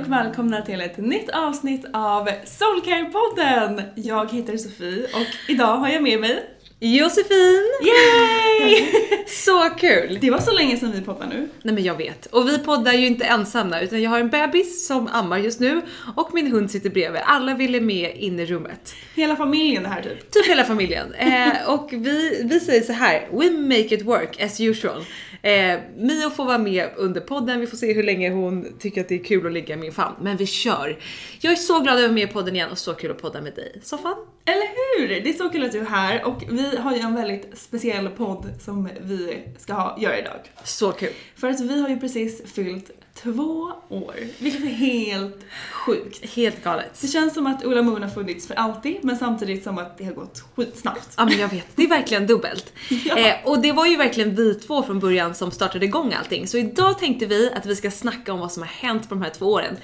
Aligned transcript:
Och 0.00 0.12
välkomna 0.12 0.62
till 0.62 0.80
ett 0.80 0.96
nytt 0.96 1.30
avsnitt 1.30 1.84
av 1.92 2.28
Soulcare-podden! 2.28 3.82
Jag 3.94 4.32
heter 4.32 4.56
Sofie 4.56 5.04
och 5.04 5.50
idag 5.50 5.76
har 5.76 5.88
jag 5.88 6.02
med 6.02 6.20
mig 6.20 6.44
Josefin! 6.80 7.64
Yay! 7.82 8.86
Så 9.26 9.70
kul! 9.78 10.18
Det 10.20 10.30
var 10.30 10.38
så 10.38 10.52
länge 10.52 10.76
sedan 10.76 10.92
vi 10.92 11.00
poddade 11.00 11.34
nu. 11.34 11.48
Nej 11.62 11.74
men 11.74 11.84
jag 11.84 11.94
vet. 11.94 12.26
Och 12.26 12.48
vi 12.48 12.58
poddar 12.58 12.92
ju 12.92 13.06
inte 13.06 13.24
ensamma 13.24 13.80
utan 13.80 14.02
jag 14.02 14.10
har 14.10 14.20
en 14.20 14.30
bebis 14.30 14.86
som 14.86 15.08
ammar 15.08 15.38
just 15.38 15.60
nu 15.60 15.80
och 16.16 16.34
min 16.34 16.52
hund 16.52 16.70
sitter 16.70 16.90
bredvid. 16.90 17.22
Alla 17.24 17.54
ville 17.54 17.80
med 17.80 18.16
in 18.16 18.40
i 18.40 18.46
rummet. 18.46 18.94
Hela 19.14 19.36
familjen 19.36 19.82
det 19.82 19.88
här 19.88 20.02
typ. 20.02 20.30
Typ 20.30 20.46
hela 20.46 20.64
familjen. 20.64 21.14
Eh, 21.14 21.52
och 21.66 21.88
vi, 21.92 22.42
vi 22.44 22.60
säger 22.60 22.82
så 22.82 22.92
här: 22.92 23.28
we 23.32 23.50
make 23.50 23.94
it 23.94 24.02
work 24.02 24.42
as 24.42 24.60
usual. 24.60 25.04
Eh, 25.42 25.80
Mio 25.96 26.30
får 26.30 26.44
vara 26.44 26.58
med 26.58 26.90
under 26.96 27.20
podden, 27.20 27.60
vi 27.60 27.66
får 27.66 27.76
se 27.76 27.92
hur 27.92 28.02
länge 28.02 28.30
hon 28.30 28.66
tycker 28.78 29.00
att 29.00 29.08
det 29.08 29.14
är 29.14 29.24
kul 29.24 29.46
att 29.46 29.52
ligga 29.52 29.74
i 29.74 29.78
min 29.78 29.92
famn. 29.92 30.16
Men 30.20 30.36
vi 30.36 30.46
kör! 30.46 30.98
Jag 31.40 31.52
är 31.52 31.56
så 31.56 31.80
glad 31.80 31.96
att 31.96 32.02
vara 32.02 32.12
med 32.12 32.30
i 32.30 32.32
podden 32.32 32.56
igen 32.56 32.70
och 32.70 32.78
så 32.78 32.94
kul 32.94 33.10
att 33.10 33.22
podda 33.22 33.40
med 33.40 33.54
dig. 33.54 33.80
Soffan? 33.82 34.16
Eller 34.44 34.98
hur? 34.98 35.08
Det 35.08 35.30
är 35.30 35.32
så 35.32 35.48
kul 35.48 35.64
att 35.64 35.72
du 35.72 35.80
är 35.80 35.84
här 35.84 36.24
och 36.24 36.44
vi 36.50 36.76
har 36.76 36.94
ju 36.94 37.00
en 37.00 37.14
väldigt 37.14 37.58
speciell 37.58 38.08
podd 38.08 38.48
som 38.60 38.88
vi 39.00 39.38
ska 39.58 39.72
ha, 39.72 39.98
göra 40.00 40.18
idag. 40.18 40.40
Så 40.64 40.92
kul. 40.92 41.12
För 41.36 41.48
att 41.48 41.60
vi 41.60 41.80
har 41.80 41.88
ju 41.88 42.00
precis 42.00 42.52
fyllt 42.52 42.90
två 43.22 43.72
år, 43.88 44.14
vilket 44.38 44.62
är 44.62 44.66
helt 44.66 45.46
sjukt. 45.72 46.34
Helt 46.34 46.64
galet. 46.64 47.00
Det 47.00 47.08
känns 47.08 47.34
som 47.34 47.46
att 47.46 47.64
Ulla 47.64 47.82
Moon 47.82 48.02
har 48.02 48.10
funnits 48.10 48.46
för 48.46 48.54
alltid, 48.54 48.96
men 49.02 49.16
samtidigt 49.16 49.64
som 49.64 49.78
att 49.78 49.98
det 49.98 50.04
har 50.04 50.12
gått 50.12 50.44
skitsnabbt. 50.56 51.14
Ja 51.16 51.24
men 51.24 51.38
jag 51.38 51.48
vet, 51.48 51.66
det 51.74 51.82
är 51.82 51.88
verkligen 51.88 52.26
dubbelt. 52.26 52.72
Ja. 53.04 53.18
Eh, 53.18 53.34
och 53.44 53.62
det 53.62 53.72
var 53.72 53.86
ju 53.86 53.96
verkligen 53.96 54.34
vi 54.34 54.54
två 54.54 54.82
från 54.82 55.00
början 55.00 55.34
som 55.34 55.50
startade 55.50 55.84
igång 55.84 56.14
allting. 56.18 56.46
Så 56.48 56.58
idag 56.58 56.98
tänkte 56.98 57.26
vi 57.26 57.52
att 57.56 57.66
vi 57.66 57.76
ska 57.76 57.90
snacka 57.90 58.32
om 58.32 58.40
vad 58.40 58.52
som 58.52 58.62
har 58.62 58.70
hänt 58.70 59.08
på 59.08 59.14
de 59.14 59.22
här 59.22 59.30
två 59.30 59.46
åren. 59.46 59.76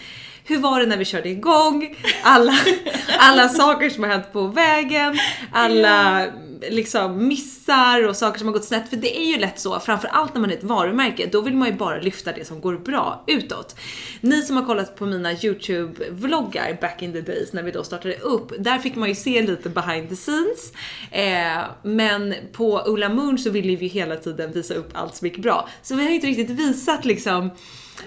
Hur 0.45 0.59
var 0.59 0.81
det 0.81 0.87
när 0.87 0.97
vi 0.97 1.05
körde 1.05 1.29
igång? 1.29 1.97
Alla, 2.23 2.59
alla 3.19 3.49
saker 3.49 3.91
som 3.91 4.03
har 4.03 4.11
hänt 4.11 4.33
på 4.33 4.47
vägen, 4.47 5.19
alla 5.53 6.27
liksom 6.71 7.29
missar 7.29 8.09
och 8.09 8.17
saker 8.17 8.39
som 8.39 8.49
har 8.49 8.53
gått 8.53 8.65
snett. 8.65 8.91
För 8.91 8.97
det 8.97 9.19
är 9.19 9.25
ju 9.25 9.39
lätt 9.39 9.61
så, 9.61 9.81
framförallt 9.81 10.35
när 10.35 10.41
man 10.41 10.51
är 10.51 10.55
ett 10.55 10.65
varumärke, 10.65 11.29
då 11.33 11.41
vill 11.41 11.57
man 11.57 11.69
ju 11.69 11.75
bara 11.75 12.01
lyfta 12.01 12.33
det 12.33 12.45
som 12.45 12.61
går 12.61 12.79
bra 12.79 13.25
utåt. 13.27 13.77
Ni 14.21 14.43
som 14.43 14.57
har 14.57 14.65
kollat 14.65 14.97
på 14.97 15.07
mina 15.07 15.33
YouTube-vloggar 15.33 16.81
back 16.81 17.03
in 17.03 17.13
the 17.13 17.21
days 17.21 17.53
när 17.53 17.63
vi 17.63 17.71
då 17.71 17.85
startade 17.85 18.17
upp, 18.17 18.53
där 18.59 18.79
fick 18.79 18.97
man 18.97 19.09
ju 19.09 19.15
se 19.15 19.43
lite 19.43 19.69
behind 19.69 20.09
the 20.09 20.17
scenes. 20.17 20.73
Eh, 21.11 21.65
men 21.83 22.35
på 22.53 22.83
Ulla 22.87 23.09
Moon 23.09 23.39
så 23.39 23.51
ville 23.51 23.77
vi 23.77 23.87
ju 23.87 23.91
hela 23.91 24.17
tiden 24.17 24.53
visa 24.53 24.75
upp 24.75 24.91
allt 24.93 25.17
som 25.17 25.27
gick 25.27 25.39
bra. 25.39 25.69
Så 25.83 25.95
vi 25.95 26.03
har 26.03 26.09
ju 26.09 26.15
inte 26.15 26.27
riktigt 26.27 26.51
visat 26.51 27.05
liksom 27.05 27.51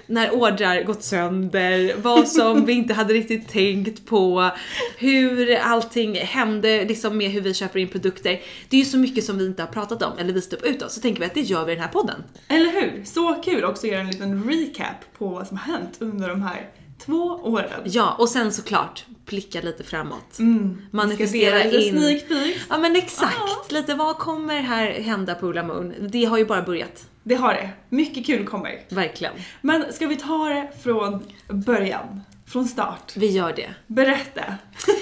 när 0.05 0.33
ordrar 0.33 0.83
gått 0.83 1.03
sönder, 1.03 1.94
vad 2.01 2.27
som 2.27 2.66
vi 2.66 2.73
inte 2.73 2.94
hade 2.94 3.13
riktigt 3.13 3.50
tänkt 3.50 4.05
på, 4.05 4.50
hur 4.97 5.55
allting 5.55 6.16
hände 6.16 6.85
liksom 6.85 7.17
med 7.17 7.31
hur 7.31 7.41
vi 7.41 7.53
köper 7.53 7.79
in 7.79 7.88
produkter. 7.88 8.41
Det 8.69 8.77
är 8.77 8.79
ju 8.79 8.85
så 8.85 8.97
mycket 8.97 9.23
som 9.23 9.38
vi 9.38 9.45
inte 9.45 9.61
har 9.61 9.67
pratat 9.67 10.03
om 10.03 10.17
eller 10.17 10.33
visat 10.33 10.53
upp 10.53 10.65
utåt, 10.65 10.91
så 10.91 11.01
tänker 11.01 11.19
vi 11.19 11.25
att 11.25 11.33
det 11.33 11.41
gör 11.41 11.65
vi 11.65 11.71
i 11.71 11.75
den 11.75 11.83
här 11.83 11.91
podden. 11.91 12.24
Eller 12.47 12.71
hur? 12.71 13.03
Så 13.06 13.33
kul 13.33 13.63
också 13.63 13.88
att 13.88 13.91
göra 13.91 14.01
en 14.01 14.12
liten 14.12 14.50
recap 14.50 15.18
på 15.18 15.27
vad 15.27 15.47
som 15.47 15.57
har 15.57 15.74
hänt 15.74 15.97
under 16.00 16.30
de 16.30 16.42
här 16.42 16.69
två 17.06 17.39
åren. 17.44 17.81
Ja, 17.83 18.15
och 18.19 18.30
sen 18.30 18.53
såklart 18.53 19.06
blicka 19.25 19.62
lite 19.62 19.83
framåt. 19.83 20.39
Mm. 20.39 20.81
Manifestera 20.92 21.63
lite 21.63 21.77
in. 21.77 21.97
sneak 21.97 22.27
peeks. 22.27 22.65
Ja 22.69 22.77
men 22.77 22.95
exakt, 22.95 23.71
lite 23.71 23.95
vad 23.95 24.18
kommer 24.18 24.62
här 24.62 24.92
hända 24.92 25.35
på 25.35 25.47
Ulla 25.47 25.63
Moon? 25.63 25.94
Det 26.00 26.25
har 26.25 26.38
ju 26.38 26.45
bara 26.45 26.62
börjat. 26.62 27.06
Det 27.30 27.36
har 27.36 27.54
det. 27.54 27.70
Mycket 27.90 28.26
kul 28.26 28.48
kommer. 28.48 28.80
Verkligen. 28.90 29.34
Men 29.62 29.94
ska 29.94 30.08
vi 30.08 30.16
ta 30.16 30.50
det 30.50 30.72
från 30.84 31.24
början? 31.48 32.22
Från 32.48 32.66
start? 32.66 33.14
Vi 33.16 33.28
gör 33.28 33.54
det. 33.54 33.70
Berätta. 33.88 34.44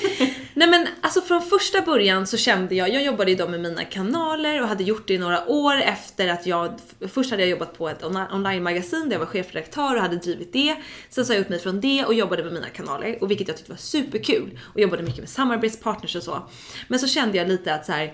Nej 0.53 0.69
men 0.69 0.87
alltså 1.01 1.21
från 1.21 1.41
första 1.41 1.81
början 1.81 2.27
så 2.27 2.37
kände 2.37 2.75
jag, 2.75 2.89
jag 2.93 3.03
jobbade 3.03 3.31
ju 3.31 3.37
då 3.37 3.47
med 3.47 3.59
mina 3.59 3.83
kanaler 3.83 4.61
och 4.61 4.67
hade 4.67 4.83
gjort 4.83 5.07
det 5.07 5.13
i 5.13 5.17
några 5.17 5.47
år 5.47 5.75
efter 5.75 6.27
att 6.27 6.45
jag, 6.45 6.79
först 7.09 7.31
hade 7.31 7.43
jag 7.43 7.49
jobbat 7.49 7.77
på 7.77 7.89
ett 7.89 8.03
on- 8.03 8.31
online-magasin 8.33 9.03
där 9.05 9.11
jag 9.11 9.19
var 9.19 9.25
chefredaktör 9.25 9.95
och 9.95 10.01
hade 10.01 10.15
drivit 10.15 10.53
det. 10.53 10.75
Sen 11.09 11.25
sa 11.25 11.33
jag 11.33 11.41
upp 11.41 11.49
mig 11.49 11.59
från 11.59 11.81
det 11.81 12.05
och 12.05 12.13
jobbade 12.13 12.43
med 12.43 12.53
mina 12.53 12.69
kanaler 12.69 13.17
och 13.23 13.31
vilket 13.31 13.47
jag 13.47 13.57
tyckte 13.57 13.71
var 13.71 13.77
superkul 13.77 14.59
och 14.73 14.79
jobbade 14.79 15.03
mycket 15.03 15.19
med 15.19 15.29
samarbetspartners 15.29 16.15
och 16.15 16.23
så. 16.23 16.49
Men 16.87 16.99
så 16.99 17.07
kände 17.07 17.37
jag 17.37 17.47
lite 17.47 17.73
att 17.73 17.85
så 17.85 17.91
här. 17.91 18.13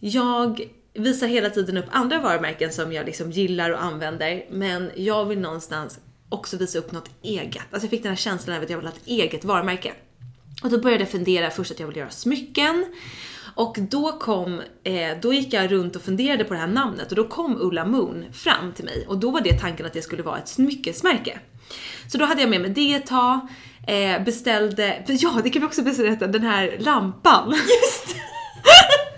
jag 0.00 0.68
visar 0.98 1.26
hela 1.26 1.50
tiden 1.50 1.76
upp 1.76 1.86
andra 1.90 2.20
varumärken 2.20 2.72
som 2.72 2.92
jag 2.92 3.06
liksom 3.06 3.30
gillar 3.30 3.70
och 3.70 3.82
använder, 3.82 4.44
men 4.50 4.90
jag 4.96 5.24
vill 5.24 5.38
någonstans 5.38 5.98
också 6.28 6.56
visa 6.56 6.78
upp 6.78 6.92
något 6.92 7.10
eget. 7.22 7.62
Alltså 7.70 7.84
jag 7.84 7.90
fick 7.90 8.02
den 8.02 8.12
här 8.12 8.16
känslan 8.16 8.56
av 8.56 8.62
att 8.62 8.70
jag 8.70 8.76
vill 8.76 8.86
ha 8.86 8.92
ett 8.92 9.06
eget 9.06 9.44
varumärke. 9.44 9.92
Och 10.62 10.70
då 10.70 10.78
började 10.78 11.02
jag 11.02 11.10
fundera 11.10 11.50
först 11.50 11.70
att 11.70 11.80
jag 11.80 11.86
ville 11.86 12.00
göra 12.00 12.10
smycken. 12.10 12.84
Och 13.54 13.76
då 13.78 14.12
kom, 14.12 14.62
eh, 14.84 15.18
då 15.22 15.32
gick 15.32 15.52
jag 15.52 15.72
runt 15.72 15.96
och 15.96 16.02
funderade 16.02 16.44
på 16.44 16.54
det 16.54 16.60
här 16.60 16.66
namnet 16.66 17.10
och 17.10 17.16
då 17.16 17.28
kom 17.28 17.56
Ulla 17.60 17.84
Moon 17.84 18.24
fram 18.32 18.72
till 18.72 18.84
mig 18.84 19.04
och 19.08 19.18
då 19.18 19.30
var 19.30 19.40
det 19.40 19.58
tanken 19.58 19.86
att 19.86 19.92
det 19.92 20.02
skulle 20.02 20.22
vara 20.22 20.38
ett 20.38 20.48
smyckesmärke. 20.48 21.38
Så 22.12 22.18
då 22.18 22.24
hade 22.24 22.40
jag 22.40 22.50
med 22.50 22.60
mig 22.60 22.70
det 22.70 22.94
ett 22.94 23.06
tag, 23.06 23.40
eh, 23.86 24.24
beställde, 24.24 25.04
ja 25.06 25.40
det 25.44 25.50
kan 25.50 25.62
vi 25.62 25.68
också 25.68 25.82
berätta, 25.82 26.26
den 26.26 26.42
här 26.42 26.76
lampan. 26.78 27.50
Just 27.50 28.16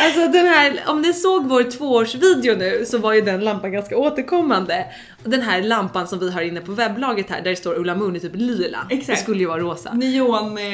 Alltså 0.00 0.20
den 0.28 0.46
här, 0.46 0.80
om 0.86 1.02
ni 1.02 1.12
såg 1.12 1.48
vår 1.48 1.62
tvåårsvideo 1.62 2.56
nu 2.56 2.84
så 2.86 2.98
var 2.98 3.12
ju 3.12 3.20
den 3.20 3.40
lampan 3.44 3.72
ganska 3.72 3.96
återkommande. 3.96 4.86
Den 5.24 5.42
här 5.42 5.62
lampan 5.62 6.08
som 6.08 6.18
vi 6.18 6.30
har 6.30 6.42
inne 6.42 6.60
på 6.60 6.72
webblagret 6.72 7.30
här 7.30 7.42
där 7.42 7.50
det 7.50 7.56
står 7.56 7.74
Ulla 7.78 7.94
Moon 7.94 8.16
i 8.16 8.20
typ 8.20 8.32
lila. 8.34 8.86
Exakt. 8.90 9.06
Det 9.06 9.16
skulle 9.16 9.40
ju 9.40 9.46
vara 9.46 9.58
rosa. 9.60 9.92
Neon... 9.92 10.58
eh, 10.58 10.64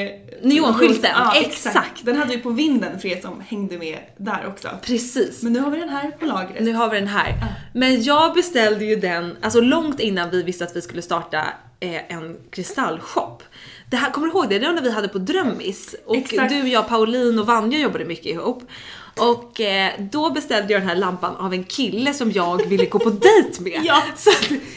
Neonskylten, 0.42 1.10
Ja, 1.14 1.34
exakt. 1.36 2.04
Den 2.04 2.16
hade 2.16 2.30
vi 2.36 2.38
på 2.38 2.50
vinden 2.50 3.00
för 3.00 3.08
er 3.08 3.20
som 3.20 3.42
hängde 3.48 3.78
med 3.78 3.98
där 4.16 4.44
också. 4.46 4.68
Precis. 4.82 5.42
Men 5.42 5.52
nu 5.52 5.60
har 5.60 5.70
vi 5.70 5.78
den 5.78 5.88
här 5.88 6.10
på 6.10 6.26
lagret. 6.26 6.60
Nu 6.62 6.72
har 6.72 6.90
vi 6.90 6.98
den 6.98 7.08
här. 7.08 7.34
Men 7.74 8.02
jag 8.02 8.34
beställde 8.34 8.84
ju 8.84 8.96
den, 8.96 9.36
alltså 9.40 9.60
långt 9.60 10.00
innan 10.00 10.30
vi 10.30 10.42
visste 10.42 10.64
att 10.64 10.76
vi 10.76 10.80
skulle 10.80 11.02
starta 11.02 11.38
eh, 11.80 12.12
en 12.16 12.36
kristallshop. 12.50 13.42
Det 13.92 13.98
här, 13.98 14.10
kommer 14.10 14.26
du 14.26 14.32
ihåg 14.32 14.48
det? 14.48 14.58
Det 14.58 14.66
var 14.66 14.74
när 14.74 14.82
vi 14.82 14.90
hade 14.90 15.08
på 15.08 15.18
Drömmis 15.18 15.94
och 16.06 16.16
Exakt. 16.16 16.50
du, 16.50 16.68
jag, 16.68 16.88
Pauline 16.88 17.38
och 17.38 17.46
Vanja 17.46 17.78
jobbade 17.78 18.04
mycket 18.04 18.26
ihop. 18.26 18.62
Och 19.16 19.60
eh, 19.60 19.92
då 19.98 20.30
beställde 20.30 20.72
jag 20.72 20.82
den 20.82 20.88
här 20.88 20.96
lampan 20.96 21.36
av 21.36 21.52
en 21.52 21.64
kille 21.64 22.14
som 22.14 22.32
jag 22.32 22.66
ville 22.66 22.86
gå 22.86 22.98
på 22.98 23.10
dejt 23.10 23.62
med. 23.62 23.80
Ja. 23.84 24.02
Så 24.16 24.30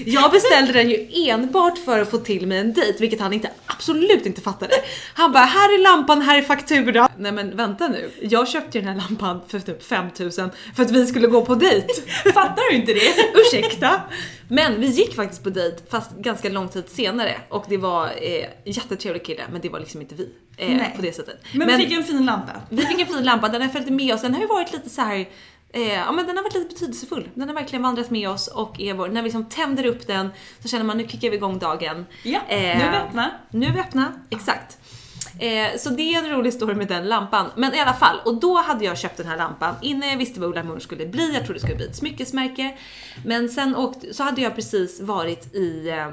jag 0.06 0.31
beställde 0.31 0.73
den 0.73 0.89
ju 0.89 1.07
enbart 1.13 1.77
för 1.77 2.00
att 2.00 2.12
få 2.12 2.17
till 2.17 2.47
mig 2.47 2.57
en 2.57 2.73
dejt, 2.73 3.00
vilket 3.00 3.19
han 3.19 3.33
inte, 3.33 3.50
absolut 3.65 4.25
inte 4.25 4.41
fattade. 4.41 4.73
Han 5.13 5.31
bara, 5.31 5.45
här 5.45 5.73
är 5.73 5.83
lampan, 5.83 6.21
här 6.21 6.38
är 6.38 6.41
faktura. 6.41 7.09
Nej 7.17 7.31
men 7.31 7.57
vänta 7.57 7.88
nu, 7.88 8.12
jag 8.21 8.47
köpte 8.47 8.77
ju 8.77 8.85
den 8.85 8.94
här 8.94 9.09
lampan 9.09 9.41
för 9.47 9.59
typ 9.59 9.83
5000 9.83 10.50
för 10.75 10.83
att 10.83 10.91
vi 10.91 11.06
skulle 11.06 11.27
gå 11.27 11.45
på 11.45 11.56
dejt. 11.56 11.88
Fattar 12.33 12.71
du 12.71 12.75
inte 12.75 12.94
det? 12.94 13.31
Ursäkta? 13.33 14.01
Men 14.47 14.81
vi 14.81 14.88
gick 14.88 15.15
faktiskt 15.15 15.44
på 15.44 15.50
dejt 15.50 15.77
fast 15.89 16.12
ganska 16.12 16.50
lång 16.50 16.69
tid 16.69 16.89
senare 16.89 17.36
och 17.50 17.65
det 17.69 17.77
var 17.77 18.06
eh, 18.06 18.45
jättetrevlig 18.65 19.25
kille 19.25 19.44
men 19.51 19.62
det 19.62 19.69
var 19.69 19.80
liksom 19.80 20.01
inte 20.01 20.15
vi 20.15 20.30
eh, 20.57 20.95
på 20.95 21.01
det 21.01 21.15
sättet. 21.15 21.44
Men, 21.53 21.68
vi 21.68 21.77
fick 21.77 21.92
en 21.92 22.03
fin 22.03 22.25
lampa. 22.25 22.51
vi 22.69 22.86
fick 22.86 23.01
en 23.01 23.07
fin 23.07 23.24
lampa, 23.24 23.50
den 23.50 23.62
har 23.62 23.69
följt 23.69 23.89
med 23.89 24.13
oss, 24.13 24.21
den 24.21 24.33
har 24.33 24.42
ju 24.42 24.47
varit 24.47 24.74
lite 24.74 24.89
så 24.89 25.01
här. 25.01 25.27
Eh, 25.74 25.94
ja 25.94 26.12
men 26.12 26.25
den 26.27 26.38
har 26.38 26.44
varit 26.44 26.53
lite 26.53 26.68
betydelsefull. 26.74 27.30
Den 27.33 27.47
har 27.47 27.56
verkligen 27.56 27.83
vandrat 27.83 28.09
med 28.09 28.30
oss 28.30 28.47
och 28.47 28.81
är 28.81 28.94
vår, 28.94 29.07
när 29.07 29.21
vi 29.21 29.25
liksom 29.25 29.50
tänder 29.50 29.86
upp 29.86 30.07
den 30.07 30.30
så 30.62 30.68
känner 30.68 30.86
man 30.86 30.98
nu 30.98 31.07
kickar 31.07 31.30
vi 31.30 31.36
igång 31.36 31.59
dagen. 31.59 32.06
Ja, 32.24 32.39
Eh, 32.48 32.59
nu 32.59 32.83
är 32.83 32.91
vi 32.91 32.98
öppna. 32.98 33.31
Nu 33.50 33.65
är 33.65 33.71
vi 33.71 33.80
öppna, 33.80 34.13
exakt. 34.30 34.77
Eh, 35.39 35.77
så 35.77 35.89
det 35.89 36.01
är 36.15 36.23
en 36.23 36.29
rolig 36.29 36.53
story 36.53 36.75
med 36.75 36.87
den 36.87 37.07
lampan. 37.07 37.49
Men 37.55 37.73
i 37.73 37.79
alla 37.79 37.93
fall, 37.93 38.19
och 38.25 38.35
då 38.39 38.57
hade 38.57 38.85
jag 38.85 38.97
köpt 38.97 39.17
den 39.17 39.27
här 39.27 39.37
lampan 39.37 39.75
innan 39.81 40.09
jag 40.09 40.17
visste 40.17 40.39
vad 40.39 40.49
Ulla 40.49 40.63
Moon 40.63 40.81
skulle 40.81 41.05
bli. 41.05 41.33
Jag 41.33 41.43
trodde 41.45 41.53
det 41.53 41.59
skulle 41.59 41.75
bli 41.75 41.85
ett 41.87 41.95
smyckesmärke. 41.95 42.77
Men 43.25 43.49
sen 43.49 43.75
åkte, 43.75 44.13
så 44.13 44.23
hade 44.23 44.41
jag 44.41 44.55
precis 44.55 45.01
varit 45.01 45.55
i, 45.55 45.89
eh, 45.89 46.11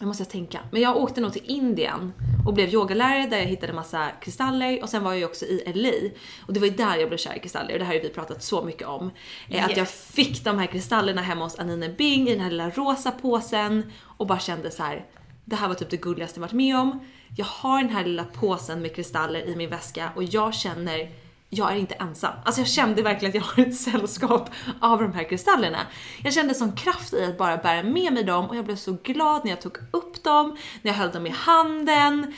nu 0.00 0.06
måste 0.06 0.22
jag 0.22 0.30
tänka, 0.30 0.58
men 0.70 0.82
jag 0.82 0.96
åkte 0.96 1.20
nog 1.20 1.32
till 1.32 1.42
Indien 1.44 2.12
och 2.46 2.54
blev 2.54 2.68
yogalärare 2.68 3.26
där 3.26 3.38
jag 3.38 3.44
hittade 3.44 3.72
massa 3.72 4.08
kristaller 4.22 4.82
och 4.82 4.88
sen 4.88 5.04
var 5.04 5.10
jag 5.12 5.18
ju 5.18 5.24
också 5.24 5.44
i 5.44 5.62
LA 5.74 6.08
och 6.46 6.52
det 6.52 6.60
var 6.60 6.66
ju 6.66 6.72
där 6.72 6.96
jag 6.96 7.08
blev 7.08 7.18
kär 7.18 7.36
i 7.36 7.38
kristaller 7.38 7.72
och 7.72 7.78
det 7.78 7.84
här 7.84 7.94
har 7.94 8.00
vi 8.02 8.08
pratat 8.08 8.42
så 8.42 8.62
mycket 8.64 8.86
om. 8.88 9.10
Eh, 9.48 9.64
Att 9.64 9.70
Yes. 9.70 9.78
jag 9.78 9.88
fick 9.88 10.44
de 10.44 10.58
här 10.58 10.66
kristallerna 10.66 11.22
hemma 11.22 11.44
hos 11.44 11.58
Anine 11.58 11.88
Bing 11.88 12.28
i 12.28 12.32
den 12.32 12.40
här 12.40 12.50
lilla 12.50 12.70
rosa 12.70 13.10
påsen 13.10 13.92
och 14.02 14.26
bara 14.26 14.38
kände 14.38 14.70
så 14.70 14.82
här. 14.82 15.04
det 15.44 15.56
här 15.56 15.68
var 15.68 15.74
typ 15.74 15.90
det 15.90 15.96
gulligaste 15.96 16.38
jag 16.38 16.42
varit 16.42 16.52
med 16.52 16.76
om. 16.78 17.00
Jag 17.36 17.46
har 17.46 17.82
den 17.82 17.90
här 17.90 18.04
lilla 18.04 18.24
påsen 18.24 18.82
med 18.82 18.94
kristaller 18.94 19.48
i 19.48 19.56
min 19.56 19.70
väska 19.70 20.10
och 20.16 20.24
jag 20.24 20.54
känner 20.54 21.10
jag 21.50 21.72
är 21.72 21.76
inte 21.76 21.94
ensam. 21.94 22.32
Alltså 22.44 22.60
jag 22.60 22.68
kände 22.68 23.02
verkligen 23.02 23.30
att 23.30 23.34
jag 23.34 23.42
har 23.42 23.68
ett 23.68 23.76
sällskap 23.76 24.50
av 24.80 25.02
de 25.02 25.12
här 25.12 25.24
kristallerna. 25.24 25.78
Jag 26.24 26.32
kände 26.32 26.54
sån 26.54 26.72
kraft 26.72 27.14
i 27.14 27.24
att 27.24 27.38
bara 27.38 27.56
bära 27.56 27.82
med 27.82 28.12
mig 28.12 28.24
dem 28.24 28.46
och 28.46 28.56
jag 28.56 28.64
blev 28.64 28.76
så 28.76 28.96
glad 29.02 29.44
när 29.44 29.50
jag 29.50 29.60
tog 29.60 29.76
upp 29.90 30.24
dem, 30.24 30.56
när 30.82 30.90
jag 30.90 30.98
höll 30.98 31.10
dem 31.10 31.26
i 31.26 31.30
handen. 31.30 32.34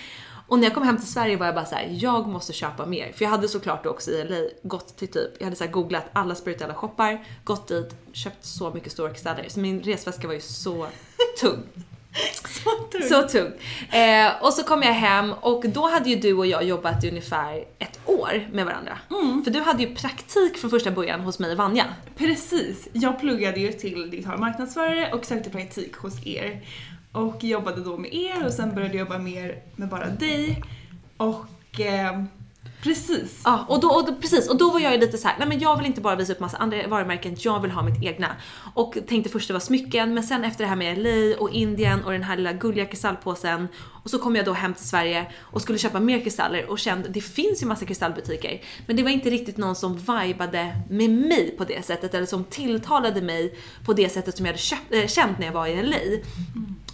Och 0.47 0.59
när 0.59 0.67
jag 0.67 0.75
kom 0.75 0.83
hem 0.83 0.97
till 0.97 1.13
Sverige 1.13 1.37
var 1.37 1.47
jag 1.47 1.55
bara 1.55 1.65
så 1.65 1.75
här: 1.75 1.89
jag 1.91 2.29
måste 2.29 2.53
köpa 2.53 2.87
mer. 2.87 3.13
För 3.13 3.25
jag 3.25 3.31
hade 3.31 3.49
såklart 3.49 3.87
också 3.87 4.11
i 4.11 4.25
LA 4.25 4.49
gått 4.63 4.97
till 4.97 5.09
typ, 5.09 5.31
jag 5.39 5.45
hade 5.45 5.57
så 5.57 5.65
här 5.65 5.71
googlat 5.71 6.11
alla 6.13 6.35
spirituella 6.35 6.75
shoppar, 6.75 7.25
gått 7.45 7.69
dit, 7.69 7.95
köpt 8.13 8.45
så 8.45 8.71
mycket 8.71 8.93
stora 8.93 9.11
kristaller. 9.11 9.47
Så 9.49 9.61
min 9.61 9.83
resväska 9.83 10.27
var 10.27 10.35
ju 10.35 10.41
så 10.41 10.87
tung. 11.41 11.63
Så 12.45 12.71
tur. 12.93 13.01
Så 13.01 13.29
tung. 13.29 13.53
Eh, 14.01 14.43
och 14.43 14.53
så 14.53 14.62
kom 14.62 14.83
jag 14.83 14.93
hem 14.93 15.33
och 15.33 15.65
då 15.69 15.89
hade 15.89 16.11
ju 16.11 16.17
du 16.17 16.33
och 16.33 16.47
jag 16.47 16.65
jobbat 16.65 17.05
i 17.05 17.09
ungefär 17.09 17.65
ett 17.79 18.01
år 18.05 18.49
med 18.53 18.67
varandra. 18.67 18.99
För 19.45 19.51
du 19.51 19.61
hade 19.61 19.83
ju 19.83 19.95
praktik 19.95 20.59
från 20.59 20.71
första 20.71 20.91
början 20.91 21.21
hos 21.21 21.39
mig 21.39 21.53
och 21.53 21.59
Vanja. 21.59 21.85
Precis. 22.17 22.89
Jag 22.93 23.21
pluggade 23.21 23.61
ju 23.61 23.73
till 23.73 24.11
digital 24.11 24.39
marknadsförare 24.39 25.12
och 25.12 25.25
sökte 25.25 25.51
praktik 25.51 25.97
hos 25.97 26.27
er. 26.27 26.61
Och 27.12 27.45
jobbade 27.45 27.85
då 27.85 27.97
med 27.97 28.15
er 28.15 28.47
och 28.47 28.53
sen 28.53 28.75
började 28.75 28.95
jag 28.95 29.01
jobba 29.01 29.19
mer 29.19 29.62
med 29.77 29.89
bara 29.89 30.07
dig. 30.07 30.62
Och 31.17 31.81
eh, 31.81 32.23
precis. 32.82 33.43
Ja, 33.44 33.65
och 33.69 33.81
då, 33.81 33.88
och 33.88 34.06
då, 34.06 34.15
precis, 34.15 34.49
och 34.49 34.59
då 34.59 34.71
var 34.71 34.81
jag 34.81 34.93
ju 34.93 35.00
lite 35.00 35.19
så 35.19 35.29
här, 35.29 35.37
nej 35.38 35.49
men 35.49 35.59
jag 35.59 35.77
vill 35.77 35.87
inte 35.87 36.00
bara 36.00 36.17
visa 36.17 36.32
upp 36.32 36.41
massa 36.41 36.56
andra 36.56 36.87
varumärken, 36.88 37.37
jag 37.38 37.61
vill 37.61 37.71
ha 37.71 37.82
mitt 37.82 38.05
egna. 38.05 38.29
Och 38.75 38.99
tänkte 39.09 39.31
först 39.31 39.49
det 39.49 39.53
var 39.53 39.61
smycken, 39.61 40.15
men 40.15 40.23
sen 40.23 40.44
efter 40.44 40.65
det 40.65 40.69
här 40.69 40.77
med 40.77 40.99
LA 40.99 41.41
och 41.41 41.50
Indien 41.50 42.05
och 42.05 42.12
den 42.12 42.23
här 42.23 42.37
lilla 42.37 42.53
gulliga 42.53 42.87
kristallpåsen 42.87 43.69
och 44.02 44.11
så 44.11 44.19
kom 44.19 44.37
jag 44.37 44.44
då 44.44 44.52
hem 44.52 44.75
till 44.75 44.88
Sverige 44.88 45.26
och 45.41 45.62
skulle 45.62 45.79
köpa 45.79 46.00
mer 46.00 46.20
kristaller 46.20 46.70
och 46.70 46.79
kände, 46.79 47.08
det 47.08 47.20
finns 47.20 47.62
ju 47.62 47.67
massa 47.67 47.85
kristallbutiker, 47.87 48.62
men 48.87 48.97
det 48.97 49.02
var 49.02 49.11
inte 49.11 49.31
riktigt 49.31 49.56
någon 49.56 49.76
som 49.76 49.97
vibade 49.97 50.76
med 50.91 51.11
mig 51.11 51.55
på 51.58 51.64
det 51.64 51.87
sättet 51.87 52.14
eller 52.14 52.26
som 52.26 52.44
tilltalade 52.44 53.23
mig 53.23 53.55
på 53.85 53.93
det 53.93 54.08
sättet 54.08 54.37
som 54.37 54.47
jag 54.47 54.52
hade 54.52 54.62
köpt, 54.62 54.94
äh, 54.94 55.06
känt 55.06 55.38
när 55.38 55.47
jag 55.47 55.52
var 55.52 55.67
i 55.67 55.82
LA. 55.82 55.97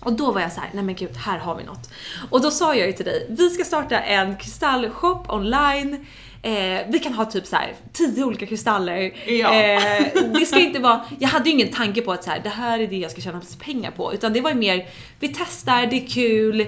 Och 0.01 0.13
då 0.13 0.33
var 0.33 0.41
jag 0.41 0.53
så 0.53 0.61
här, 0.61 0.71
nej 0.73 0.85
men 0.85 0.95
gud, 0.95 1.17
här 1.17 1.39
har 1.39 1.57
vi 1.57 1.65
något. 1.65 1.91
Och 2.31 2.43
då 2.43 2.51
sa 2.51 2.75
jag 2.75 2.87
ju 2.87 2.93
till 2.93 3.05
dig, 3.05 3.27
vi 3.31 3.51
ska 3.51 3.65
starta 3.65 4.01
en 4.01 4.37
kristallshop 4.37 5.33
online. 5.33 6.07
Eh, 6.43 6.81
vi 6.89 6.99
kan 6.99 7.13
ha 7.13 7.25
typ 7.25 7.47
så 7.47 7.57
här 7.57 7.75
tio 7.93 8.25
olika 8.25 8.47
kristaller. 8.47 9.31
Ja. 9.31 9.55
Eh, 9.55 10.07
det 10.39 10.47
ska 10.47 10.59
inte 10.59 10.79
vara, 10.79 11.01
jag 11.19 11.29
hade 11.29 11.51
ju 11.51 11.55
ingen 11.55 11.73
tanke 11.73 12.03
på 12.03 12.13
att 12.13 12.25
så 12.25 12.31
här, 12.31 12.41
det 12.41 12.49
här 12.49 12.79
är 12.79 12.87
det 12.87 12.97
jag 12.97 13.11
ska 13.11 13.21
tjäna 13.21 13.43
pengar 13.59 13.91
på. 13.91 14.15
Utan 14.15 14.33
det 14.33 14.41
var 14.41 14.51
ju 14.51 14.57
mer, 14.57 14.89
vi 15.21 15.29
testar, 15.29 15.87
det 15.87 15.97
är 15.97 16.07
kul. 16.07 16.67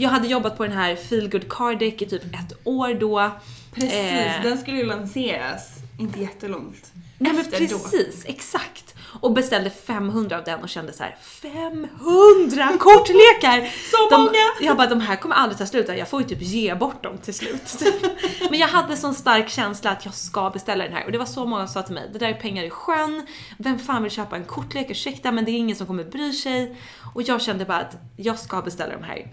Jag 0.00 0.10
hade 0.10 0.28
jobbat 0.28 0.56
på 0.56 0.62
den 0.62 0.72
här 0.72 0.96
Feel 0.96 1.28
Good 1.28 1.48
Card 1.48 1.78
Deck 1.78 2.02
i 2.02 2.06
typ 2.06 2.24
ett 2.24 2.52
år 2.64 2.94
då. 2.94 3.30
Precis, 3.74 3.94
Eh, 3.94 4.42
den 4.42 4.58
skulle 4.58 4.76
ju 4.76 4.86
lanseras 4.86 5.68
inte 5.98 6.20
jättelångt 6.20 6.92
Nej 7.18 7.32
men 7.32 7.40
efter 7.40 7.60
då. 7.60 7.78
precis, 7.78 8.24
exakt. 8.26 8.94
Och 9.20 9.32
beställde 9.32 9.70
500 9.70 10.38
av 10.38 10.44
den 10.44 10.62
och 10.62 10.68
kände 10.68 10.92
så 10.92 11.02
här: 11.02 11.16
500 11.22 12.68
kortlekar! 12.78 13.72
Så 13.90 14.10
de, 14.10 14.20
många! 14.20 14.32
Jag 14.60 14.76
bara, 14.76 14.86
de 14.86 15.00
här 15.00 15.16
kommer 15.16 15.34
aldrig 15.34 15.58
ta 15.58 15.66
slut, 15.66 15.88
jag 15.88 16.08
får 16.08 16.22
ju 16.22 16.28
typ 16.28 16.42
ge 16.42 16.74
bort 16.74 17.02
dem 17.02 17.18
till 17.18 17.34
slut. 17.34 17.82
men 18.50 18.58
jag 18.58 18.68
hade 18.68 18.96
sån 18.96 19.14
stark 19.14 19.48
känsla 19.48 19.90
att 19.90 20.04
jag 20.04 20.14
ska 20.14 20.50
beställa 20.50 20.84
den 20.84 20.92
här 20.92 21.04
och 21.04 21.12
det 21.12 21.18
var 21.18 21.26
så 21.26 21.46
många 21.46 21.66
som 21.66 21.74
sa 21.74 21.86
till 21.86 21.94
mig, 21.94 22.10
det 22.12 22.18
där 22.18 22.28
är 22.28 22.34
pengar 22.34 22.64
i 22.64 22.70
sjön, 22.70 23.26
vem 23.58 23.78
fan 23.78 24.02
vill 24.02 24.12
köpa 24.12 24.36
en 24.36 24.44
kortlek, 24.44 24.90
ursäkta 24.90 25.32
men 25.32 25.44
det 25.44 25.50
är 25.50 25.56
ingen 25.56 25.76
som 25.76 25.86
kommer 25.86 26.04
bry 26.04 26.32
sig. 26.32 26.76
Och 27.14 27.22
jag 27.22 27.42
kände 27.42 27.64
bara 27.64 27.78
att 27.78 27.96
jag 28.16 28.38
ska 28.38 28.62
beställa 28.62 28.96
de 28.96 29.04
här. 29.04 29.26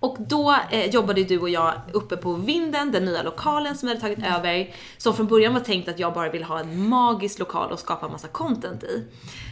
Och 0.00 0.16
då 0.20 0.56
eh, 0.70 0.90
jobbade 0.90 1.24
du 1.24 1.38
och 1.38 1.50
jag 1.50 1.72
uppe 1.92 2.16
på 2.16 2.32
Vinden, 2.32 2.92
den 2.92 3.04
nya 3.04 3.22
lokalen 3.22 3.76
som 3.76 3.88
vi 3.88 3.94
hade 3.94 4.00
tagit 4.00 4.36
över. 4.36 4.74
Som 4.98 5.16
från 5.16 5.26
början 5.26 5.54
var 5.54 5.60
tänkt 5.60 5.88
att 5.88 5.98
jag 5.98 6.14
bara 6.14 6.30
ville 6.30 6.44
ha 6.44 6.60
en 6.60 6.88
magisk 6.88 7.38
lokal 7.38 7.72
och 7.72 7.78
skapa 7.78 8.08
massa 8.08 8.28
content 8.28 8.84
i. 8.84 9.04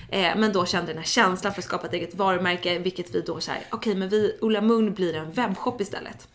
Eh, 0.09 0.37
men 0.37 0.53
då 0.53 0.67
kände 0.67 0.87
den 0.93 0.99
här 0.99 1.05
känslan 1.05 1.53
för 1.53 1.61
att 1.61 1.65
skapa 1.65 1.87
ett 1.87 1.93
eget 1.93 2.15
varumärke, 2.15 2.79
vilket 2.79 3.15
vi 3.15 3.21
då 3.21 3.41
såhär, 3.41 3.61
okej 3.71 3.95
men 3.95 4.09
vi, 4.09 4.39
Ola 4.41 4.61
Moon 4.61 4.95
blir 4.95 5.15
en 5.15 5.33
webbshop 5.33 5.81
istället. 5.81 6.29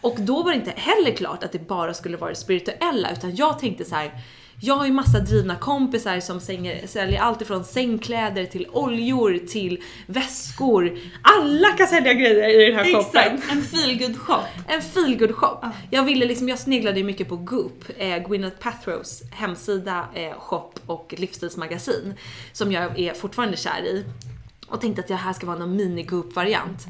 Och 0.00 0.16
då 0.18 0.42
var 0.42 0.50
det 0.50 0.56
inte 0.56 0.72
heller 0.76 1.12
klart 1.12 1.44
att 1.44 1.52
det 1.52 1.68
bara 1.68 1.94
skulle 1.94 2.16
vara 2.16 2.30
det 2.30 2.36
spirituella, 2.36 3.12
utan 3.12 3.36
jag 3.36 3.58
tänkte 3.58 3.84
så 3.84 3.94
här. 3.94 4.12
Jag 4.60 4.74
har 4.74 4.86
ju 4.86 4.92
massa 4.92 5.20
drivna 5.20 5.56
kompisar 5.56 6.20
som 6.20 6.40
sänger, 6.40 6.86
säljer 6.86 7.20
allt 7.20 7.42
ifrån 7.42 7.64
sängkläder 7.64 8.44
till 8.46 8.66
oljor 8.72 9.38
till 9.48 9.82
väskor. 10.06 10.98
Alla 11.22 11.68
kan 11.68 11.86
sälja 11.86 12.12
grejer 12.12 12.60
i 12.60 12.70
den 12.70 12.78
här 12.78 12.84
shoppen. 12.84 13.34
Exakt, 13.34 13.52
en 13.52 13.62
feelgood 13.62 14.18
shop. 14.18 14.42
En 14.66 14.82
feelgood 14.82 15.34
shop. 15.34 15.58
Jag 15.90 16.04
ville 16.04 16.26
liksom, 16.26 16.48
jag 16.48 16.58
sneglade 16.58 16.98
ju 16.98 17.04
mycket 17.04 17.28
på 17.28 17.36
Goop, 17.36 17.84
eh, 17.98 18.28
Gwyneth 18.28 18.58
Paltrows 18.58 19.22
hemsida, 19.30 20.08
eh, 20.14 20.32
shop 20.38 20.72
och 20.86 21.14
livsstilsmagasin 21.18 22.14
som 22.52 22.72
jag 22.72 22.98
är 22.98 23.14
fortfarande 23.14 23.56
kär 23.56 23.82
i 23.82 24.04
och 24.68 24.80
tänkte 24.80 25.02
att 25.02 25.08
det 25.08 25.14
här 25.14 25.32
ska 25.32 25.46
vara 25.46 25.58
någon 25.58 25.76
mini 25.76 26.02
Goop 26.02 26.34
variant. 26.34 26.86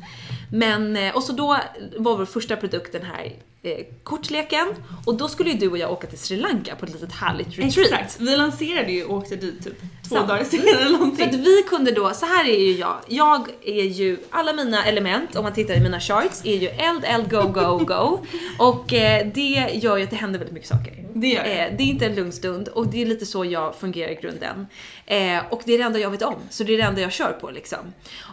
Men, 0.52 0.96
eh, 0.96 1.16
och 1.16 1.22
så 1.22 1.32
då 1.32 1.58
var 1.96 2.16
vår 2.16 2.24
första 2.24 2.56
produkt 2.56 2.92
den 2.92 3.02
här 3.02 3.32
eh, 3.62 3.86
kortleken 4.02 4.66
och 5.06 5.14
då 5.16 5.28
skulle 5.28 5.50
ju 5.50 5.58
du 5.58 5.68
och 5.70 5.78
jag 5.78 5.92
åka 5.92 6.06
till 6.06 6.18
Sri 6.18 6.36
Lanka 6.36 6.76
på 6.76 6.86
ett 6.86 6.92
litet 6.92 7.12
härligt 7.12 7.58
retreat. 7.58 7.78
Exakt. 7.78 8.20
Vi 8.20 8.36
lanserade 8.36 8.92
ju 8.92 9.04
och 9.04 9.16
åkte 9.16 9.36
dit 9.36 9.64
typ 9.64 9.80
två 10.08 10.14
Sant. 10.14 10.28
dagar 10.28 10.44
senare 10.44 10.68
eller 10.70 10.78
För 10.78 10.84
att 10.94 11.00
någonting. 11.00 11.42
vi 11.42 11.62
kunde 11.68 11.90
då, 11.92 12.10
så 12.14 12.26
här 12.26 12.48
är 12.48 12.58
ju 12.58 12.72
jag. 12.72 12.96
Jag 13.08 13.48
är 13.64 13.84
ju, 13.84 14.18
alla 14.30 14.52
mina 14.52 14.84
element, 14.84 15.36
om 15.36 15.44
man 15.44 15.52
tittar 15.52 15.74
i 15.74 15.80
mina 15.80 16.00
charts, 16.00 16.40
är 16.44 16.56
ju 16.56 16.68
eld, 16.68 17.04
eld, 17.04 17.30
go, 17.30 17.42
go, 17.42 17.78
go. 17.84 18.18
Och 18.58 18.94
eh, 18.94 19.26
det 19.34 19.70
gör 19.74 19.96
ju 19.96 20.04
att 20.04 20.10
det 20.10 20.16
händer 20.16 20.38
väldigt 20.38 20.54
mycket 20.54 20.68
saker. 20.68 21.04
Det 21.14 21.28
gör 21.28 21.42
det. 21.44 21.58
Eh, 21.58 21.76
det 21.76 21.82
är 21.82 21.86
inte 21.86 22.06
en 22.06 22.14
lugn 22.14 22.32
stund 22.32 22.68
och 22.68 22.86
det 22.86 23.02
är 23.02 23.06
lite 23.06 23.26
så 23.26 23.44
jag 23.44 23.74
fungerar 23.74 24.10
i 24.10 24.14
grunden. 24.14 24.66
Eh, 25.06 25.38
och 25.50 25.62
det 25.64 25.74
är 25.74 25.78
det 25.78 25.84
enda 25.84 25.98
jag 25.98 26.10
vet 26.10 26.22
om, 26.22 26.34
så 26.50 26.64
det 26.64 26.74
är 26.74 26.78
det 26.78 26.82
enda 26.84 27.00
jag 27.00 27.12
kör 27.12 27.32
på 27.32 27.50
liksom. 27.50 27.78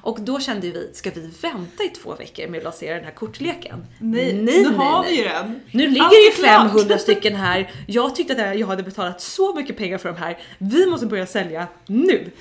Och 0.04 0.22
då 0.22 0.40
kände 0.40 0.68
vi, 0.72 0.90
ska 0.94 1.10
vi 1.16 1.32
vänta 1.42 1.84
i 1.84 1.90
två 1.90 2.16
veckor 2.16 2.48
med 2.48 2.58
att 2.58 2.64
lansera 2.64 2.96
den 2.96 3.04
här 3.04 3.12
kortleken? 3.12 3.86
Nej, 4.00 4.34
nej, 4.34 4.66
nej, 5.04 5.15
ju 5.18 5.24
den. 5.24 5.60
Nu 5.72 5.88
ligger 5.88 6.02
Allt 6.04 6.12
det 6.12 6.18
ju 6.18 6.32
klart. 6.32 6.72
500 6.72 6.98
stycken 6.98 7.36
här. 7.36 7.72
Jag 7.88 8.16
tyckte 8.16 8.50
att 8.52 8.60
jag 8.60 8.68
hade 8.68 8.84
betalat 8.84 9.22
så 9.22 9.54
mycket 9.56 9.78
pengar 9.78 9.98
för 9.98 10.10
de 10.10 10.18
här. 10.18 10.38
Vi 10.58 10.86
måste 10.86 11.06
börja 11.08 11.26
sälja 11.26 11.68
nu. 11.88 12.32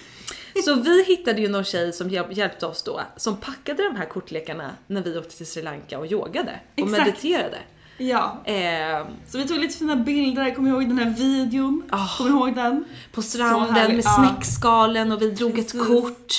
Så 0.64 0.74
vi 0.74 1.04
hittade 1.04 1.40
ju 1.40 1.48
någon 1.48 1.64
tjej 1.64 1.92
som 1.92 2.10
hjälp- 2.10 2.32
hjälpte 2.36 2.66
oss 2.66 2.82
då, 2.82 3.00
som 3.16 3.36
packade 3.36 3.82
de 3.82 3.96
här 3.96 4.04
kortlekarna 4.06 4.70
när 4.86 5.02
vi 5.02 5.18
åkte 5.18 5.36
till 5.36 5.46
Sri 5.46 5.62
Lanka 5.62 5.98
och 5.98 6.06
yogade 6.12 6.60
och 6.76 6.78
Exakt. 6.88 7.06
mediterade. 7.06 7.58
Ja. 7.98 8.42
Eh, 8.44 9.06
Så 9.28 9.38
vi 9.38 9.48
tog 9.48 9.58
lite 9.58 9.78
fina 9.78 9.96
bilder, 9.96 10.54
kommer 10.54 10.70
ihåg 10.70 10.88
den 10.88 10.98
här 10.98 11.10
videon? 11.10 11.82
Ah. 11.90 12.08
Kommer 12.18 12.30
ihåg 12.30 12.54
den? 12.54 12.84
på 13.12 13.22
stranden 13.22 13.94
med 13.96 14.04
snäckskalen 14.04 15.12
och 15.12 15.22
vi 15.22 15.30
drog 15.30 15.54
Precis. 15.54 15.74
ett 15.74 15.86
kort. 15.86 16.32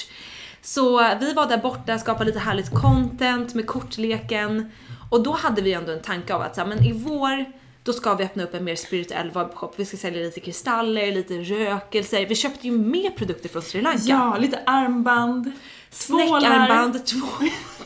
Så 0.61 0.97
vi 1.19 1.33
var 1.33 1.47
där 1.47 1.57
borta, 1.57 1.97
skapade 1.99 2.25
lite 2.25 2.39
härligt 2.39 2.69
content 2.73 3.53
med 3.53 3.67
kortleken. 3.67 4.71
Och 5.09 5.23
då 5.23 5.31
hade 5.31 5.61
vi 5.61 5.73
ändå 5.73 5.91
en 5.91 6.01
tanke 6.01 6.33
av 6.33 6.41
att 6.41 6.55
så 6.55 6.61
här, 6.61 6.67
men 6.67 6.83
i 6.83 6.91
vår 6.91 7.45
då 7.83 7.93
ska 7.93 8.13
vi 8.15 8.23
öppna 8.23 8.43
upp 8.43 8.53
en 8.53 8.63
mer 8.63 8.75
spirituell 8.75 9.31
webbshop. 9.31 9.73
Vi 9.75 9.85
ska 9.85 9.97
sälja 9.97 10.23
lite 10.23 10.39
kristaller, 10.39 11.11
lite 11.11 11.33
rökelser. 11.33 12.25
Vi 12.25 12.35
köpte 12.35 12.67
ju 12.67 12.77
mer 12.77 13.09
produkter 13.09 13.49
från 13.49 13.61
Sri 13.61 13.81
Lanka. 13.81 14.03
Ja, 14.03 14.37
lite 14.37 14.59
armband. 14.65 15.51
Snäckarmband, 15.89 17.05
två, 17.05 17.19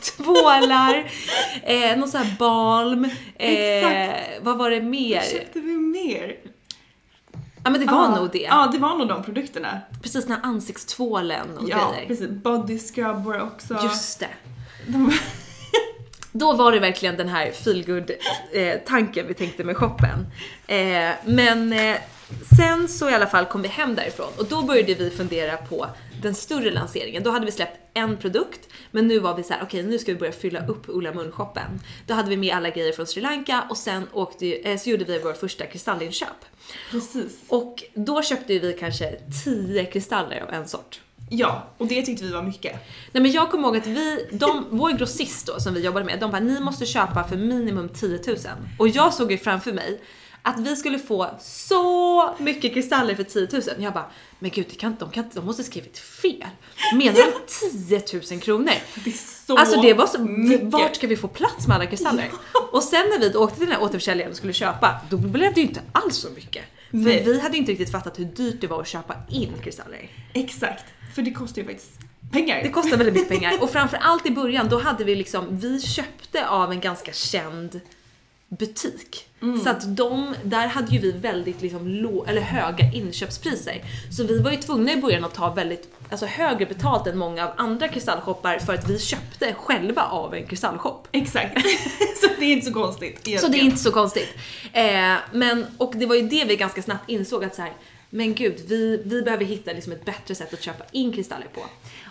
tvålar, 0.16 1.10
eh, 1.62 1.96
någon 1.98 2.08
sån 2.08 2.20
här 2.20 2.36
balm. 2.38 3.04
Eh, 3.04 3.10
Exakt. 3.50 4.44
vad 4.44 4.58
var 4.58 4.70
det 4.70 4.80
mer? 4.80 5.16
Vad 5.16 5.24
köpte 5.30 5.60
vi 5.60 5.76
mer? 5.76 6.36
Ja 7.64 7.70
men 7.70 7.80
det 7.80 7.86
var 7.86 8.02
Ja, 8.04 8.16
nog 8.16 8.30
det. 8.32 8.38
Ja, 8.38 8.68
det 8.72 8.78
var 8.78 8.96
nog 8.98 9.08
de 9.08 9.22
produkterna. 9.22 9.80
Precis 10.02 10.24
den 10.24 10.32
här 10.36 10.40
ansiktstvålen 10.42 11.58
och 11.58 11.68
Ja, 11.68 11.92
grejer. 11.92 12.06
precis. 12.08 12.28
Body 12.30 12.78
scrub 12.78 13.24
var 13.24 13.40
också. 13.40 13.78
Just 13.82 14.20
det. 14.20 14.28
De, 14.86 15.12
Då 16.32 16.52
var 16.52 16.72
det 16.72 16.80
verkligen 16.80 17.16
den 17.16 17.28
här 17.28 17.50
feelgood 17.50 18.10
eh, 18.52 18.78
tanken 18.86 19.26
vi 19.26 19.34
tänkte 19.34 19.64
med 19.64 19.76
shoppen. 19.76 20.26
Eh, 20.66 21.10
men 21.24 21.72
eh, 21.72 21.96
sen 22.58 22.88
så 22.88 23.10
i 23.10 23.14
alla 23.14 23.26
fall 23.26 23.44
kom 23.44 23.62
vi 23.62 23.68
hem 23.68 23.94
därifrån 23.94 24.32
och 24.38 24.44
då 24.46 24.62
började 24.62 24.94
vi 24.94 25.10
fundera 25.10 25.56
på 25.56 25.86
den 26.22 26.34
större 26.34 26.70
lanseringen. 26.70 27.22
Då 27.22 27.30
hade 27.30 27.46
vi 27.46 27.52
släppt 27.52 27.78
en 27.94 28.16
produkt, 28.16 28.68
men 28.90 29.08
nu 29.08 29.18
var 29.18 29.36
vi 29.36 29.42
så 29.42 29.52
här: 29.52 29.62
okej 29.62 29.82
nu 29.82 29.98
ska 29.98 30.12
vi 30.12 30.18
börja 30.18 30.32
fylla 30.32 30.66
upp 30.66 30.84
Ulla 30.86 31.12
Mun-shoppen. 31.12 31.80
Då 32.06 32.14
hade 32.14 32.30
vi 32.30 32.36
med 32.36 32.56
alla 32.56 32.70
grejer 32.70 32.92
från 32.92 33.06
Sri 33.06 33.22
Lanka 33.22 33.64
och 33.70 33.76
sen 33.76 34.06
åkte, 34.12 34.78
så 34.78 34.90
gjorde 34.90 35.04
vi 35.04 35.18
vår 35.18 35.32
första 35.32 35.66
kristallinköp. 35.66 36.28
precis. 36.90 37.38
Och 37.48 37.84
då 37.94 38.22
köpte 38.22 38.58
vi 38.58 38.72
kanske 38.72 39.16
10 39.44 39.84
kristaller 39.84 40.40
av 40.40 40.50
en 40.50 40.68
sort. 40.68 41.00
Ja, 41.32 41.66
och 41.78 41.86
det 41.86 42.02
tyckte 42.02 42.24
vi 42.24 42.30
var 42.32 42.42
mycket. 42.42 42.72
Nej 43.12 43.22
men 43.22 43.32
jag 43.32 43.50
kommer 43.50 43.68
ihåg 43.68 43.76
att 43.76 43.86
vi, 43.86 44.28
de, 44.32 44.66
vår 44.70 44.90
grossist 44.90 45.46
då 45.46 45.60
som 45.60 45.74
vi 45.74 45.80
jobbade 45.80 46.04
med, 46.04 46.20
de 46.20 46.30
bara 46.30 46.40
ni 46.40 46.60
måste 46.60 46.86
köpa 46.86 47.24
för 47.24 47.36
minimum 47.36 47.88
10 47.88 48.20
000. 48.26 48.36
Och 48.78 48.88
jag 48.88 49.14
såg 49.14 49.32
ju 49.32 49.38
framför 49.38 49.72
mig 49.72 50.00
att 50.42 50.60
vi 50.60 50.76
skulle 50.76 50.98
få 50.98 51.30
så 51.40 52.34
mycket 52.38 52.74
kristaller 52.74 53.14
för 53.14 53.24
10 53.24 53.48
000. 53.52 53.62
Jag 53.78 53.92
bara, 53.92 54.10
men 54.38 54.50
gud 54.50 54.66
det 54.70 54.76
kan, 54.76 54.96
de, 54.98 55.10
kan, 55.10 55.30
de 55.34 55.46
måste 55.46 55.64
skrivit 55.64 55.98
fel. 55.98 56.46
Menar 56.94 57.14
de 57.14 58.00
10 58.10 58.20
000 58.30 58.40
kronor? 58.40 58.72
Det 59.04 59.10
är 59.10 59.46
så 59.46 59.56
Alltså 59.56 59.80
det 59.80 59.94
var 59.94 60.06
så, 60.06 60.18
mycket. 60.22 60.62
vart 60.72 60.96
ska 60.96 61.06
vi 61.06 61.16
få 61.16 61.28
plats 61.28 61.66
med 61.66 61.74
alla 61.76 61.86
kristaller? 61.86 62.30
Och 62.72 62.82
sen 62.82 63.06
när 63.10 63.18
vi 63.18 63.36
åkte 63.36 63.56
till 63.56 63.66
den 63.66 63.74
här 63.76 63.82
återförsäljaren 63.82 64.30
och 64.30 64.36
skulle 64.36 64.52
köpa, 64.52 65.00
då 65.10 65.16
blev 65.16 65.54
det 65.54 65.60
ju 65.60 65.66
inte 65.66 65.82
alls 65.92 66.16
så 66.16 66.30
mycket. 66.30 66.64
För 66.90 66.96
Nej. 66.96 67.22
vi 67.24 67.40
hade 67.40 67.56
inte 67.56 67.72
riktigt 67.72 67.92
fattat 67.92 68.18
hur 68.18 68.24
dyrt 68.24 68.60
det 68.60 68.66
var 68.66 68.80
att 68.80 68.88
köpa 68.88 69.14
in 69.30 69.52
kristaller. 69.62 70.10
Exakt. 70.32 70.84
För 71.14 71.22
det 71.22 71.30
kostar 71.30 71.62
ju 71.62 71.68
faktiskt 71.68 71.98
pengar. 72.32 72.62
Det 72.62 72.70
kostar 72.70 72.96
väldigt 72.96 73.14
mycket 73.14 73.28
pengar 73.28 73.62
och 73.62 73.70
framförallt 73.70 74.26
i 74.26 74.30
början 74.30 74.68
då 74.68 74.78
hade 74.78 75.04
vi 75.04 75.14
liksom, 75.14 75.46
vi 75.50 75.80
köpte 75.80 76.48
av 76.48 76.72
en 76.72 76.80
ganska 76.80 77.12
känd 77.12 77.80
butik. 78.58 79.26
Mm. 79.42 79.60
Så 79.60 79.70
att 79.70 79.96
de, 79.96 80.34
där 80.44 80.66
hade 80.66 80.92
ju 80.92 80.98
vi 80.98 81.12
väldigt 81.12 81.62
liksom 81.62 81.88
lå, 81.88 82.24
eller 82.24 82.40
höga 82.40 82.92
inköpspriser. 82.92 83.84
Så 84.10 84.24
vi 84.24 84.38
var 84.38 84.50
ju 84.50 84.56
tvungna 84.56 84.92
i 84.92 84.96
början 84.96 85.24
att 85.24 85.34
ta 85.34 85.54
väldigt, 85.54 85.88
alltså 86.10 86.26
högre 86.26 86.66
betalt 86.66 87.06
än 87.06 87.18
många 87.18 87.44
av 87.44 87.54
andra 87.56 87.88
kristallshoppar 87.88 88.58
för 88.58 88.74
att 88.74 88.88
vi 88.88 88.98
köpte 88.98 89.54
själva 89.54 90.02
av 90.02 90.34
en 90.34 90.46
kristallshop. 90.46 91.08
Exakt. 91.12 91.60
så 92.20 92.26
det 92.38 92.44
är 92.44 92.52
inte 92.52 92.66
så 92.66 92.72
konstigt 92.72 93.40
Så 93.40 93.48
det 93.48 93.58
är 93.58 93.62
inte 93.62 93.76
så 93.76 93.92
konstigt. 93.92 94.34
Eh, 94.72 95.14
men, 95.32 95.66
och 95.78 95.92
det 95.96 96.06
var 96.06 96.14
ju 96.14 96.28
det 96.28 96.44
vi 96.44 96.56
ganska 96.56 96.82
snabbt 96.82 97.10
insåg 97.10 97.44
att 97.44 97.54
så 97.54 97.62
här, 97.62 97.72
men 98.10 98.34
gud, 98.34 98.60
vi, 98.66 99.02
vi 99.04 99.22
behöver 99.22 99.44
hitta 99.44 99.72
liksom 99.72 99.92
ett 99.92 100.04
bättre 100.04 100.34
sätt 100.34 100.54
att 100.54 100.62
köpa 100.62 100.84
in 100.92 101.12
kristaller 101.12 101.46
på. 101.54 101.60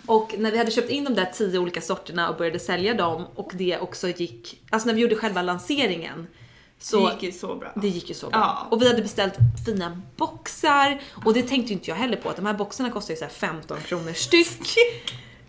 Och 0.05 0.35
när 0.37 0.51
vi 0.51 0.57
hade 0.57 0.71
köpt 0.71 0.89
in 0.89 1.03
de 1.03 1.13
där 1.13 1.31
tio 1.33 1.59
olika 1.59 1.81
sorterna 1.81 2.29
och 2.29 2.37
började 2.37 2.59
sälja 2.59 2.93
dem 2.93 3.25
och 3.35 3.51
det 3.53 3.79
också 3.79 4.07
gick, 4.07 4.61
alltså 4.69 4.87
när 4.87 4.93
vi 4.93 5.01
gjorde 5.01 5.15
själva 5.15 5.41
lanseringen 5.41 6.27
så 6.79 7.07
det 7.07 7.13
gick 7.13 7.23
ju 7.23 7.31
så 7.31 7.55
bra. 7.55 7.71
det 7.75 7.87
gick 7.87 8.09
ju 8.09 8.15
så 8.15 8.29
bra. 8.29 8.39
Ja. 8.39 8.67
Och 8.71 8.81
vi 8.81 8.87
hade 8.87 9.01
beställt 9.01 9.33
fina 9.65 10.01
boxar 10.17 11.01
och 11.25 11.33
det 11.33 11.41
tänkte 11.41 11.69
ju 11.69 11.73
inte 11.73 11.89
jag 11.89 11.95
heller 11.95 12.17
på 12.17 12.29
att 12.29 12.35
de 12.35 12.45
här 12.45 12.53
boxarna 12.53 12.91
kostar 12.91 13.13
ju 13.13 13.17
så 13.17 13.23
här 13.23 13.31
15 13.31 13.77
kronor 13.81 14.13
styck. 14.13 14.75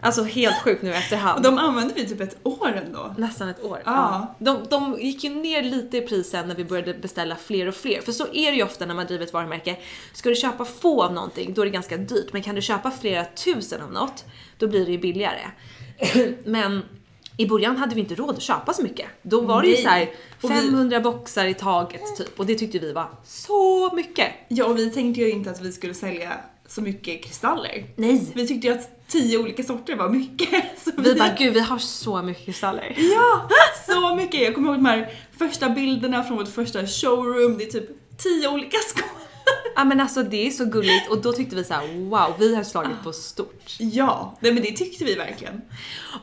Alltså 0.03 0.23
helt 0.25 0.63
sjukt 0.63 0.83
nu 0.83 0.95
efterhand. 0.95 1.37
Och 1.37 1.43
de 1.53 1.59
använde 1.59 1.95
vi 1.95 2.07
typ 2.09 2.21
ett 2.21 2.37
år 2.43 2.83
ändå. 2.87 3.15
Nästan 3.19 3.49
ett 3.49 3.65
år. 3.65 3.83
Ja. 3.85 4.35
De, 4.39 4.59
de 4.71 4.97
gick 5.01 5.25
ju 5.25 5.31
ner 5.31 5.63
lite 5.63 5.97
i 5.97 6.01
pris 6.01 6.31
sen 6.31 6.49
när 6.49 6.55
vi 6.55 6.65
började 6.65 6.95
beställa 6.95 7.37
fler 7.37 7.67
och 7.69 7.75
fler. 7.75 8.01
För 8.01 8.13
så 8.13 8.27
är 8.33 8.51
det 8.51 8.57
ju 8.57 8.63
ofta 8.63 8.87
när 8.87 8.95
man 8.95 9.07
driver 9.07 9.25
ett 9.25 9.33
varumärke. 9.33 9.77
Ska 10.15 10.29
du 10.29 10.35
köpa 10.35 10.65
få 10.65 11.03
av 11.03 11.13
någonting, 11.13 11.55
då 11.55 11.61
är 11.63 11.67
det 11.67 11.71
ganska 11.73 11.97
dyrt. 11.97 12.33
Men 12.33 12.43
kan 12.43 12.55
du 12.55 12.63
köpa 12.63 12.91
flera 12.91 13.25
tusen 13.25 13.83
av 13.83 13.93
något, 13.93 14.25
då 14.59 14.67
blir 14.69 14.87
det 14.87 14.93
ju 14.93 14.99
billigare. 14.99 15.41
Men 16.45 16.83
i 17.37 17.47
början 17.47 17.77
hade 17.77 17.95
vi 17.95 18.01
inte 18.01 18.15
råd 18.15 18.31
att 18.37 18.43
köpa 18.43 18.73
så 18.73 18.83
mycket. 18.83 19.07
Då 19.23 19.41
var 19.41 19.63
det 19.63 19.69
ju 19.69 19.75
Nej. 19.75 19.83
så 19.83 19.89
här 19.89 20.09
Och 20.43 20.51
vi- 20.51 20.55
500 20.69 21.01
boxar 21.01 21.47
i 21.47 21.55
taget 21.55 22.17
typ. 22.17 22.41
Och 22.41 22.47
det 22.47 22.55
tyckte 22.55 22.79
vi 22.79 22.93
var 22.93 23.09
så 23.25 23.95
mycket. 23.95 24.27
Ja, 24.49 24.65
och 24.67 24.79
vi 24.79 24.91
tänkte 24.91 25.21
ju 25.21 25.31
inte 25.31 25.51
att 25.51 25.61
vi 25.61 25.73
skulle 25.73 25.95
sälja 25.95 26.33
så 26.67 26.81
mycket 26.83 27.25
kristaller. 27.25 27.85
Nej! 27.97 28.27
Vi 28.35 28.49
tyckte 28.49 28.67
ju 28.67 28.73
att 28.75 29.00
tio 29.11 29.39
olika 29.39 29.63
sorter 29.63 29.97
var 29.97 30.09
mycket. 30.09 30.65
Så 30.85 30.91
Vi 30.97 31.15
bara, 31.15 31.35
gud 31.39 31.55
vi 31.55 31.61
har 31.61 31.79
så 31.79 32.23
mycket 32.23 32.45
kristaller. 32.45 32.95
Ja, 32.97 33.49
så 33.87 34.15
mycket! 34.15 34.41
Jag 34.41 34.55
kommer 34.55 34.69
ihåg 34.69 34.79
de 34.79 34.87
här 34.87 35.13
första 35.39 35.69
bilderna 35.69 36.25
från 36.25 36.37
vårt 36.37 36.49
första 36.49 36.87
showroom. 36.87 37.59
Det 37.59 37.65
är 37.65 37.71
typ 37.71 37.89
tio 38.19 38.49
olika 38.49 38.77
skålar. 38.95 39.11
Ja 39.77 39.85
men 39.85 40.01
alltså 40.01 40.23
det 40.23 40.47
är 40.47 40.51
så 40.51 40.65
gulligt 40.65 41.11
och 41.11 41.23
då 41.23 41.33
tyckte 41.33 41.57
vi 41.57 41.65
så 41.65 41.75
här: 41.75 42.11
wow, 42.11 42.35
vi 42.39 42.55
har 42.55 42.65
slagit 42.65 43.03
på 43.05 43.13
stort. 43.13 43.77
Ja, 43.79 44.37
nej 44.41 44.53
men 44.53 44.63
det 44.63 44.73
tyckte 44.73 45.05
vi 45.05 45.15
verkligen. 45.15 45.61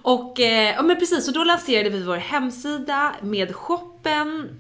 Och 0.01 0.39
eh, 0.39 0.75
ja 0.75 0.82
men 0.82 1.00
precis, 1.00 1.25
så 1.25 1.32
då 1.32 1.44
lanserade 1.44 1.89
vi 1.89 2.03
vår 2.03 2.17
hemsida 2.17 3.15
med 3.22 3.56
shoppen 3.56 4.60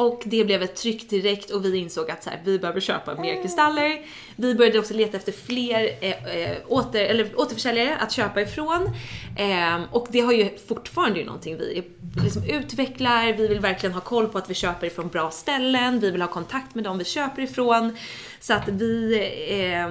och 0.00 0.22
det 0.24 0.44
blev 0.44 0.62
ett 0.62 0.76
tryck 0.76 1.10
direkt 1.10 1.50
och 1.50 1.64
vi 1.64 1.76
insåg 1.76 2.10
att 2.10 2.22
så 2.24 2.30
här, 2.30 2.40
vi 2.44 2.58
behöver 2.58 2.80
köpa 2.80 3.14
mer 3.14 3.42
kristaller. 3.42 4.00
Vi 4.36 4.54
började 4.54 4.78
också 4.78 4.94
leta 4.94 5.16
efter 5.16 5.32
fler 5.32 5.98
eh, 6.00 6.36
eh 6.36 6.56
åter, 6.68 7.04
eller 7.04 7.40
återförsäljare 7.40 7.96
att 7.96 8.12
köpa 8.12 8.40
ifrån. 8.40 8.90
Eh, 9.36 9.80
och 9.90 10.06
det 10.10 10.20
har 10.20 10.32
ju 10.32 10.58
fortfarande 10.68 11.18
ju 11.18 11.24
någonting 11.24 11.56
vi 11.56 11.82
liksom 12.22 12.44
utvecklar, 12.44 13.32
vi 13.32 13.48
vill 13.48 13.60
verkligen 13.60 13.94
ha 13.94 14.00
koll 14.00 14.28
på 14.28 14.38
att 14.38 14.50
vi 14.50 14.54
köper 14.54 14.86
ifrån 14.86 15.08
bra 15.08 15.30
ställen, 15.30 16.00
vi 16.00 16.10
vill 16.10 16.22
ha 16.22 16.28
kontakt 16.28 16.74
med 16.74 16.84
dem 16.84 16.98
vi 16.98 17.04
köper 17.04 17.42
ifrån. 17.42 17.96
Så 18.42 18.52
att 18.54 18.68
vi, 18.68 19.14
eh, 19.48 19.88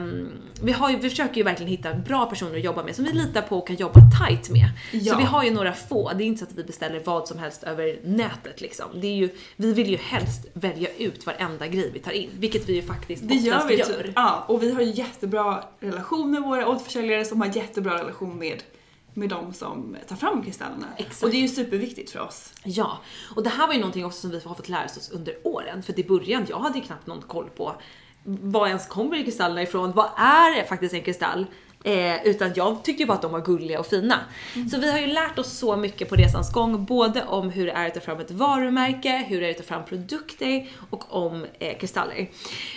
vi, 0.63 0.71
har 0.71 0.89
ju, 0.89 0.97
vi 0.97 1.09
försöker 1.09 1.35
ju 1.35 1.43
verkligen 1.43 1.69
hitta 1.71 1.93
bra 1.93 2.25
personer 2.25 2.57
att 2.57 2.63
jobba 2.63 2.83
med 2.83 2.95
som 2.95 3.05
vi 3.05 3.11
litar 3.11 3.41
på 3.41 3.57
och 3.57 3.67
kan 3.67 3.75
jobba 3.75 3.99
tight 4.19 4.49
med. 4.49 4.69
Ja. 4.91 5.13
Så 5.13 5.19
vi 5.19 5.23
har 5.23 5.43
ju 5.43 5.51
några 5.51 5.73
få, 5.73 6.11
det 6.13 6.23
är 6.23 6.25
inte 6.25 6.39
så 6.39 6.45
att 6.45 6.57
vi 6.57 6.63
beställer 6.63 7.01
vad 7.05 7.27
som 7.27 7.39
helst 7.39 7.63
över 7.63 7.99
nätet 8.03 8.61
liksom. 8.61 8.85
Det 8.93 9.07
är 9.07 9.15
ju, 9.15 9.29
vi 9.55 9.73
vill 9.73 9.89
ju 9.89 9.97
helst 9.97 10.47
välja 10.53 10.89
ut 10.97 11.25
varenda 11.25 11.67
grej 11.67 11.91
vi 11.93 11.99
tar 11.99 12.11
in, 12.11 12.29
vilket 12.39 12.69
vi 12.69 12.73
ju 12.75 12.81
faktiskt 12.81 13.29
Det 13.29 13.35
gör 13.35 13.67
vi 13.67 13.75
gör. 13.75 13.85
typ. 13.85 14.11
Ja, 14.15 14.45
och 14.47 14.63
vi 14.63 14.71
har 14.71 14.81
ju 14.81 14.91
jättebra 14.91 15.63
relation 15.79 16.31
med 16.31 16.41
våra 16.41 16.67
återförsäljare 16.67 17.25
som 17.25 17.41
har 17.41 17.55
jättebra 17.55 17.93
relation 17.99 18.39
med, 18.39 18.63
med 19.13 19.29
de 19.29 19.53
som 19.53 19.97
tar 20.07 20.15
fram 20.15 20.43
kristallerna. 20.43 20.87
Exakt. 20.97 21.23
Och 21.23 21.29
det 21.29 21.37
är 21.37 21.41
ju 21.41 21.47
superviktigt 21.47 22.11
för 22.11 22.19
oss. 22.19 22.53
Ja, 22.63 22.99
och 23.35 23.43
det 23.43 23.49
här 23.49 23.67
var 23.67 23.73
ju 23.73 23.79
någonting 23.79 24.05
också 24.05 24.21
som 24.21 24.29
vi 24.29 24.39
har 24.45 24.55
fått 24.55 24.69
lära 24.69 24.85
oss 24.85 25.09
under 25.13 25.35
åren. 25.43 25.83
För 25.83 25.99
i 25.99 26.03
början, 26.03 26.45
jag 26.49 26.59
hade 26.59 26.79
ju 26.79 26.85
knappt 26.85 27.07
någon 27.07 27.21
koll 27.21 27.49
på 27.57 27.75
var 28.23 28.67
ens 28.67 28.85
kommer 28.85 29.23
kristallerna 29.23 29.61
ifrån? 29.61 29.91
Vad 29.91 30.09
är 30.17 30.63
faktiskt 30.67 30.93
en 30.93 31.01
kristall? 31.01 31.45
Eh, 31.83 32.25
utan 32.25 32.51
jag 32.55 32.83
tyckte 32.83 33.03
ju 33.03 33.07
bara 33.07 33.13
att 33.13 33.21
de 33.21 33.31
var 33.31 33.41
gulliga 33.41 33.79
och 33.79 33.87
fina. 33.87 34.19
Så 34.71 34.79
vi 34.79 34.91
har 34.91 34.99
ju 34.99 35.07
lärt 35.07 35.39
oss 35.39 35.57
så 35.57 35.75
mycket 35.75 36.09
på 36.09 36.15
resans 36.15 36.53
gång, 36.53 36.85
både 36.85 37.23
om 37.23 37.49
hur 37.49 37.65
det 37.65 37.71
är 37.71 37.87
att 37.87 37.93
ta 37.93 37.99
fram 37.99 38.19
ett 38.19 38.31
varumärke, 38.31 39.25
hur 39.27 39.41
det 39.41 39.47
är 39.47 39.51
att 39.51 39.57
ta 39.57 39.63
fram 39.63 39.85
produkter 39.85 40.69
och 40.89 41.15
om 41.15 41.45
eh, 41.59 41.77
kristaller. 41.77 42.29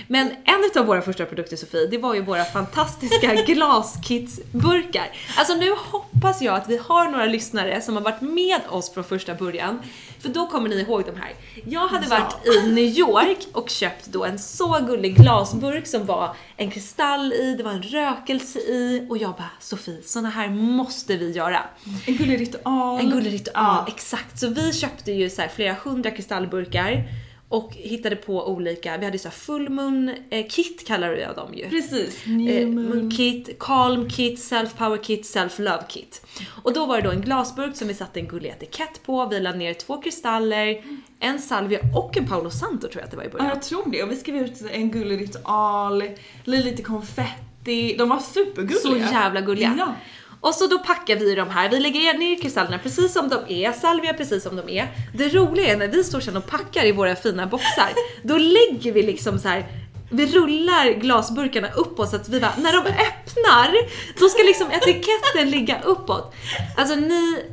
Men 0.07 0.31
en 0.31 0.81
av 0.81 0.87
våra 0.87 1.03
första 1.03 1.25
produkter 1.25 1.57
Sofie, 1.57 1.87
det 1.87 1.99
var 1.99 2.15
ju 2.15 2.23
våra 2.23 2.45
fantastiska 2.45 3.35
glaskitsburkar. 3.47 5.11
Alltså 5.37 5.55
nu 5.55 5.75
hoppas 5.77 6.43
jag 6.43 6.55
att 6.55 6.69
vi 6.69 6.77
har 6.77 7.09
några 7.09 7.27
lyssnare 7.27 7.81
som 7.81 7.97
har 7.97 8.03
varit 8.03 8.21
med 8.21 8.61
oss 8.69 8.95
från 8.95 9.05
första 9.05 9.35
början. 9.35 9.83
För 10.23 10.29
då 10.29 10.47
kommer 10.47 10.69
ni 10.69 10.81
ihåg 10.81 11.05
de 11.07 11.21
här. 11.21 11.33
Jag 11.67 11.89
hade 11.89 12.07
varit 12.07 12.47
i 12.47 12.73
New 12.73 12.85
York 12.85 13.39
och 13.53 13.71
köpt 13.71 14.07
då 14.07 14.25
en 14.25 14.39
så 14.39 14.79
gullig 14.87 15.17
glasburk 15.17 15.87
som 15.87 16.07
var 16.07 16.37
en 16.57 16.71
kristall 16.71 17.33
i, 17.33 17.55
det 17.59 17.63
var 17.65 17.71
en 17.73 17.83
rökelse 17.83 18.59
i 18.59 19.07
och 19.11 19.19
jag 19.19 19.31
bara 19.31 19.51
Sofie, 19.61 20.03
såna 20.05 20.31
här 20.31 20.49
måste 20.51 21.17
vi 21.17 21.31
göra. 21.33 21.61
En 22.07 22.17
gullig 22.17 22.41
ritual. 22.41 23.01
En 23.01 23.11
gullig 23.11 23.33
ritual, 23.33 23.65
Ja. 23.65 23.85
exakt. 23.89 24.39
Så 24.39 24.49
vi 24.49 24.73
köpte 24.73 25.13
ju 25.13 25.31
så 25.31 25.43
här 25.43 25.49
flera 25.49 25.77
hundra 25.85 26.11
kristallburkar 26.11 27.05
och 27.53 27.73
hittade 27.75 28.17
på 28.17 28.49
olika, 28.49 28.97
vi 28.99 29.05
hade 29.05 29.19
så 29.19 29.29
här 29.29 29.35
full 29.35 29.69
moon 29.71 30.11
eh, 30.31 30.47
kit 30.49 30.87
kallar 30.87 31.13
jag 31.13 31.37
dem 31.37 31.55
ju. 31.55 31.69
Precis. 31.69 32.27
Eh, 32.27 32.67
moon 32.69 33.11
kit, 33.17 33.57
calm 33.59 34.09
kit, 34.09 34.41
self 34.41 34.77
power 34.79 34.97
kit, 35.03 35.27
self 35.27 35.59
love 35.59 35.83
kit. 35.89 36.27
Och 36.63 36.73
då 36.73 36.87
var 36.87 36.97
det 36.97 37.03
då 37.03 37.11
en 37.11 37.21
glasburk 37.21 37.77
som 37.77 37.89
vi 37.89 37.95
satte 37.95 38.21
en 38.21 38.29
gullig 38.29 38.49
etikett 38.51 39.03
på, 39.07 39.27
vi 39.27 39.41
la 39.41 39.53
ner 39.53 39.75
två 39.75 40.03
kristaller, 40.03 40.83
en 41.21 41.39
salvia 41.39 41.81
och 41.97 42.17
en 42.17 42.29
Paolo 42.29 42.51
Santo 42.51 42.89
tror 42.89 42.95
jag 42.97 43.05
att 43.05 43.11
det 43.11 43.17
var 43.17 43.25
i 43.25 43.27
Ja, 43.27 43.33
början. 43.33 43.49
jag 43.49 43.63
tror 43.63 43.91
det. 43.91 44.03
Och 44.03 44.11
vi 44.11 44.17
skrev 44.17 44.37
ut 44.37 44.63
en 44.73 44.91
gullig 44.91 45.21
ritual, 45.21 46.05
lite 46.45 46.83
konfetti. 46.83 47.95
De 47.99 48.09
var 48.09 48.19
supergulliga. 48.19 48.79
Så 48.81 48.97
jävla 49.15 49.41
gulliga. 49.41 49.75
Ja. 49.79 49.95
Och 50.43 50.55
så 50.55 50.67
då 50.67 50.79
packar 50.79 51.17
vi 51.17 51.35
de 51.35 51.51
här, 51.51 51.69
vi 51.69 51.81
lägger 51.81 52.19
ner 52.19 52.43
kristallerna 52.43 52.79
precis 52.79 53.13
som 53.13 53.29
de 53.29 53.65
är, 53.65 53.73
salvia 53.73 54.15
precis 54.15 54.43
som 54.43 54.57
de 54.57 54.69
är. 54.69 54.89
Det 55.15 55.29
roliga 55.29 55.73
är 55.73 55.77
när 55.77 55.89
vi 55.89 56.05
står 56.05 56.21
sen 56.21 56.37
och 56.37 56.47
packar 56.47 56.85
i 56.85 56.93
våra 56.93 57.17
fina 57.17 57.47
boxar, 57.47 57.89
då 58.23 58.39
lägger 58.39 58.93
vi 58.93 59.03
liksom 59.03 59.39
så 59.39 59.49
här. 59.49 59.67
Vi 60.11 60.27
rullar 60.27 60.93
glasburkarna 60.93 61.69
uppåt 61.71 62.11
så 62.11 62.17
att 62.17 62.29
vi 62.29 62.41
bara, 62.41 62.55
när 62.59 62.73
de 62.73 62.79
öppnar, 62.79 63.75
då 64.21 64.29
ska 64.29 64.43
liksom 64.43 64.71
etiketten 64.71 65.51
ligga 65.51 65.81
uppåt. 65.85 66.35
Alltså 66.77 66.95
ni, 66.95 67.45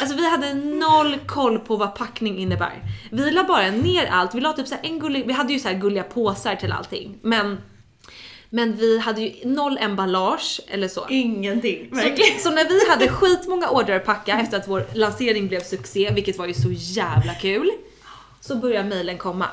alltså 0.00 0.16
vi 0.16 0.30
hade 0.30 0.54
noll 0.54 1.18
koll 1.26 1.58
på 1.58 1.76
vad 1.76 1.94
packning 1.94 2.38
innebär. 2.38 2.82
Vi 3.10 3.30
la 3.30 3.44
bara 3.44 3.70
ner 3.70 4.06
allt, 4.06 4.34
vi 4.34 4.40
la 4.40 4.52
typ 4.52 4.68
så 4.68 4.74
här 4.74 4.84
en 4.86 4.98
gullig, 4.98 5.26
vi 5.26 5.32
hade 5.32 5.52
ju 5.52 5.58
så 5.58 5.68
här 5.68 5.78
gulliga 5.78 6.02
påsar 6.02 6.54
till 6.54 6.72
allting, 6.72 7.18
men 7.22 7.58
men 8.50 8.76
vi 8.76 8.98
hade 8.98 9.20
ju 9.20 9.48
noll 9.48 9.78
emballage 9.78 10.60
eller 10.68 10.88
så. 10.88 11.06
Ingenting. 11.08 11.90
Så, 11.92 12.02
så 12.42 12.50
när 12.50 12.68
vi 12.68 12.90
hade 12.90 13.08
skitmånga 13.08 13.68
order 13.68 13.96
att 13.96 14.04
packa 14.04 14.38
efter 14.40 14.56
att 14.56 14.68
vår 14.68 14.86
lansering 14.92 15.48
blev 15.48 15.60
succé, 15.60 16.10
vilket 16.14 16.38
var 16.38 16.46
ju 16.46 16.54
så 16.54 16.68
jävla 16.72 17.34
kul, 17.34 17.70
så 18.40 18.56
börjar 18.56 18.84
mejlen 18.84 19.18
komma. 19.18 19.46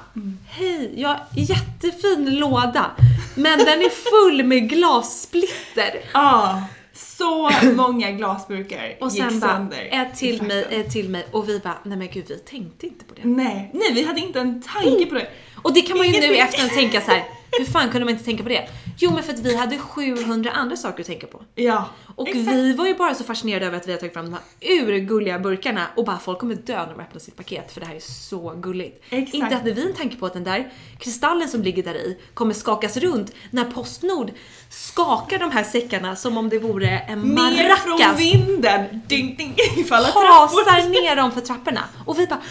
Hej, 0.47 0.93
jag 0.95 1.09
har 1.09 1.15
en 1.35 1.43
jättefin 1.43 2.39
låda, 2.39 2.91
men 3.35 3.59
den 3.59 3.81
är 3.81 3.89
full 3.89 4.43
med 4.43 4.69
glassplitter. 4.69 6.01
Ja. 6.13 6.63
Så 6.93 7.51
många 7.75 8.11
glasburkar 8.11 8.97
Och 9.01 9.09
gick 9.09 9.23
sen 9.23 9.39
bara, 9.39 9.51
sönder. 9.51 9.89
ett 9.91 10.13
i 10.13 10.17
till 10.17 10.41
mig, 10.47 10.67
ett 10.69 10.91
till 10.91 11.09
mig. 11.09 11.25
Och 11.31 11.49
vi 11.49 11.59
bara, 11.59 11.77
nej 11.83 11.97
men 11.97 12.07
gud 12.07 12.25
vi 12.27 12.37
tänkte 12.37 12.87
inte 12.87 13.05
på 13.05 13.13
det. 13.13 13.21
Nej, 13.27 13.71
nej 13.73 13.93
vi 13.93 14.03
hade 14.03 14.19
inte 14.19 14.39
en 14.39 14.61
tanke 14.61 15.05
på 15.05 15.15
det. 15.15 15.27
Och 15.61 15.73
det 15.73 15.81
kan 15.81 15.97
man 15.97 16.07
ju 16.07 16.19
nu 16.19 16.35
i 16.35 16.39
efterhand 16.39 16.71
tänka 16.71 17.01
så 17.01 17.11
här. 17.11 17.23
hur 17.59 17.65
fan 17.65 17.89
kunde 17.89 18.05
man 18.05 18.11
inte 18.13 18.25
tänka 18.25 18.43
på 18.43 18.49
det? 18.49 18.69
Jo 18.99 19.11
men 19.11 19.23
för 19.23 19.33
att 19.33 19.39
vi 19.39 19.55
hade 19.55 19.77
700 19.77 20.51
andra 20.51 20.75
saker 20.75 20.99
att 21.03 21.07
tänka 21.07 21.27
på. 21.27 21.41
Ja. 21.55 21.85
Och 22.15 22.27
exakt. 22.27 22.47
vi 22.47 22.73
var 22.73 22.87
ju 22.87 22.95
bara 22.95 23.15
så 23.15 23.23
fascinerade 23.23 23.65
över 23.65 23.77
att 23.77 23.87
vi 23.87 23.91
har 23.91 23.99
tagit 23.99 24.13
fram 24.13 24.25
de 24.25 24.33
här 24.33 24.41
urgulliga 24.79 25.39
burkarna 25.39 25.87
och 25.95 26.05
bara 26.05 26.17
folk 26.19 26.39
kommer 26.39 26.55
dö 26.55 26.85
när 26.85 26.93
de 26.93 27.01
öppnar 27.01 27.19
sitt 27.19 27.35
paket 27.35 27.71
för 27.71 27.79
det 27.81 27.87
här 27.87 27.95
är 27.95 27.99
så 27.99 28.49
gulligt. 28.49 29.03
Exakt. 29.09 29.33
Inte 29.33 29.55
hade 29.55 29.71
vi 29.71 29.81
en 29.87 29.93
tanke 29.93 30.15
på 30.15 30.25
att 30.25 30.33
den 30.33 30.43
där 30.43 30.71
kristallen 30.99 31.49
som 31.49 31.61
ligger 31.63 31.83
där 31.83 31.95
i 31.95 32.17
kommer 32.33 32.53
skakas 32.53 32.97
runt 32.97 33.31
när 33.51 33.65
Postnord 33.65 34.31
skakar 34.69 35.39
de 35.39 35.51
här 35.51 35.63
säckarna 35.63 36.15
som 36.15 36.37
om 36.37 36.49
det 36.49 36.59
vore 36.59 36.89
en 36.99 37.21
Ner 37.21 37.75
från 37.75 37.91
maracas. 37.99 38.19
vinden! 38.19 39.01
Ding, 39.07 39.35
ding, 39.37 39.55
ifall. 39.77 40.03
Hasar 40.03 40.89
ner 40.89 41.15
dem 41.15 41.31
för 41.31 41.41
trapporna. 41.41 41.83
Och 42.05 42.19
vi 42.19 42.27
bara 42.27 42.41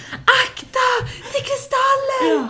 akta! 0.50 0.78
Det 1.32 1.38
är 1.38 1.42
kristaller! 1.42 2.34
Ja. 2.34 2.48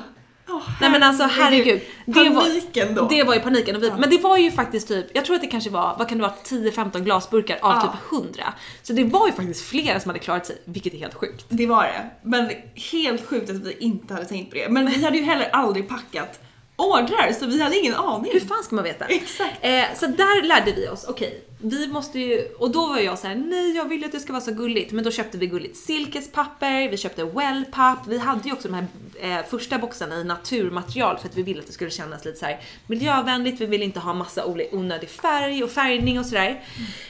Åh, 0.48 0.62
Nej 0.80 0.90
men 0.90 1.02
alltså 1.02 1.24
herregud. 1.24 1.80
Det 2.06 2.28
var, 2.28 2.42
Paniken 2.42 2.94
då. 2.94 3.08
det 3.08 3.22
var 3.22 3.34
ju 3.34 3.40
paniken. 3.40 3.76
Och 3.76 3.82
vi, 3.82 3.90
Men 3.90 4.10
det 4.10 4.18
var 4.18 4.36
ju 4.36 4.50
faktiskt 4.50 4.88
typ, 4.88 5.06
jag 5.14 5.24
tror 5.24 5.36
att 5.36 5.42
det 5.42 5.48
kanske 5.48 5.70
var, 5.70 5.94
vad 5.98 6.08
kan 6.08 6.18
det 6.18 6.22
vara, 6.22 6.34
10-15 6.44 7.00
glasburkar 7.00 7.58
av 7.62 7.72
Ja. 7.72 7.80
typ 7.82 8.12
100. 8.24 8.44
Så 8.82 8.92
det 8.92 9.04
var 9.04 9.26
ju 9.26 9.32
faktiskt 9.32 9.66
flera 9.66 10.00
som 10.00 10.08
hade 10.08 10.18
klarat 10.18 10.46
sig, 10.46 10.56
vilket 10.64 10.94
är 10.94 10.98
helt 10.98 11.14
sjukt. 11.14 11.44
Det 11.48 11.66
var 11.66 11.82
det. 11.84 12.06
Men 12.22 12.50
helt 12.92 13.26
sjukt 13.26 13.50
att 13.50 13.56
vi 13.56 13.76
inte 13.80 14.14
hade 14.14 14.26
tänkt 14.26 14.50
på 14.50 14.56
det. 14.56 14.68
Men 14.68 14.86
vi 14.86 15.04
hade 15.04 15.18
ju 15.18 15.24
heller 15.24 15.48
aldrig 15.52 15.88
packat 15.88 16.40
ordrar 16.76 17.32
så 17.40 17.46
vi 17.46 17.62
hade 17.62 17.78
ingen 17.78 17.94
aning. 17.94 18.30
Hur 18.32 18.40
fan 18.40 18.62
ska 18.64 18.74
man 18.74 18.84
veta? 18.84 19.04
Exakt. 19.04 19.54
Eh, 19.60 19.84
så 19.96 20.06
där 20.06 20.42
lärde 20.42 20.72
vi 20.76 20.88
oss, 20.88 21.04
okej, 21.08 21.44
vi 21.68 21.88
måste 21.88 22.18
ju, 22.18 22.48
och 22.58 22.70
då 22.70 22.86
var 22.86 22.98
jag 22.98 23.18
så 23.18 23.26
här: 23.26 23.34
nej 23.34 23.76
jag 23.76 23.88
vill 23.88 24.00
ju 24.00 24.06
att 24.06 24.12
det 24.12 24.20
ska 24.20 24.32
vara 24.32 24.42
så 24.42 24.52
gulligt. 24.52 24.92
Men 24.92 25.04
då 25.04 25.10
köpte 25.10 25.38
vi 25.38 25.46
gulligt 25.46 25.76
silkespapper, 25.76 26.90
vi 26.90 26.96
köpte 26.96 27.24
wellpapp, 27.24 28.06
vi 28.06 28.18
hade 28.18 28.48
ju 28.48 28.52
också 28.52 28.68
de 28.68 28.74
här 28.74 28.86
eh, 29.20 29.46
första 29.46 29.78
boxarna 29.78 30.16
i 30.16 30.24
naturmaterial 30.24 31.18
för 31.18 31.28
att 31.28 31.36
vi 31.36 31.42
ville 31.42 31.60
att 31.60 31.66
det 31.66 31.72
skulle 31.72 31.90
kännas 31.90 32.24
lite 32.24 32.38
så 32.38 32.46
här 32.46 32.60
miljövänligt, 32.86 33.60
vi 33.60 33.66
ville 33.66 33.84
inte 33.84 34.00
ha 34.00 34.14
massa 34.14 34.46
onödig 34.72 35.08
färg 35.08 35.64
och 35.64 35.70
färgning 35.70 36.18
och 36.18 36.26
sådär. 36.26 36.64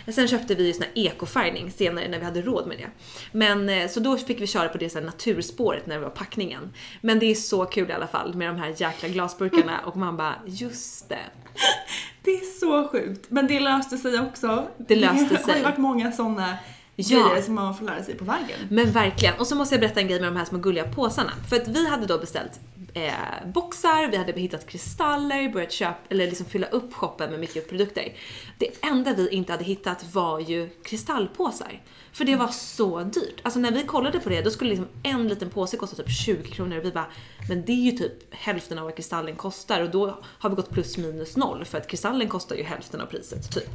Sen 0.09 0.29
köpte 0.29 0.55
vi 0.55 0.67
ju 0.67 0.73
sån 0.73 0.83
här 0.83 0.93
ekofärgning 0.95 1.71
senare 1.71 2.09
när 2.09 2.19
vi 2.19 2.25
hade 2.25 2.43
råd 2.43 2.67
med 2.67 2.79
det. 2.79 2.89
Men 3.33 3.69
eh, 3.69 3.89
så 3.89 4.01
då 4.01 4.17
fick 4.17 4.41
vi 4.41 4.47
köra 4.47 4.69
på 4.69 4.79
det 4.79 4.91
så 4.91 4.99
här 4.99 5.07
naturspåret 5.07 5.87
när 5.87 5.95
det 5.95 6.03
var 6.03 6.11
packningen. 6.11 6.73
Men 7.01 7.19
det 7.19 7.27
är 7.27 7.35
så 7.35 7.65
kul 7.65 7.91
i 7.91 7.93
alla 7.93 8.07
fall 8.07 8.35
med 8.35 8.49
de 8.49 8.57
här 8.57 8.75
jäkla 8.77 9.09
glasburkarna 9.09 9.81
och 9.85 9.97
man 9.97 10.17
bara, 10.17 10.35
just 10.47 11.09
det. 11.09 11.46
Det 12.23 12.31
är 12.31 12.59
så 12.61 12.89
sjukt. 12.89 13.27
Men 13.29 13.47
det 13.47 13.61
löste 13.61 13.99
sig 13.99 14.21
också. 14.21 14.69
Det 14.79 14.97
löste 14.97 15.25
Det 15.31 15.37
har 15.37 15.43
sig. 15.45 15.57
ju 15.57 15.63
varit 15.65 15.79
många 15.79 16.13
sådana 16.13 16.57
Ja. 16.99 17.29
grejer 17.29 17.43
som 17.43 17.55
man 17.55 17.77
får 17.77 17.85
lära 17.87 18.03
sig 18.03 18.15
på 18.15 18.25
vägen. 18.25 18.59
Men 18.71 18.93
verkligen. 18.93 19.35
Och 19.39 19.47
så 19.47 19.55
måste 19.55 19.75
jag 19.75 19.81
berätta 19.81 20.01
en 20.01 20.09
grej 20.09 20.21
med 20.21 20.29
de 20.33 20.37
här 20.37 20.45
små 20.45 20.59
gulliga 20.59 20.85
påsarna. 20.93 21.33
För 21.51 21.57
att 21.57 21.69
vi 21.69 21.89
hade 21.89 22.07
då 22.07 22.19
beställt 22.19 22.61
eh, 22.95 23.13
boxar, 23.55 24.11
vi 24.11 24.17
hade 24.17 24.33
hittat 24.33 24.67
kristaller, 24.67 25.49
börjat 25.53 25.73
köpa, 25.73 25.97
eller 26.09 26.27
liksom 26.27 26.47
fylla 26.47 26.67
upp 26.67 26.95
shoppen 26.95 27.31
med 27.31 27.41
mycket 27.41 27.69
produkter. 27.69 28.13
Det 28.59 28.85
enda 28.87 29.13
vi 29.13 29.29
inte 29.29 29.53
hade 29.53 29.65
hittat 29.65 30.15
var 30.15 30.41
ju 30.41 30.69
kristallpåsar. 30.85 31.83
För 32.17 32.25
det 32.25 32.37
var 32.37 32.49
så 32.49 33.03
dyrt. 33.03 33.41
Alltså 33.43 33.61
när 33.61 33.73
vi 33.73 33.83
kollade 33.83 34.21
på 34.21 34.29
det, 34.29 34.43
då 34.43 34.51
skulle 34.51 34.71
liksom 34.71 34.89
en 35.03 35.29
liten 35.29 35.51
påse 35.51 35.77
kosta 35.77 35.97
typ 35.97 36.11
20 36.11 36.51
kronor 36.51 36.79
och 36.79 36.85
vi 36.85 36.93
bara, 36.93 37.07
men 37.49 37.65
det 37.65 37.73
är 37.73 37.91
ju 37.91 37.91
typ 37.91 38.35
hälften 38.35 38.79
av 38.79 38.85
vad 38.85 38.97
kristallen 38.97 39.37
kostar 39.37 39.83
och 39.83 39.91
då 39.91 40.19
har 40.23 40.51
vi 40.51 40.57
gått 40.57 40.71
plus 40.71 40.97
minus 40.97 41.37
noll 41.37 41.65
för 41.65 41.79
att 41.79 41.89
kristallen 41.89 42.29
kostar 42.29 42.57
ju 42.57 42.63
hälften 42.63 43.01
av 43.01 43.07
priset 43.07 43.53
typ. 43.53 43.71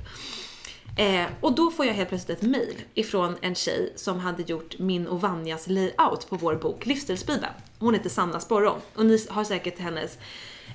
Eh, 0.98 1.26
och 1.42 1.56
då 1.56 1.72
får 1.72 1.86
jag 1.86 1.94
helt 1.94 2.10
plötsligt 2.10 2.38
ett 2.38 2.50
mail 2.50 2.76
ifrån 2.94 3.36
en 3.42 3.56
tjej 3.56 3.94
som 3.96 4.20
hade 4.20 4.44
gjort 4.44 4.80
min 4.80 5.08
och 5.08 5.22
Vanjas 5.22 5.68
layout 5.68 6.30
på 6.30 6.36
vår 6.36 6.56
bok 6.56 6.86
Livsstilsbibeln. 6.86 7.54
Hon 7.80 7.94
heter 7.94 8.10
Sanna 8.10 8.40
Sporrong 8.40 8.80
och 8.96 9.06
ni 9.06 9.26
har 9.30 9.44
säkert 9.44 9.80
hennes 9.80 10.18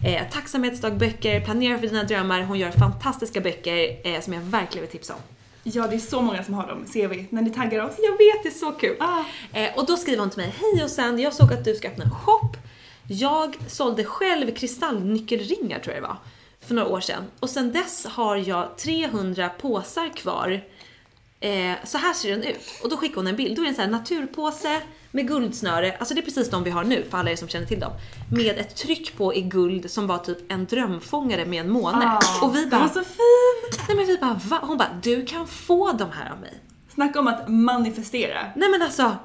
eh, 0.07 0.31
tacksamhetsdagböcker, 0.31 1.40
Planera 1.40 1.79
för 1.79 1.87
dina 1.87 2.05
drömmar. 2.05 2.42
Hon 2.42 2.59
gör 2.59 2.70
fantastiska 2.70 3.40
böcker 3.40 4.07
eh, 4.07 4.20
som 4.20 4.33
jag 4.33 4.40
verkligen 4.40 4.83
vill 4.83 4.92
tipsa 4.92 5.14
om. 5.14 5.36
Ja, 5.74 5.87
det 5.87 5.96
är 5.96 6.00
så 6.00 6.22
många 6.22 6.44
som 6.44 6.55
har 6.55 6.66
dem, 6.66 6.87
ser 6.87 7.09
vi, 7.09 7.26
när 7.31 7.42
ni 7.42 7.50
taggar 7.50 7.85
oss. 7.85 7.94
Jag 7.98 8.12
vet, 8.12 8.42
det 8.42 8.48
är 8.48 8.59
så 8.59 8.72
kul. 8.72 8.96
Ah. 9.00 9.24
Eh, 9.52 9.79
och 9.79 9.87
då 9.87 9.96
skriver 9.96 10.18
hon 10.18 10.31
till 10.31 10.40
mig, 10.40 10.55
hej 10.61 10.85
och 10.85 10.90
sen 10.90 11.18
jag 11.18 11.33
såg 11.33 11.52
att 11.52 11.64
du 11.64 11.74
ska 11.74 11.88
öppna 11.88 12.05
en 12.05 12.11
shop. 12.11 12.50
Jag 13.09 13.57
sålde 13.68 14.05
själv 14.05 14.55
kristallnyckelringar 14.55 15.79
tror 15.79 15.94
jag 15.94 16.02
det 16.02 16.09
var, 16.09 16.16
för 16.61 16.74
några 16.74 16.88
år 16.88 17.00
sedan. 17.00 17.24
Och 17.40 17.50
sen 17.50 17.72
dess 17.72 18.07
har 18.07 18.37
jag 18.37 18.79
300 18.79 19.48
påsar 19.48 20.09
kvar. 20.16 20.64
Eh, 21.40 21.72
så 21.85 21.98
här 21.98 22.14
ser 22.14 22.31
den 22.31 22.42
ut. 22.42 22.81
Och 22.83 22.90
då 22.90 22.96
skickar 22.96 23.16
hon 23.16 23.26
en 23.26 23.37
bild. 23.37 23.57
Då 23.57 23.62
är 23.62 23.64
det 23.64 23.70
en 23.70 23.74
sån 23.74 23.85
här 23.85 23.90
naturpåse 23.90 24.83
med 25.16 25.29
guldsnöre, 25.29 25.96
alltså 25.98 26.14
det 26.14 26.20
är 26.20 26.24
precis 26.24 26.50
de 26.50 26.64
vi 26.64 26.70
har 26.70 26.85
nu 26.85 27.05
för 27.11 27.18
alla 27.18 27.31
er 27.31 27.37
som 27.37 27.48
känner 27.48 27.66
till 27.66 27.81
dem. 27.81 27.92
Med 28.31 28.59
ett 28.59 28.76
tryck 28.76 29.16
på 29.16 29.35
i 29.35 29.40
guld 29.40 29.90
som 29.90 30.07
var 30.07 30.18
typ 30.18 30.52
en 30.52 30.66
drömfångare 30.66 31.44
med 31.44 31.61
en 31.61 31.70
måne. 31.70 32.07
Ah, 32.07 32.44
och 32.46 32.57
vi 32.57 32.61
den 32.61 32.70
bara, 32.70 32.81
var 32.81 32.88
så 32.88 33.05
fin! 33.05 33.79
nej 33.88 33.96
men 33.96 34.07
vi 34.07 34.18
bara 34.18 34.40
va? 34.44 34.61
Hon 34.62 34.79
bara, 34.79 35.00
du 35.02 35.26
kan 35.26 35.46
få 35.46 35.92
de 35.92 36.11
här 36.11 36.33
av 36.33 36.40
mig. 36.40 36.55
Snacka 36.94 37.18
om 37.20 37.26
att 37.26 37.48
manifestera. 37.48 38.40
Nej 38.57 38.68
men 38.68 38.83
alltså, 38.83 39.16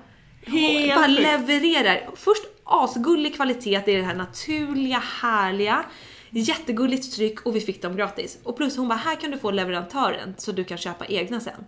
Helt 0.46 0.96
bara 0.96 1.08
levererar. 1.08 2.10
Först 2.16 2.44
asgullig 2.64 3.36
kvalitet, 3.36 3.82
det 3.86 3.92
är 3.92 3.98
det 3.98 4.04
här 4.04 4.16
naturliga, 4.16 5.04
härliga, 5.22 5.86
jättegulligt 6.30 7.16
tryck 7.16 7.46
och 7.46 7.56
vi 7.56 7.62
fick 7.62 7.82
dem 7.82 7.96
gratis. 7.96 8.38
Och 8.44 8.58
plus 8.58 8.78
hon 8.78 8.88
bara, 8.88 9.00
här 9.00 9.16
kan 9.16 9.32
du 9.32 9.38
få 9.38 9.52
leverantören 9.52 10.34
så 10.38 10.52
du 10.52 10.64
kan 10.64 10.78
köpa 10.78 11.06
egna 11.06 11.40
sen. 11.40 11.66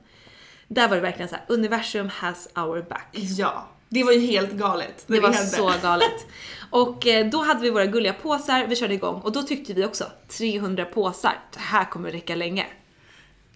Där 0.67 0.87
var 0.87 0.95
det 0.95 1.01
verkligen 1.01 1.29
så 1.29 1.35
här: 1.35 1.45
universum 1.47 2.09
has 2.09 2.47
our 2.55 2.81
back. 2.81 3.09
Ja, 3.11 3.67
det 3.93 4.03
var 4.03 4.11
ju 4.11 4.19
helt 4.19 4.51
galet. 4.51 5.03
när 5.07 5.17
Det 5.17 5.21
var 5.23 5.31
hände. 5.31 5.49
så 5.51 5.73
galet. 5.83 6.25
Och 6.69 7.07
eh, 7.07 7.27
då 7.29 7.41
hade 7.43 7.61
vi 7.61 7.69
våra 7.69 7.85
gulliga 7.85 8.13
påsar, 8.13 8.65
vi 8.67 8.75
körde 8.75 8.93
igång 8.93 9.21
och 9.21 9.31
då 9.31 9.41
tyckte 9.41 9.73
vi 9.73 9.85
också 9.85 10.05
300 10.27 10.85
påsar, 10.85 11.39
det 11.53 11.59
här 11.59 11.85
kommer 11.85 12.11
räcka 12.11 12.35
länge. 12.35 12.65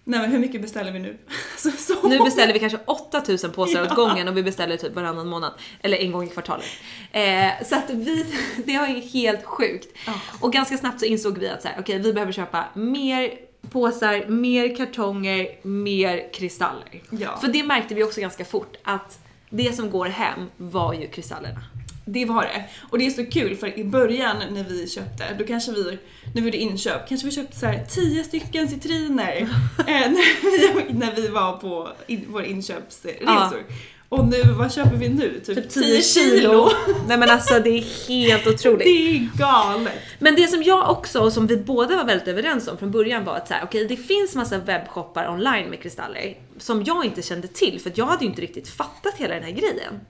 Nej 0.04 0.20
men 0.20 0.30
hur 0.30 0.38
mycket 0.38 0.62
beställer 0.62 0.92
vi 0.92 0.98
nu? 0.98 1.18
så, 1.58 1.70
så. 1.70 2.08
Nu 2.08 2.18
beställer 2.18 2.52
vi 2.52 2.58
kanske 2.58 2.78
8000 2.86 3.52
påsar 3.52 3.82
åt 3.82 3.88
Ja. 3.90 3.94
gången 3.94 4.28
och 4.28 4.36
vi 4.36 4.42
beställer 4.42 4.76
typ 4.76 4.94
varannan 4.94 5.28
månad. 5.28 5.52
Eller 5.82 5.96
en 5.98 6.12
gång 6.12 6.24
i 6.24 6.28
kvartalet. 6.28 6.66
Eh, 7.12 7.48
så 7.68 7.74
att 7.76 7.90
vi, 7.90 8.26
det 8.64 8.78
var 8.78 8.86
ju 8.86 9.00
helt 9.00 9.44
sjukt. 9.44 9.96
Och 10.40 10.52
ganska 10.52 10.78
snabbt 10.78 11.00
så 11.00 11.06
insåg 11.06 11.38
vi 11.38 11.48
att 11.48 11.62
så 11.62 11.68
här, 11.68 11.76
okej 11.80 11.98
vi 11.98 12.12
behöver 12.12 12.32
köpa 12.32 12.64
mer 12.74 13.32
påsar, 13.70 14.26
mer 14.28 14.76
kartonger, 14.76 15.48
mer 15.66 16.32
kristaller. 16.32 17.02
Ja. 17.10 17.36
För 17.40 17.48
det 17.48 17.62
märkte 17.64 17.94
vi 17.94 18.04
också 18.04 18.20
ganska 18.20 18.44
fort 18.44 18.76
att 18.84 19.18
det 19.50 19.76
som 19.76 19.90
går 19.90 20.06
hem 20.06 20.50
var 20.56 20.94
ju 20.94 21.08
kristallerna. 21.08 21.60
Det 22.04 22.24
var 22.24 22.42
det. 22.42 22.64
Och 22.90 22.98
det 22.98 23.06
är 23.06 23.10
så 23.10 23.26
kul 23.26 23.56
för 23.56 23.78
i 23.78 23.84
början 23.84 24.36
när 24.50 24.64
vi 24.64 24.88
köpte, 24.88 25.34
då 25.38 25.44
kanske 25.44 25.72
vi, 25.72 25.98
när 26.34 26.34
vi 26.34 26.40
gjorde 26.40 26.56
inköp, 26.56 27.08
kanske 27.08 27.26
vi 27.26 27.32
köpte 27.32 27.58
så 27.58 27.66
här 27.66 27.84
10 27.88 28.24
stycken 28.24 28.68
citriner 28.68 29.36
eh, 29.78 30.10
när, 30.10 30.74
vi, 30.74 30.92
när 30.92 31.14
vi 31.14 31.28
var 31.28 31.56
på 31.56 31.88
in, 32.06 32.24
våra 32.28 32.46
inköpsresor. 32.46 33.64
Och 34.08 34.28
nu, 34.28 34.42
vad 34.42 34.72
köper 34.72 34.96
vi 34.96 35.08
nu? 35.08 35.40
Typ, 35.46 35.70
10 35.70 36.02
kilo. 36.02 36.70
Nej 37.08 37.18
men 37.18 37.30
alltså 37.30 37.58
det 37.60 37.70
är 37.70 38.08
helt 38.08 38.46
otroligt. 38.46 38.84
Det 38.84 39.16
är 39.16 39.28
galet. 39.38 39.94
Men 40.18 40.34
det 40.34 40.48
som 40.48 40.62
jag 40.62 40.90
också, 40.90 41.20
och 41.20 41.32
som 41.32 41.46
vi 41.46 41.56
båda 41.56 41.96
var 41.96 42.04
väldigt 42.04 42.28
överens 42.28 42.68
om 42.68 42.78
från 42.78 42.90
början 42.90 43.24
var 43.24 43.36
att 43.36 43.48
så 43.48 43.54
här, 43.54 43.64
okej 43.64 43.88
det 43.88 43.96
finns 43.96 44.34
massa 44.34 44.58
webbshoppar 44.58 45.28
online 45.28 45.70
med 45.70 45.82
kristaller 45.82 46.36
som 46.58 46.84
jag 46.84 47.04
inte 47.04 47.22
kände 47.22 47.48
till 47.48 47.80
för 47.80 47.90
att 47.90 47.98
jag 47.98 48.06
hade 48.06 48.24
ju 48.24 48.30
inte 48.30 48.42
riktigt 48.42 48.68
fattat 48.68 49.14
hela 49.16 49.34
den 49.34 49.42
här 49.42 49.50
grejen. 49.50 50.00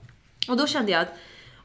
Och 0.47 0.57
då 0.57 0.67
kände 0.67 0.91
jag 0.91 1.01
att 1.01 1.15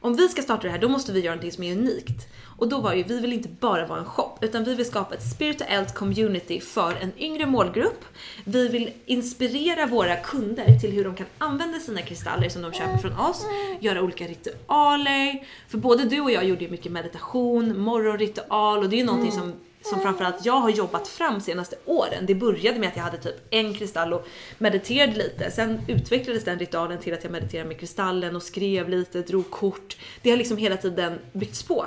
om 0.05 0.15
vi 0.15 0.29
ska 0.29 0.43
starta 0.43 0.63
det 0.63 0.71
här 0.71 0.79
då 0.79 0.89
måste 0.89 1.13
vi 1.13 1.21
göra 1.21 1.35
någonting 1.35 1.53
som 1.53 1.65
är 1.65 1.73
unikt. 1.73 2.29
Och 2.59 2.69
då 2.69 2.81
var 2.81 2.95
ju, 2.95 3.03
vi 3.03 3.21
vill 3.21 3.33
inte 3.33 3.49
bara 3.49 3.87
vara 3.87 3.99
en 3.99 4.05
shop 4.05 4.39
utan 4.41 4.65
vi 4.65 4.75
vill 4.75 4.87
skapa 4.87 5.15
ett 5.15 5.31
spirituellt 5.33 5.95
community 5.95 6.61
för 6.61 6.95
en 7.01 7.13
yngre 7.19 7.47
målgrupp. 7.47 8.05
Vi 8.45 8.69
vill 8.69 8.93
inspirera 9.07 9.87
våra 9.87 10.17
kunder 10.17 10.79
till 10.81 10.93
hur 10.93 11.05
de 11.05 11.15
kan 11.15 11.27
använda 11.39 11.79
sina 11.79 12.03
kristaller 12.03 12.49
som 12.49 12.63
de 12.63 12.73
köper 12.73 12.99
från 12.99 13.19
oss, 13.19 13.47
göra 13.81 14.03
olika 14.03 14.25
ritualer. 14.25 15.47
För 15.69 15.79
både 15.79 16.05
du 16.05 16.21
och 16.21 16.31
jag 16.31 16.45
gjorde 16.45 16.65
ju 16.65 16.71
mycket 16.71 16.93
meditation, 16.93 17.81
morgonritual 17.81 18.79
och 18.79 18.89
det 18.89 18.97
är 18.97 18.99
ju 18.99 19.05
någonting 19.05 19.33
som 19.33 19.53
som 19.85 20.01
framförallt 20.01 20.47
jag 20.47 20.61
har 20.61 20.71
jobbat 20.71 21.09
fram 21.09 21.41
senaste 21.41 21.77
åren. 21.85 22.27
Det 22.27 22.35
började 22.35 22.79
med 22.79 22.89
att 22.89 22.97
jag 22.97 23.05
hade 23.05 23.19
typ 23.19 23.37
en 23.51 23.75
kristall 23.75 24.13
och 24.13 24.27
mediterade 24.59 25.13
lite. 25.13 25.51
Sen 25.51 25.81
utvecklades 25.89 26.45
den 26.45 26.59
ritualen 26.59 26.99
till 26.99 27.15
att 27.15 27.25
jag 27.25 27.33
mediterade 27.33 27.69
med 27.69 27.81
kristallen 27.81 28.37
och 28.37 28.43
skrev 28.43 28.89
lite, 28.89 29.23
drog 29.23 29.51
kort. 29.51 29.97
Det 30.23 30.31
har 30.31 30.37
liksom 30.37 30.57
hela 30.57 30.77
tiden 30.77 31.19
byggts 31.33 31.63
på. 31.63 31.87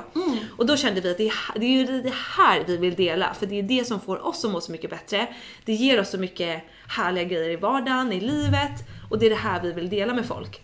Och 0.57 0.65
då 0.65 0.77
kände 0.77 1.01
vi 1.01 1.11
att 1.11 1.17
det 1.17 1.27
är, 1.27 1.59
det 1.59 1.65
är 1.65 1.69
ju 1.69 2.01
det 2.01 2.13
här 2.37 2.63
vi 2.67 2.77
vill 2.77 2.95
dela, 2.95 3.33
för 3.33 3.45
det 3.45 3.59
är 3.59 3.63
det 3.63 3.87
som 3.87 3.99
får 3.99 4.27
oss 4.27 4.45
att 4.45 4.51
må 4.51 4.61
så 4.61 4.71
mycket 4.71 4.89
bättre. 4.89 5.27
Det 5.65 5.73
ger 5.73 5.99
oss 5.99 6.09
så 6.09 6.17
mycket 6.17 6.63
härliga 6.87 7.23
grejer 7.23 7.49
i 7.49 7.55
vardagen, 7.55 8.13
i 8.13 8.19
livet 8.19 8.71
och 9.09 9.19
det 9.19 9.25
är 9.25 9.29
det 9.29 9.35
här 9.35 9.61
vi 9.61 9.71
vill 9.71 9.89
dela 9.89 10.13
med 10.13 10.25
folk. 10.25 10.61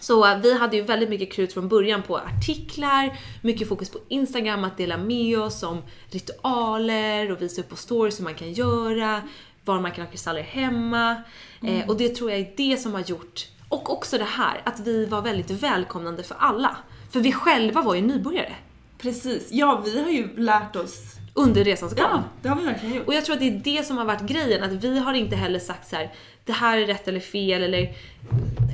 Så 0.00 0.26
eh, 0.26 0.38
vi 0.38 0.58
hade 0.58 0.76
ju 0.76 0.82
väldigt 0.82 1.08
mycket 1.08 1.32
krut 1.32 1.52
från 1.52 1.68
början 1.68 2.02
på 2.02 2.18
artiklar, 2.18 3.18
mycket 3.42 3.68
fokus 3.68 3.90
på 3.90 3.98
Instagram, 4.08 4.64
att 4.64 4.76
dela 4.76 4.96
med 4.96 5.38
oss 5.40 5.62
om 5.62 5.82
ritualer 6.10 7.32
och 7.32 7.42
visa 7.42 7.60
upp 7.60 7.68
på 7.68 7.76
stories 7.76 8.20
hur 8.20 8.24
man 8.24 8.34
kan 8.34 8.52
göra, 8.52 9.22
var 9.64 9.80
man 9.80 9.92
kan 9.92 10.04
ha 10.04 10.10
kristaller 10.10 10.42
hemma. 10.42 11.22
Eh, 11.62 11.88
och 11.88 11.96
det 11.96 12.08
tror 12.08 12.30
jag 12.30 12.40
är 12.40 12.52
det 12.56 12.76
som 12.76 12.94
har 12.94 13.00
gjort, 13.00 13.48
och 13.68 13.92
också 13.92 14.18
det 14.18 14.24
här, 14.24 14.62
att 14.64 14.80
vi 14.80 15.06
var 15.06 15.22
väldigt 15.22 15.50
välkomnande 15.50 16.22
för 16.22 16.36
alla. 16.38 16.76
För 17.10 17.20
vi 17.20 17.32
själva 17.32 17.82
var 17.82 17.94
ju 17.94 18.00
nybörjare 18.00 18.54
Precis. 18.98 19.48
Ja, 19.52 19.82
vi 19.84 20.02
har 20.02 20.10
ju 20.10 20.36
lärt 20.36 20.76
oss. 20.76 21.14
under 21.34 21.64
resans 21.64 21.94
gång. 21.94 22.04
Ja, 22.10 22.22
det 22.42 22.48
har 22.48 22.56
vi 22.56 22.64
verkligen 22.64 22.94
gjort. 22.94 23.06
Och 23.06 23.14
jag 23.14 23.24
tror 23.24 23.34
att 23.34 23.40
det 23.40 23.48
är 23.48 23.60
det 23.64 23.86
som 23.86 23.98
har 23.98 24.04
varit 24.04 24.20
grejen, 24.20 24.62
att 24.62 24.72
vi 24.72 24.98
har 24.98 25.14
inte 25.14 25.36
heller 25.36 25.58
sagt 25.58 25.88
så 25.90 25.96
här: 25.96 26.12
det 26.48 26.54
här 26.54 26.78
är 26.78 26.86
rätt 26.86 27.08
eller 27.08 27.20
fel 27.20 27.62
eller 27.62 27.94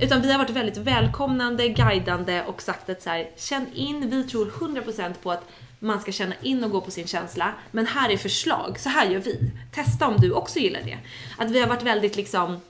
utan 0.03 0.23
vi 0.23 0.33
har 0.33 0.39
varit 0.39 0.51
väldigt 0.51 0.77
välkomnande, 0.77 1.69
guidande 1.69 2.43
och 2.43 2.63
sagt 2.63 2.91
att 2.91 3.03
så 3.03 3.11
här, 3.11 3.31
känn 3.37 3.67
in, 3.75 4.11
vi 4.11 4.25
tror 4.25 4.47
100% 4.47 5.15
på 5.23 5.33
att 5.33 5.49
man 5.79 6.01
ska 6.01 6.13
känna 6.13 6.35
in 6.43 6.65
och 6.65 6.71
gå 6.71 6.81
på 6.81 6.91
sin 6.91 7.07
känsla, 7.07 7.53
men 7.71 7.87
här 7.87 8.11
är 8.11 8.17
förslag, 8.17 8.79
så 8.79 8.89
här 8.89 9.11
gör 9.11 9.21
vi. 9.21 9.51
Testa 9.73 10.09
om 10.09 10.17
du 10.17 10.33
också 10.33 10.59
gillar 10.59 10.81
det. 10.85 10.99
Att 11.39 11.51
vi 11.51 11.61
har 11.61 11.69
varit 11.69 11.83
väldigt 11.83 12.17
liksom 12.17 12.61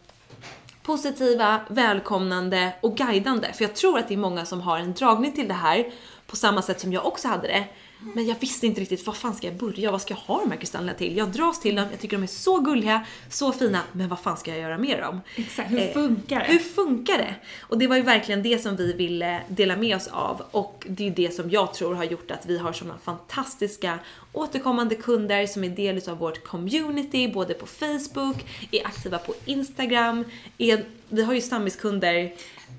positiva, 0.83 1.61
välkomnande 1.69 2.73
och 2.81 2.97
guidande. 2.97 3.53
För 3.53 3.65
jag 3.65 3.75
tror 3.75 3.99
att 3.99 4.09
det 4.09 4.15
är 4.15 4.19
många 4.19 4.45
som 4.45 4.61
har 4.61 4.79
en 4.79 4.93
dragning 4.93 5.33
till 5.33 5.49
det 5.49 5.55
här 5.55 5.93
på 6.27 6.37
samma 6.37 6.63
sätt 6.63 6.81
som 6.81 6.93
jag 6.93 7.07
också 7.07 7.29
hade 7.29 7.49
det. 7.49 7.65
Men 8.15 8.27
jag 8.27 8.37
visste 8.41 8.67
inte 8.67 8.81
riktigt, 8.81 9.07
vad 9.07 9.17
fan 9.17 9.35
ska 9.35 9.47
jag 9.47 9.57
börja? 9.57 9.91
Vad 9.91 10.03
ska 10.03 10.15
jag 10.15 10.19
ha 10.19 10.41
de 10.41 10.51
här 10.51 10.59
kristallerna 10.59 10.95
till? 10.95 11.17
Jag 11.17 11.29
dras 11.29 11.61
till 11.61 11.75
dem, 11.77 11.87
jag 11.91 12.01
tycker 12.01 12.17
de 12.17 12.23
är 12.23 12.27
så 12.27 12.59
gulliga, 12.59 13.07
så 13.29 13.53
fina, 13.53 13.81
men 13.93 14.09
vad 14.09 14.21
fan 14.21 14.37
ska 14.37 14.51
jag 14.51 14.61
göra 14.61 14.79
med 14.79 14.99
dem? 14.99 15.21
Exakt, 15.37 15.71
hur 15.71 15.79
Eh, 15.79 15.93
funkar 15.93 16.39
det? 16.39 16.45
Hur 16.45 16.59
funkar 16.59 17.19
det? 17.19 17.35
Och 17.61 17.79
det 17.79 17.87
var 17.87 17.97
ju 17.97 18.03
verkligen 18.03 18.43
det 18.43 18.63
som 18.63 18.77
vi 18.77 18.93
ville 18.93 19.41
dela 19.49 19.77
med 19.77 19.97
oss 19.97 20.07
av 20.09 20.43
och 20.51 20.87
det 20.89 21.03
är 21.03 21.09
ju 21.09 21.15
det 21.15 21.35
som 21.35 21.51
jag 21.51 21.75
tror 21.75 21.95
har 21.95 22.05
gjort 22.05 22.31
att 22.31 22.47
vi 22.47 22.59
har 22.59 22.73
såna 22.73 22.99
fantastiska 22.99 23.99
återkommande 24.33 24.95
kunder 24.95 25.47
som 25.47 25.65
är 25.65 25.69
del 25.69 26.09
av 26.09 26.19
vårt 26.19 26.45
community, 26.45 27.29
både 27.29 27.55
på 27.55 27.67
Facebook, 27.67 28.37
är 28.71 28.87
aktiva 28.87 29.19
på 29.19 29.35
Instagram, 29.45 30.25
är, 30.59 30.85
vi 31.09 31.23
har 31.23 31.35
ju 31.35 31.41
stammiskunder 31.41 32.33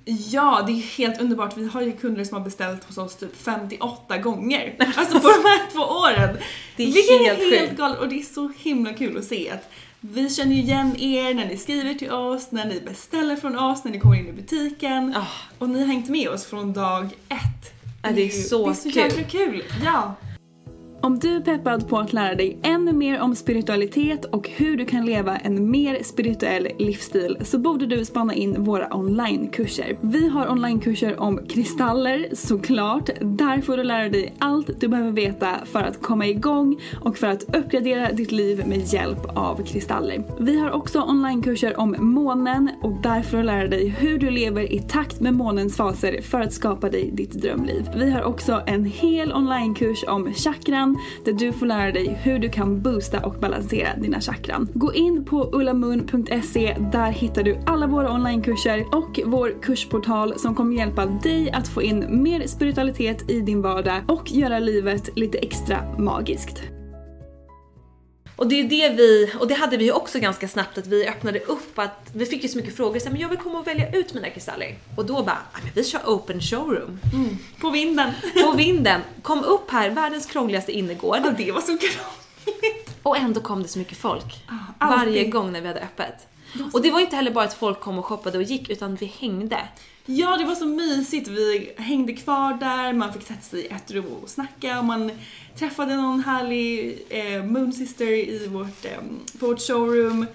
Ja, 0.05 0.63
det 0.67 0.71
är 0.71 0.97
helt 0.97 1.21
underbart. 1.21 1.57
Vi 1.57 1.67
har 1.67 1.81
ju 1.81 1.91
kunder 1.91 2.23
som 2.23 2.37
har 2.37 2.43
beställt 2.43 2.83
hos 2.83 2.97
oss 2.97 3.15
typ 3.15 3.37
58 3.43 4.17
gånger. 4.17 4.75
Alltså 4.97 5.19
på 5.19 5.27
de 5.27 5.47
här 5.49 5.71
två 5.71 5.79
åren. 5.79 6.37
Det 6.77 6.83
är 6.83 6.87
Vilket 6.87 7.27
helt 7.27 7.39
är 7.53 7.59
helt 7.59 7.77
galet 7.77 7.99
och 7.99 8.07
det 8.09 8.19
är 8.19 8.23
så 8.33 8.51
himla 8.57 8.93
kul 8.93 9.17
att 9.17 9.23
se 9.25 9.49
att 9.51 9.69
vi 9.99 10.29
känner 10.29 10.55
ju 10.55 10.61
igen 10.61 10.95
er 10.99 11.33
när 11.33 11.45
ni 11.45 11.57
skriver 11.57 11.93
till 11.93 12.11
oss, 12.11 12.51
när 12.51 12.65
ni 12.65 12.81
beställer 12.81 13.35
från 13.35 13.59
oss, 13.59 13.83
när 13.83 13.91
ni 13.91 13.99
kommer 13.99 14.15
in 14.15 14.27
i 14.27 14.31
butiken. 14.31 15.13
Ah. 15.17 15.25
Och 15.57 15.69
ni 15.69 15.79
har 15.79 15.87
hängt 15.87 16.09
med 16.09 16.29
oss 16.29 16.45
från 16.45 16.73
dag 16.73 17.05
ett. 17.29 17.73
Ja, 18.03 18.09
det 18.11 18.21
är 18.21 18.25
ju- 18.25 18.43
så 18.43 18.65
det 18.65 18.71
är 18.71 18.73
så 18.75 18.83
kul. 18.91 18.95
jävla 18.97 19.23
kul. 19.23 19.63
Ja. 19.85 20.15
Om 21.05 21.19
du 21.19 21.35
är 21.35 21.39
peppad 21.39 21.89
på 21.89 21.97
att 21.97 22.13
lära 22.13 22.35
dig 22.35 22.59
ännu 22.63 22.93
mer 22.93 23.21
om 23.21 23.35
spiritualitet 23.35 24.25
och 24.25 24.49
hur 24.49 24.77
du 24.77 24.85
kan 24.85 25.05
leva 25.05 25.37
en 25.37 25.71
mer 25.71 26.03
spirituell 26.03 26.67
livsstil 26.79 27.37
så 27.41 27.57
borde 27.57 27.85
du 27.85 28.05
spana 28.05 28.33
in 28.33 28.63
våra 28.63 28.95
onlinekurser. 28.95 29.97
Vi 30.01 30.27
har 30.27 30.51
onlinekurser 30.51 31.19
om 31.19 31.39
kristaller 31.49 32.27
såklart. 32.33 33.09
Där 33.21 33.61
får 33.61 33.77
du 33.77 33.83
lära 33.83 34.09
dig 34.09 34.35
allt 34.39 34.79
du 34.79 34.87
behöver 34.87 35.11
veta 35.11 35.55
för 35.65 35.79
att 35.79 36.01
komma 36.01 36.27
igång 36.27 36.81
och 37.01 37.17
för 37.17 37.27
att 37.27 37.55
uppgradera 37.55 38.11
ditt 38.11 38.31
liv 38.31 38.63
med 38.67 38.93
hjälp 38.93 39.37
av 39.37 39.63
kristaller. 39.65 40.23
Vi 40.39 40.59
har 40.59 40.71
också 40.71 41.01
onlinekurser 41.01 41.79
om 41.79 41.95
månen 41.99 42.69
och 42.81 43.01
där 43.01 43.21
får 43.21 43.37
du 43.37 43.43
lära 43.43 43.67
dig 43.67 43.87
hur 43.87 44.17
du 44.17 44.29
lever 44.29 44.73
i 44.73 44.79
takt 44.79 45.19
med 45.19 45.33
månens 45.33 45.77
faser 45.77 46.21
för 46.21 46.41
att 46.41 46.53
skapa 46.53 46.89
dig 46.89 47.11
ditt 47.13 47.33
drömliv. 47.33 47.89
Vi 47.95 48.11
har 48.11 48.23
också 48.23 48.61
en 48.67 48.85
hel 48.85 49.33
onlinekurs 49.33 50.03
om 50.07 50.33
chakran 50.33 50.94
där 51.25 51.33
du 51.33 51.53
får 51.53 51.65
lära 51.65 51.91
dig 51.91 52.19
hur 52.23 52.39
du 52.39 52.49
kan 52.49 52.81
boosta 52.81 53.25
och 53.25 53.33
balansera 53.33 53.95
dina 53.97 54.21
chakran. 54.21 54.67
Gå 54.73 54.93
in 54.93 55.25
på 55.25 55.49
ullamun.se, 55.53 56.77
där 56.91 57.11
hittar 57.11 57.43
du 57.43 57.57
alla 57.65 57.87
våra 57.87 58.11
onlinekurser 58.11 58.85
och 58.91 59.19
vår 59.25 59.61
kursportal 59.61 60.39
som 60.39 60.55
kommer 60.55 60.75
hjälpa 60.75 61.05
dig 61.05 61.51
att 61.51 61.67
få 61.67 61.81
in 61.81 62.23
mer 62.23 62.47
spiritualitet 62.47 63.31
i 63.31 63.39
din 63.39 63.61
vardag 63.61 64.01
och 64.07 64.31
göra 64.31 64.59
livet 64.59 65.17
lite 65.17 65.37
extra 65.37 65.77
magiskt. 65.97 66.74
Och 68.35 68.47
det 68.47 68.59
är 68.59 68.63
det 68.63 68.89
vi, 68.89 69.31
och 69.39 69.47
det 69.47 69.53
hade 69.53 69.77
vi 69.77 69.85
ju 69.85 69.91
också 69.91 70.19
ganska 70.19 70.47
snabbt 70.47 70.77
att 70.77 70.87
vi 70.87 71.07
öppnade 71.07 71.39
upp 71.39 71.79
att 71.79 72.09
vi 72.13 72.25
fick 72.25 72.43
ju 72.43 72.49
så 72.49 72.57
mycket 72.57 72.75
frågor 72.75 72.99
så 72.99 73.05
här, 73.05 73.11
men 73.11 73.21
jag 73.21 73.29
vill 73.29 73.37
komma 73.37 73.59
och 73.59 73.67
välja 73.67 73.91
ut 73.91 74.13
mina 74.13 74.29
kristaller. 74.29 74.75
Och 74.97 75.05
då 75.05 75.13
bara, 75.13 75.37
"Ja, 75.53 75.59
men 75.63 75.71
vi 75.75 75.83
kör 75.83 75.99
open 76.05 76.41
showroom. 76.41 76.99
På 77.61 77.69
vinden. 77.69 78.11
På 78.43 78.51
vinden, 78.51 79.01
kom 79.21 79.43
upp 79.43 79.71
här, 79.71 79.89
världens 79.89 80.25
krångligaste 80.25 80.71
innergård. 80.71 81.17
Ja, 81.23 81.31
det 81.37 81.51
var 81.51 81.61
så 81.61 81.77
krångligt. 81.77 82.89
Och 83.03 83.17
ändå 83.17 83.41
kom 83.41 83.63
det 83.63 83.69
så 83.69 83.79
mycket 83.79 83.97
folk. 83.97 84.43
alltid. 84.77 84.97
Varje 85.07 85.25
gång 85.25 85.51
när 85.51 85.61
vi 85.61 85.67
hade 85.67 85.79
öppet. 85.81 86.27
Och 86.73 86.81
det 86.81 86.91
var 86.91 86.99
inte 86.99 87.15
heller 87.15 87.31
bara 87.31 87.45
att 87.45 87.53
folk 87.53 87.79
kom 87.79 87.99
och 87.99 88.05
shoppade 88.05 88.37
och 88.37 88.43
gick 88.43 88.69
utan 88.69 88.95
vi 88.95 89.05
hängde. 89.05 89.57
Ja, 90.07 90.37
det 90.37 90.45
var 90.45 90.55
så 90.55 90.65
mysigt. 90.65 91.27
Vi 91.27 91.73
hängde 91.77 92.13
kvar 92.13 92.53
där, 92.53 92.93
man 92.93 93.13
fick 93.13 93.23
sätta 93.23 93.41
sig 93.41 93.59
i 93.59 93.67
ett 93.67 93.91
rum 93.91 94.05
och 94.23 94.29
snacka 94.29 94.79
och 94.79 94.85
man 94.85 95.11
träffade 95.55 95.95
någon 95.95 96.19
härlig 96.19 96.99
eh, 97.09 97.43
moonsister 97.43 98.05
i 98.05 98.47
vårt, 98.47 98.85
eh, 98.85 98.91
på 99.39 99.47
vårt 99.47 99.61
showroom. 99.61 100.25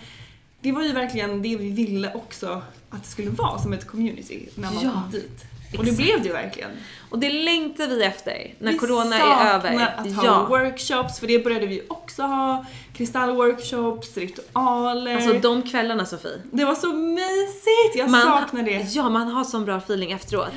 Det 0.61 0.73
var 0.73 0.83
ju 0.83 0.93
verkligen 0.93 1.43
det 1.43 1.57
vi 1.57 1.71
ville 1.71 2.15
också 2.15 2.63
att 2.91 3.03
det 3.03 3.09
skulle 3.09 3.31
vara 3.31 3.59
som 3.59 3.73
ett 3.73 3.87
community 3.87 4.49
när 4.55 4.71
man 4.71 4.85
Ja, 4.85 4.91
kom 4.91 5.11
dit. 5.11 5.45
Och 5.79 5.85
det 5.85 5.91
exakt. 5.91 6.07
blev 6.07 6.23
det 6.23 6.27
ju 6.29 6.33
verkligen. 6.33 6.71
Och 7.11 7.19
det 7.19 7.31
längtar 7.33 7.87
vi 7.87 8.03
efter 8.03 8.55
när 8.59 8.73
Vi 8.73 8.79
corona 8.79 9.17
är 9.17 9.55
över. 9.55 9.85
att 9.97 10.13
ha 10.13 10.25
ja. 10.25 10.47
workshops, 10.49 11.21
för 11.21 11.27
det 11.27 11.45
började 11.45 11.67
vi 11.67 11.83
också 11.89 12.23
ha. 12.23 12.65
Kristallworkshops, 12.93 14.17
ritualer. 14.17 15.15
Alltså 15.17 15.33
de 15.33 15.63
kvällarna 15.63 16.07
Sofie. 16.07 16.41
Det 16.53 16.65
var 16.65 16.75
så 16.75 16.93
mysigt! 16.93 17.97
Jag 17.97 18.11
saknar 18.11 18.63
det. 18.63 18.87
Ja, 18.95 19.09
man 19.09 19.29
har 19.29 19.45
sån 19.45 19.65
bra 19.65 19.77
feeling 19.77 20.13
efteråt. 20.13 20.53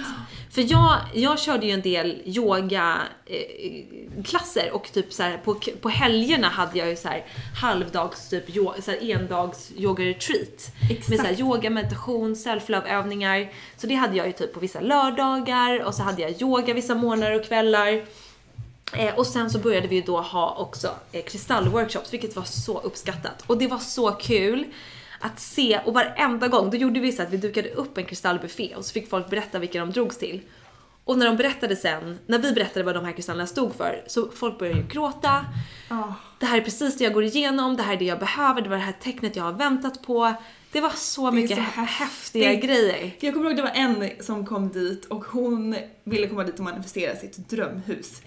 För 0.52 0.72
jag, 0.72 0.98
jag 1.13 1.39
körde 1.39 1.65
ju 1.65 1.72
en 1.72 1.82
del 1.82 2.22
yoga 2.26 2.98
eh, 3.26 4.74
och 4.74 4.91
typ 4.93 5.13
så 5.13 5.24
här, 5.24 5.38
på, 5.38 5.56
på 5.82 5.89
helgerna 5.89 6.48
hade 6.48 6.80
jag 6.80 6.89
ju 6.89 6.96
så 6.96 7.08
här 7.08 7.26
halvdags 7.62 8.30
typ 8.30 8.56
yo, 8.56 8.74
så 8.82 8.91
här 8.91 9.12
endags 9.12 9.72
yoga 9.78 10.04
retreat. 10.06 10.72
Exakt. 10.89 11.10
Med 11.10 11.19
så 11.19 11.26
här 11.26 11.39
yoga, 11.39 11.69
meditation, 11.69 12.23
self-love 12.32 12.98
övningar. 12.98 13.52
Så 13.78 13.88
det 13.88 13.96
hade 13.96 14.18
jag 14.18 14.28
ju 14.28 14.34
typ 14.34 14.54
på 14.54 14.60
vissa 14.60 14.80
lördagar 14.80 15.84
och 15.84 15.94
så 15.94 16.04
hade 16.04 16.22
jag 16.22 16.42
yoga 16.42 16.74
vissa 16.74 16.96
morgnar 16.96 17.32
och 17.32 17.46
kvällar. 17.46 18.06
Eh, 18.98 19.16
och 19.16 19.28
sen 19.28 19.50
så 19.50 19.60
började 19.60 19.88
vi 19.88 19.96
ju 19.96 20.02
då 20.02 20.22
ha 20.22 20.56
också 20.60 20.92
eh, 21.12 21.24
kristallworkshops, 21.24 22.14
vilket 22.14 22.36
var 22.36 22.44
så 22.44 22.80
uppskattat. 22.80 23.44
Och 23.48 23.58
det 23.58 23.68
var 23.68 23.78
så 23.78 24.12
kul 24.12 24.66
att 25.20 25.40
se, 25.40 25.80
och 25.86 25.94
varenda 25.94 26.48
gång, 26.48 26.70
då 26.70 26.78
gjorde 26.78 27.00
vi 27.00 27.12
så 27.12 27.24
att 27.24 27.30
vi 27.30 27.38
dukade 27.38 27.70
upp 27.70 27.98
en 27.98 28.06
kristallbuffé 28.06 28.76
och 28.76 28.86
så 28.86 28.94
fick 28.94 29.10
folk 29.10 29.30
berätta 29.30 29.60
vilka 29.60 29.80
de 29.80 29.92
drogs 29.92 30.18
till. 30.18 30.42
Och 31.06 31.18
när 31.18 31.26
de 31.26 31.36
berättade 31.38 31.76
sen, 31.76 32.20
när 32.28 32.39
vi 32.39 32.52
berättade 32.52 32.86
vad 32.86 32.96
de 32.96 33.06
här 33.06 33.12
kristallerna 33.12 33.48
stod 33.48 33.76
för, 33.76 34.04
så 34.08 34.30
folk 34.32 34.60
började 34.60 34.80
ju 34.80 34.88
gråta. 34.88 35.46
Ah. 35.89 36.13
Det 36.39 36.46
här 36.46 36.58
är 36.58 36.62
precis 36.62 36.98
det 36.98 37.04
jag 37.04 37.13
går 37.13 37.24
igenom, 37.24 37.78
det 37.78 37.84
här 37.84 37.94
är 37.94 37.98
det 37.98 38.06
jag 38.06 38.20
behöver, 38.20 38.62
det 38.62 38.70
var 38.70 38.76
det 38.78 38.84
här 38.84 38.96
tecknet 39.02 39.36
jag 39.36 39.44
har 39.44 39.52
väntat 39.54 40.02
på. 40.04 40.34
Det 40.72 40.82
var 40.82 40.89
så 40.89 41.30
Det 41.30 41.36
mycket 41.36 41.58
så 41.58 41.63
häftiga 41.63 42.50
häftigt. 42.50 42.70
grejer. 42.70 43.16
Jag 43.20 43.34
kommer 43.34 43.46
ihåg 43.50 43.56
det 43.58 43.62
var 43.63 43.72
en 43.74 44.10
som 44.20 44.46
kom 44.46 44.70
dit 44.70 45.06
och 45.06 45.26
hon 45.26 45.76
ville 46.04 46.28
komma 46.28 46.44
dit 46.44 46.56
och 46.60 46.63
manifestera 46.66 47.16
sitt 47.16 47.50
drömhus. 47.50 48.22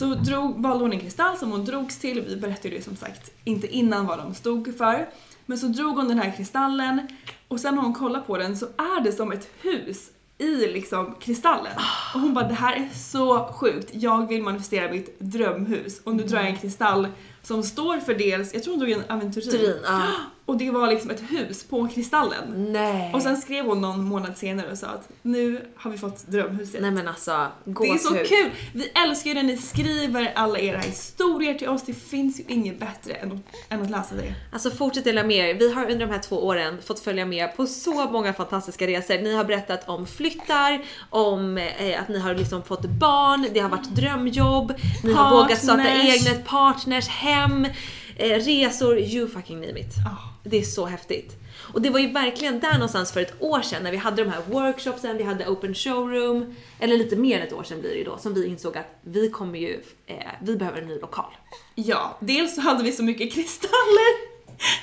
Så 0.00 0.06
drog, 0.14 0.62
valde 0.62 0.84
hon 0.84 0.92
en 0.92 1.00
kristall 1.00 1.36
som 1.36 1.50
hon 1.50 1.64
drogs 1.64 1.98
till, 1.98 2.20
vi 2.28 2.36
berättade 2.36 2.74
ju 2.74 2.82
som 2.82 2.96
sagt 2.96 3.30
inte 3.44 3.66
innan 3.66 4.06
vad 4.06 4.18
de 4.18 4.34
stod 4.34 4.78
för. 4.78 5.08
Men 5.46 5.58
så 5.58 5.66
drog 5.66 5.96
hon 5.96 6.08
den 6.08 6.18
här 6.18 6.36
kristallen 6.36 7.08
och 7.48 7.60
sen 7.60 7.74
när 7.74 7.82
hon 7.82 7.94
kollar 7.94 8.20
på 8.20 8.36
den 8.36 8.56
så 8.56 8.66
är 8.66 9.00
det 9.04 9.12
som 9.12 9.32
ett 9.32 9.48
hus 9.62 10.10
i 10.42 10.72
liksom 10.72 11.14
kristallen. 11.20 11.72
Och 12.14 12.20
hon 12.20 12.34
bara 12.34 12.48
det 12.48 12.54
här 12.54 12.76
är 12.76 12.88
så 12.94 13.44
sjukt, 13.44 13.88
jag 13.92 14.28
vill 14.28 14.42
manifestera 14.42 14.90
mitt 14.90 15.20
drömhus. 15.20 16.00
Och 16.04 16.16
nu 16.16 16.22
drar 16.22 16.38
jag 16.38 16.48
en 16.48 16.56
kristall 16.56 17.08
som 17.42 17.62
står 17.62 17.98
för 17.98 18.14
dels, 18.14 18.54
jag 18.54 18.62
tror 18.62 18.72
hon 18.72 18.80
drog 18.80 18.92
en 18.92 19.02
aventurin. 19.08 19.50
Turin, 19.50 19.76
ja. 19.84 20.02
Och 20.52 20.58
det 20.58 20.70
var 20.70 20.88
liksom 20.88 21.10
ett 21.10 21.22
hus 21.30 21.64
på 21.64 21.88
kristallen. 21.88 22.72
Nej. 22.72 23.14
Och 23.14 23.22
sen 23.22 23.36
skrev 23.36 23.64
hon 23.64 23.80
någon 23.80 24.04
månad 24.04 24.36
senare 24.36 24.70
och 24.70 24.78
sa 24.78 24.86
att 24.86 25.08
nu 25.22 25.66
har 25.76 25.90
vi 25.90 25.98
fått 25.98 26.26
drömhuset. 26.26 26.82
Nej 26.82 26.90
men 26.90 27.08
alltså, 27.08 27.46
det 27.64 27.70
är 27.70 27.74
gåshud. 27.74 28.00
så 28.00 28.14
kul! 28.14 28.50
Vi 28.72 28.88
älskar 28.88 29.30
ju 29.30 29.34
när 29.34 29.42
ni 29.42 29.56
skriver 29.56 30.32
alla 30.34 30.58
era 30.58 30.78
historier 30.78 31.54
till 31.54 31.68
oss. 31.68 31.82
Det 31.86 31.94
finns 31.94 32.40
ju 32.40 32.44
inget 32.48 32.80
bättre 32.80 33.14
än 33.14 33.32
att, 33.32 33.38
än 33.68 33.82
att 33.82 33.90
läsa 33.90 34.14
det. 34.14 34.34
Alltså 34.52 34.70
fortsätt 34.70 35.04
dela 35.04 35.24
med 35.24 35.36
er. 35.36 35.54
Vi 35.54 35.72
har 35.72 35.82
under 35.82 36.06
de 36.06 36.12
här 36.12 36.22
två 36.22 36.46
åren 36.46 36.82
fått 36.82 37.00
följa 37.00 37.26
med 37.26 37.56
på 37.56 37.66
så 37.66 38.10
många 38.10 38.32
fantastiska 38.32 38.86
resor. 38.86 39.18
Ni 39.18 39.34
har 39.34 39.44
berättat 39.44 39.88
om 39.88 40.06
flyttar, 40.06 40.84
om 41.10 41.58
eh, 41.58 42.02
att 42.02 42.08
ni 42.08 42.18
har 42.18 42.34
liksom 42.34 42.62
fått 42.62 42.84
barn, 42.84 43.46
det 43.54 43.60
har 43.60 43.68
varit 43.68 43.88
drömjobb, 43.88 44.72
ni 45.04 45.12
har 45.12 45.30
vågat 45.30 45.62
starta 45.62 45.88
egna 45.88 46.30
partners, 46.44 47.08
hem, 47.08 47.66
eh, 48.16 48.38
resor, 48.38 48.98
you 48.98 49.28
fucking 49.28 49.60
name 49.60 49.80
it. 49.80 49.94
Ah. 50.06 50.32
Det 50.44 50.58
är 50.58 50.62
så 50.62 50.86
häftigt. 50.86 51.36
Och 51.72 51.82
det 51.82 51.90
var 51.90 52.00
ju 52.00 52.12
verkligen 52.12 52.60
där 52.60 52.72
någonstans 52.72 53.12
för 53.12 53.20
ett 53.20 53.34
år 53.38 53.62
sedan 53.62 53.82
när 53.82 53.90
vi 53.90 53.96
hade 53.96 54.24
de 54.24 54.30
här 54.30 54.42
workshopsen, 54.48 55.16
vi 55.16 55.22
hade 55.22 55.46
open 55.46 55.74
showroom, 55.74 56.54
eller 56.78 56.96
lite 56.96 57.16
mer 57.16 57.40
än 57.40 57.46
ett 57.46 57.52
år 57.52 57.62
sedan 57.62 57.80
blir 57.80 57.90
det 57.90 57.96
ju 57.96 58.04
då, 58.04 58.18
som 58.18 58.34
vi 58.34 58.46
insåg 58.46 58.76
att 58.76 58.98
vi 59.02 59.30
kommer 59.30 59.58
ju, 59.58 59.80
eh, 60.06 60.16
vi 60.42 60.56
behöver 60.56 60.82
en 60.82 60.88
ny 60.88 60.98
lokal. 60.98 61.32
Ja, 61.74 62.18
dels 62.20 62.54
så 62.54 62.60
hade 62.60 62.84
vi 62.84 62.92
så 62.92 63.02
mycket 63.02 63.32
kristaller 63.34 64.31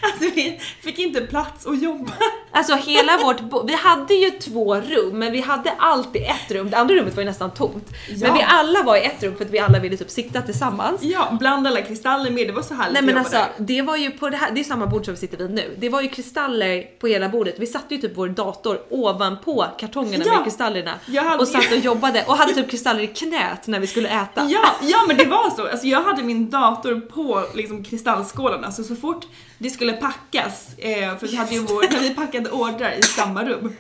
att 0.02 0.22
vi 0.36 0.60
fick 0.82 1.00
inte 1.00 1.22
plats 1.22 1.68
att 1.68 1.82
jobba. 1.82 2.12
Alltså 2.52 2.76
hela 2.76 3.18
vårt 3.18 3.40
bo- 3.42 3.64
vi 3.66 3.74
hade 3.76 4.14
ju 4.14 4.30
två 4.32 4.76
rum 4.76 5.20
men 5.20 5.32
vi 5.32 5.42
hade 5.42 5.72
alltid 5.78 6.22
ett 6.22 6.52
rum, 6.52 6.70
det 6.70 6.78
andra 6.78 6.96
rummet 6.96 7.16
var 7.16 7.24
ju 7.24 7.30
nästan 7.30 7.52
tomt. 7.52 7.90
Men 8.10 8.20
Ja. 8.20 8.34
vi 8.34 8.42
alla 8.48 8.84
var 8.84 8.96
i 8.98 9.02
ett 9.06 9.24
rum 9.24 9.36
för 9.38 9.46
att 9.46 9.52
vi 9.52 9.60
alla 9.60 9.80
ville 9.80 9.98
typ 9.98 10.10
sitta 10.10 10.42
tillsammans. 10.42 11.04
Ja, 11.04 11.36
bland 11.40 11.68
alla 11.68 11.82
kristaller 11.82 12.32
med, 12.32 12.48
det 12.48 12.54
var 12.54 12.62
så 12.62 12.74
härligt 12.74 12.94
Nej 12.94 13.02
men 13.04 13.18
alltså 13.18 13.36
där. 13.38 13.48
det 13.58 13.82
var 13.82 13.96
ju 13.98 14.12
på 14.12 14.30
det 14.30 14.38
här, 14.38 14.52
det 14.52 14.60
är 14.60 14.64
samma 14.64 14.88
bord 14.88 15.06
som 15.06 15.14
vi 15.14 15.20
sitter 15.20 15.38
vid 15.38 15.52
nu. 15.52 15.76
Det 15.78 15.90
var 15.90 16.02
ju 16.02 16.08
kristaller 16.10 16.84
på 17.00 17.08
hela 17.08 17.30
bordet. 17.30 17.56
Vi 17.58 17.68
satte 17.68 17.96
ju 17.96 18.02
typ 18.02 18.12
vår 18.18 18.28
dator 18.28 18.80
ovanpå 18.90 19.66
kartongerna 19.80 20.24
Ja. 20.28 20.34
med 20.36 20.44
kristallerna 20.44 20.92
hade 21.24 21.38
och 21.42 21.48
satt 21.48 21.72
och 21.72 21.78
jobbade 21.78 22.24
och 22.28 22.36
hade 22.38 22.54
typ 22.54 22.72
kristaller 22.72 23.00
i 23.04 23.08
knät 23.08 23.68
när 23.68 23.80
vi 23.80 23.88
skulle 23.88 24.10
äta. 24.10 24.48
Ja, 24.50 24.66
ja 24.82 24.98
men 25.08 25.18
det 25.18 25.26
var 25.26 25.50
så. 25.56 25.68
Alltså 25.68 25.88
jag 25.88 26.02
hade 26.04 26.24
min 26.24 26.50
dator 26.50 27.00
på 27.00 27.44
liksom 27.54 27.84
kristallskålarna 27.84 28.72
så 28.72 28.84
så 28.84 28.96
fort 28.96 29.26
det 29.60 29.70
skulle 29.70 29.94
packas, 29.94 30.68
eh, 30.78 31.18
för 31.18 31.28
vi 31.28 31.36
hade 31.36 31.54
ju 31.54 31.60
vår, 31.60 31.86
när 31.92 32.00
vi 32.00 32.10
packade 32.16 32.50
ordrar 32.52 32.92
i 33.00 33.02
samma 33.04 33.44
rum. 33.46 33.76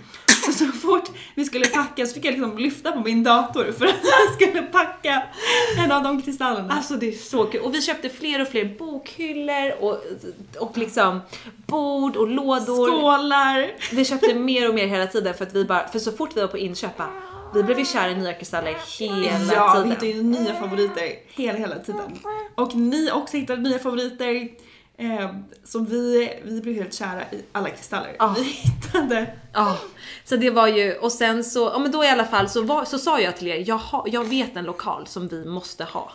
Så 0.45 0.51
så 0.53 0.65
fort 0.65 1.09
vi 1.35 1.45
skulle 1.45 1.65
packa 1.65 2.05
så 2.05 2.13
fick 2.13 2.25
jag 2.25 2.31
liksom 2.31 2.57
lyfta 2.57 2.91
på 2.91 2.99
min 2.99 3.23
dator 3.23 3.71
för 3.77 3.85
att 3.85 3.95
jag 4.03 4.33
skulle 4.49 4.61
packa 4.61 5.23
en 5.77 5.91
av 5.91 6.03
de 6.03 6.21
kristallerna. 6.21 6.73
Alltså 6.73 6.93
det 6.93 7.07
är 7.07 7.11
så 7.17 7.45
kul. 7.45 7.61
Och 7.61 7.73
vi 7.75 7.81
köpte 7.81 8.09
fler 8.09 8.41
och 8.41 8.47
fler 8.47 8.75
bokhyllor 8.79 9.73
och, 9.79 10.03
och 10.59 10.77
liksom 10.77 11.21
bord 11.67 12.15
och 12.15 12.27
lådor. 12.27 12.87
Skålar! 12.87 13.71
Vi 13.95 14.05
köpte 14.05 14.33
mer 14.33 14.69
och 14.69 14.75
mer 14.75 14.87
hela 14.87 15.07
tiden 15.07 15.33
för 15.33 15.45
att 15.45 15.55
vi 15.55 15.65
bara, 15.65 15.87
för 15.87 15.99
så 15.99 16.11
fort 16.11 16.29
vi 16.37 16.41
var 16.41 16.47
på 16.47 16.57
inköpa, 16.57 17.07
vi 17.53 17.63
blev 17.63 17.79
ju 17.79 17.85
kära 17.85 18.09
i 18.11 18.15
nya 18.15 18.33
kristaller 18.33 18.75
hela 18.99 19.53
Ja, 19.53 19.73
vi 19.73 19.81
tiden. 19.81 19.89
hittade 19.91 20.07
ju 20.07 20.23
nya 20.23 20.55
favoriter 20.59 21.11
hela, 21.33 21.57
hela 21.59 21.75
tiden. 21.79 22.19
Och 22.55 22.75
ni 22.75 23.11
också 23.11 23.37
hittade 23.37 23.61
nya 23.61 23.79
favoriter. 23.79 24.49
Eh, 24.99 25.29
så 25.63 25.79
vi, 25.79 26.33
vi 26.43 26.61
blev 26.61 26.75
helt 26.75 26.93
kära 26.93 27.21
i 27.21 27.43
alla 27.51 27.69
kristaller. 27.69 28.15
Ja. 28.19 28.35
Vi 28.37 28.43
hittade 28.43 29.33
Ja, 29.53 29.77
så 30.25 30.35
det 30.35 30.49
var 30.49 30.67
ju, 30.67 30.93
och 30.93 31.11
sen 31.11 31.43
så, 31.43 31.71
ja 31.73 31.79
men 31.79 31.91
då 31.91 32.03
i 32.03 32.07
alla 32.07 32.25
fall 32.25 32.49
så, 32.49 32.61
var, 32.61 32.85
så 32.85 32.99
sa 32.99 33.19
jag 33.19 33.37
till 33.37 33.47
er, 33.47 33.63
jag, 33.67 33.75
har, 33.75 34.03
jag 34.11 34.23
vet 34.23 34.55
en 34.55 34.65
lokal 34.65 35.07
som 35.07 35.27
vi 35.27 35.45
måste 35.45 35.83
ha. 35.83 36.11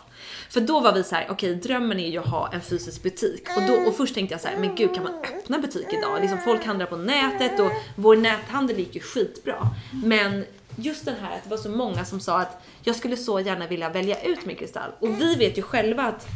För 0.49 0.61
då 0.61 0.79
var 0.79 0.93
vi 0.93 1.03
så 1.03 1.15
här: 1.15 1.27
okej 1.29 1.55
drömmen 1.55 1.99
är 1.99 2.09
ju 2.09 2.17
att 2.17 2.27
ha 2.27 2.53
en 2.53 2.61
fysisk 2.61 3.03
butik. 3.03 3.47
Och, 3.57 3.61
då, 3.61 3.73
och 3.73 3.97
först 3.97 4.15
tänkte 4.15 4.33
jag 4.33 4.41
så 4.41 4.47
här, 4.47 4.57
men 4.57 4.75
gud 4.75 4.95
kan 4.95 5.03
man 5.03 5.13
öppna 5.13 5.59
butik 5.59 5.87
idag? 5.93 6.21
Liksom 6.21 6.37
folk 6.45 6.65
handlar 6.65 6.85
på 6.85 6.97
nätet 6.97 7.59
och 7.59 7.71
vår 7.95 8.15
näthandel 8.15 8.79
gick 8.79 8.95
ju 8.95 9.01
skitbra. 9.01 9.67
Men 10.03 10.45
just 10.75 11.05
den 11.05 11.15
här 11.21 11.35
att 11.35 11.43
det 11.43 11.49
var 11.49 11.57
så 11.57 11.69
många 11.69 12.05
som 12.05 12.19
sa 12.19 12.39
att 12.39 12.63
jag 12.83 12.95
skulle 12.95 13.17
så 13.17 13.39
gärna 13.39 13.67
vilja 13.67 13.89
välja 13.89 14.21
ut 14.21 14.45
min 14.45 14.55
kristall. 14.55 14.91
Och 14.99 15.21
vi 15.21 15.35
vet 15.35 15.57
ju 15.57 15.61
själva 15.61 16.03
att 16.03 16.27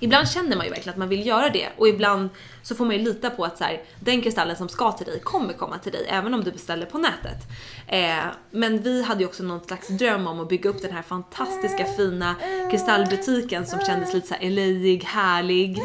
Ibland 0.00 0.28
känner 0.28 0.56
man 0.56 0.66
ju 0.66 0.70
verkligen 0.70 0.90
att 0.90 0.98
man 0.98 1.08
vill 1.08 1.26
göra 1.26 1.48
det 1.48 1.68
och 1.76 1.88
ibland 1.88 2.30
så 2.62 2.74
får 2.74 2.84
man 2.84 2.96
ju 2.96 3.02
lita 3.02 3.30
på 3.30 3.44
att 3.44 3.58
så 3.58 3.64
här, 3.64 3.82
den 4.00 4.22
kristallen 4.22 4.56
som 4.56 4.68
ska 4.68 4.92
till 4.92 5.06
dig 5.06 5.20
kommer 5.20 5.52
komma 5.52 5.78
till 5.78 5.92
dig 5.92 6.06
även 6.08 6.34
om 6.34 6.44
du 6.44 6.52
beställer 6.52 6.86
på 6.86 6.98
nätet. 6.98 7.38
Eh, 7.86 8.24
men 8.50 8.82
vi 8.82 9.02
hade 9.02 9.20
ju 9.20 9.26
också 9.26 9.42
någon 9.42 9.64
slags 9.64 9.88
dröm 9.88 10.26
om 10.26 10.40
att 10.40 10.48
bygga 10.48 10.70
upp 10.70 10.82
den 10.82 10.92
här 10.92 11.02
fantastiska 11.02 11.84
fina 11.84 12.34
kristallbutiken 12.70 13.66
som 13.66 13.80
kändes 13.80 14.14
lite 14.14 14.26
så 14.26 14.34
här 14.34 14.50
LA-ig, 14.50 15.04
härlig. 15.04 15.78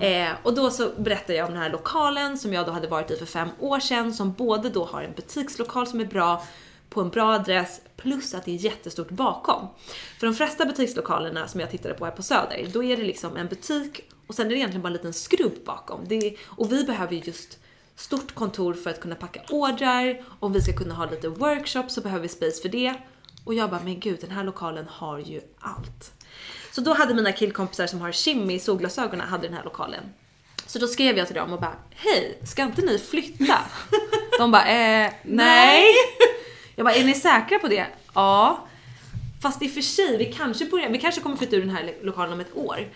Eh, 0.00 0.28
och 0.42 0.54
då 0.54 0.70
så 0.70 0.90
berättade 0.98 1.38
jag 1.38 1.46
om 1.46 1.52
den 1.52 1.62
här 1.62 1.70
lokalen 1.70 2.38
som 2.38 2.52
jag 2.52 2.66
då 2.66 2.72
hade 2.72 2.88
varit 2.88 3.10
i 3.10 3.16
för 3.16 3.26
fem 3.26 3.48
år 3.58 3.80
sedan 3.80 4.12
som 4.12 4.32
både 4.32 4.68
då 4.68 4.84
har 4.84 5.02
en 5.02 5.12
butikslokal 5.16 5.86
som 5.86 6.00
är 6.00 6.04
bra 6.04 6.42
på 6.94 7.00
en 7.00 7.08
bra 7.08 7.32
adress 7.32 7.80
plus 7.96 8.34
att 8.34 8.44
det 8.44 8.50
är 8.50 8.56
jättestort 8.56 9.10
bakom. 9.10 9.68
För 10.20 10.26
de 10.26 10.34
flesta 10.34 10.66
butikslokalerna 10.66 11.48
som 11.48 11.60
jag 11.60 11.70
tittade 11.70 11.94
på 11.94 12.04
här 12.04 12.12
på 12.12 12.22
Söder, 12.22 12.66
då 12.72 12.84
är 12.84 12.96
det 12.96 13.02
liksom 13.02 13.36
en 13.36 13.48
butik 13.48 14.00
och 14.26 14.34
sen 14.34 14.46
är 14.46 14.50
det 14.50 14.56
egentligen 14.56 14.82
bara 14.82 14.88
en 14.88 14.92
liten 14.92 15.12
skrubb 15.12 15.64
bakom. 15.64 16.12
Är, 16.12 16.36
och 16.46 16.72
vi 16.72 16.84
behöver 16.84 17.12
ju 17.12 17.20
just 17.20 17.58
stort 17.96 18.34
kontor 18.34 18.74
för 18.74 18.90
att 18.90 19.00
kunna 19.00 19.14
packa 19.14 19.40
ordrar, 19.50 20.24
om 20.40 20.52
vi 20.52 20.60
ska 20.60 20.72
kunna 20.72 20.94
ha 20.94 21.10
lite 21.10 21.28
workshops 21.28 21.94
så 21.94 22.00
behöver 22.00 22.22
vi 22.22 22.28
space 22.28 22.62
för 22.62 22.68
det. 22.68 22.94
Och 23.44 23.54
jag 23.54 23.70
bara, 23.70 23.80
men 23.84 24.00
gud 24.00 24.18
den 24.20 24.30
här 24.30 24.44
lokalen 24.44 24.86
har 24.88 25.18
ju 25.18 25.40
allt. 25.58 26.12
Så 26.72 26.80
då 26.80 26.94
hade 26.94 27.14
mina 27.14 27.32
killkompisar 27.32 27.86
som 27.86 28.00
har 28.00 28.12
shimmy 28.12 28.58
solglasögonen 28.58 29.28
hade 29.28 29.46
den 29.48 29.56
här 29.56 29.64
lokalen. 29.64 30.04
Så 30.66 30.78
då 30.78 30.86
skrev 30.86 31.18
jag 31.18 31.26
till 31.26 31.36
dem 31.36 31.52
och 31.52 31.60
bara, 31.60 31.76
hej, 31.90 32.38
ska 32.44 32.62
inte 32.62 32.82
ni 32.82 32.98
flytta? 32.98 33.58
De 34.38 34.50
bara, 34.50 34.68
eh, 34.68 35.12
nej. 35.22 35.84
Jag 36.76 36.86
bara, 36.86 36.94
är 36.94 37.04
ni 37.04 37.14
säkra 37.14 37.58
på 37.58 37.68
det? 37.68 37.86
Ja. 38.14 38.66
Fast 39.42 39.62
i 39.62 39.66
och 39.66 39.70
för 39.70 39.80
sig, 39.80 40.16
vi 40.16 40.24
kanske, 40.24 40.64
börjar, 40.64 40.90
vi 40.90 40.98
kanske 40.98 41.20
kommer 41.20 41.36
flytta 41.36 41.56
ur 41.56 41.60
den 41.60 41.70
här 41.70 41.94
lokalen 42.02 42.32
om 42.32 42.40
ett 42.40 42.56
år. 42.56 42.88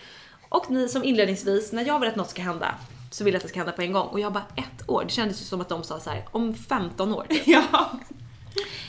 Och 0.48 0.70
ni 0.70 0.88
som 0.88 1.04
inledningsvis, 1.04 1.72
när 1.72 1.86
jag 1.86 2.00
vill 2.00 2.08
att 2.08 2.16
något 2.16 2.30
ska 2.30 2.42
hända, 2.42 2.74
så 3.10 3.24
vill 3.24 3.34
jag 3.34 3.38
att 3.38 3.42
det 3.42 3.48
ska 3.48 3.58
hända 3.58 3.72
på 3.72 3.82
en 3.82 3.92
gång. 3.92 4.06
Och 4.06 4.20
jag 4.20 4.32
bara, 4.32 4.44
ett 4.56 4.88
år? 4.88 5.04
Det 5.04 5.10
kändes 5.10 5.40
ju 5.40 5.44
som 5.44 5.60
att 5.60 5.68
de 5.68 5.84
sa 5.84 6.00
så 6.00 6.10
här, 6.10 6.24
om 6.30 6.54
15 6.54 7.14
år. 7.14 7.26
typ. 7.28 7.46
Ja. 7.46 7.90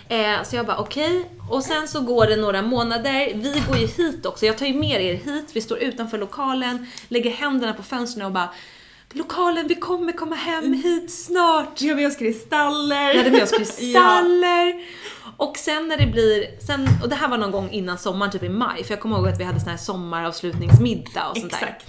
Eh, 0.10 0.44
så 0.44 0.56
jag 0.56 0.66
bara 0.66 0.78
okej, 0.78 1.30
och 1.50 1.64
sen 1.64 1.88
så 1.88 2.02
går 2.02 2.28
det 2.28 2.36
några 2.36 2.62
månader, 2.62 3.32
vi 3.36 3.64
går 3.68 3.78
ju 3.78 3.88
hit 3.88 4.26
också, 4.26 4.46
jag 4.46 4.58
tar 4.58 4.66
ju 4.66 4.74
med 4.74 5.02
er 5.02 5.14
hit, 5.14 5.50
vi 5.54 5.62
står 5.62 5.78
utanför 5.78 6.18
lokalen, 6.18 6.88
lägger 7.08 7.32
händerna 7.32 7.74
på 7.74 7.84
fönstren 7.84 8.26
och 8.26 8.32
bara 8.32 8.50
lokalen, 9.14 9.68
vi 9.68 9.76
kommer 9.76 10.14
komma 10.14 10.36
hem 10.36 10.74
hit 10.74 11.12
snart. 11.12 11.82
Vi 11.82 11.90
har 11.90 11.96
med 11.96 12.08
oss 12.08 12.16
kristaller. 12.16 13.12
Vi 13.12 13.18
hade 13.18 13.32
med 13.32 13.44
oss 13.44 13.52
kristaller. 13.52 14.74
Och 15.38 15.58
sen 15.58 15.88
när 15.88 15.98
det 15.98 16.06
blir, 16.08 16.60
sen, 16.66 16.88
och 17.04 17.10
det 17.10 17.16
här 17.16 17.28
var 17.28 17.38
någon 17.38 17.52
gång 17.52 17.70
innan 17.70 17.98
sommaren, 17.98 18.32
typ 18.32 18.44
i 18.44 18.50
maj, 18.50 18.84
för 18.84 18.94
jag 18.94 19.02
kommer 19.02 19.18
ihåg 19.18 19.28
att 19.28 19.40
vi 19.40 19.44
hade 19.44 19.60
sån 19.60 19.70
här 19.70 19.78
sommaravslutningsmiddag 19.78 21.30
och 21.30 21.38
sånt 21.38 21.54
Exakt. 21.54 21.86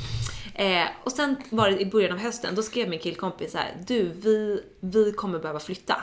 där. 0.57 0.83
Eh, 0.83 0.87
och 1.05 1.13
sen 1.13 1.37
var 1.51 1.71
det 1.71 1.81
i 1.81 1.87
början 1.87 2.13
av 2.13 2.19
hösten, 2.19 2.55
då 2.55 2.63
skrev 2.63 2.89
min 2.89 2.99
killkompis 2.99 3.53
så 3.53 3.59
här, 3.59 3.77
du 3.87 4.03
vi, 4.09 4.63
vi 4.81 5.13
kommer 5.13 5.39
behöva 5.39 5.61
flytta. 5.61 5.97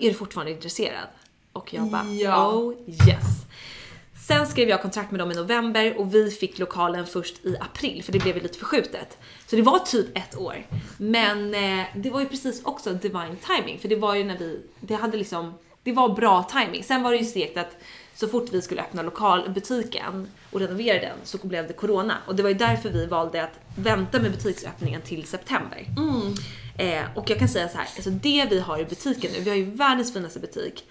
Är 0.00 0.08
du 0.08 0.14
fortfarande 0.14 0.52
intresserad? 0.52 1.08
Och 1.52 1.74
jag 1.74 1.90
bara, 1.90 2.04
Ja. 2.04 2.52
oh 2.52 2.74
yes. 2.88 3.45
Sen 4.26 4.46
skrev 4.46 4.68
jag 4.68 4.82
kontrakt 4.82 5.10
med 5.10 5.20
dem 5.20 5.32
i 5.32 5.34
november 5.34 5.98
och 5.98 6.14
vi 6.14 6.30
fick 6.30 6.58
lokalen 6.58 7.06
först 7.06 7.46
i 7.46 7.56
april 7.60 8.02
för 8.02 8.12
det 8.12 8.18
blev 8.18 8.42
lite 8.42 8.58
förskjutet. 8.58 9.18
Så 9.46 9.56
det 9.56 9.62
var 9.62 9.78
typ 9.78 10.18
ett 10.18 10.36
år. 10.36 10.66
Men 10.98 11.54
eh, 11.54 11.86
det 11.94 12.10
var 12.10 12.20
ju 12.20 12.26
precis 12.26 12.64
också 12.64 12.92
divine 12.92 13.36
timing 13.46 13.78
för 13.78 13.88
det 13.88 13.96
var 13.96 14.14
ju 14.14 14.24
när 14.24 14.38
vi, 14.38 14.60
det 14.80 14.94
hade 14.94 15.16
liksom, 15.16 15.54
det 15.82 15.92
var 15.92 16.08
bra 16.08 16.42
timing. 16.42 16.84
Sen 16.84 17.02
var 17.02 17.10
det 17.10 17.16
ju 17.16 17.24
segt 17.24 17.56
att 17.56 17.76
så 18.14 18.28
fort 18.28 18.48
vi 18.52 18.62
skulle 18.62 18.80
öppna 18.80 19.02
lokalbutiken 19.02 20.28
och 20.50 20.60
renovera 20.60 21.00
den 21.00 21.16
så 21.24 21.38
blev 21.46 21.66
det 21.66 21.72
corona 21.72 22.14
och 22.26 22.36
det 22.36 22.42
var 22.42 22.50
ju 22.50 22.56
därför 22.56 22.90
vi 22.90 23.06
valde 23.06 23.44
att 23.44 23.60
vänta 23.76 24.20
med 24.20 24.32
butiksöppningen 24.32 25.02
till 25.02 25.26
september. 25.26 25.86
Eh, 26.78 27.02
och 27.14 27.30
jag 27.30 27.38
kan 27.38 27.48
säga 27.48 27.68
så 27.68 27.78
här, 27.78 27.86
alltså 27.96 28.10
det 28.10 28.46
vi 28.50 28.60
har 28.60 28.78
i 28.78 28.84
butiken 28.84 29.30
nu, 29.32 29.40
vi 29.40 29.50
har 29.50 29.56
ju 29.56 29.70
världens 29.70 30.12
finaste 30.12 30.40
butik. 30.40 30.84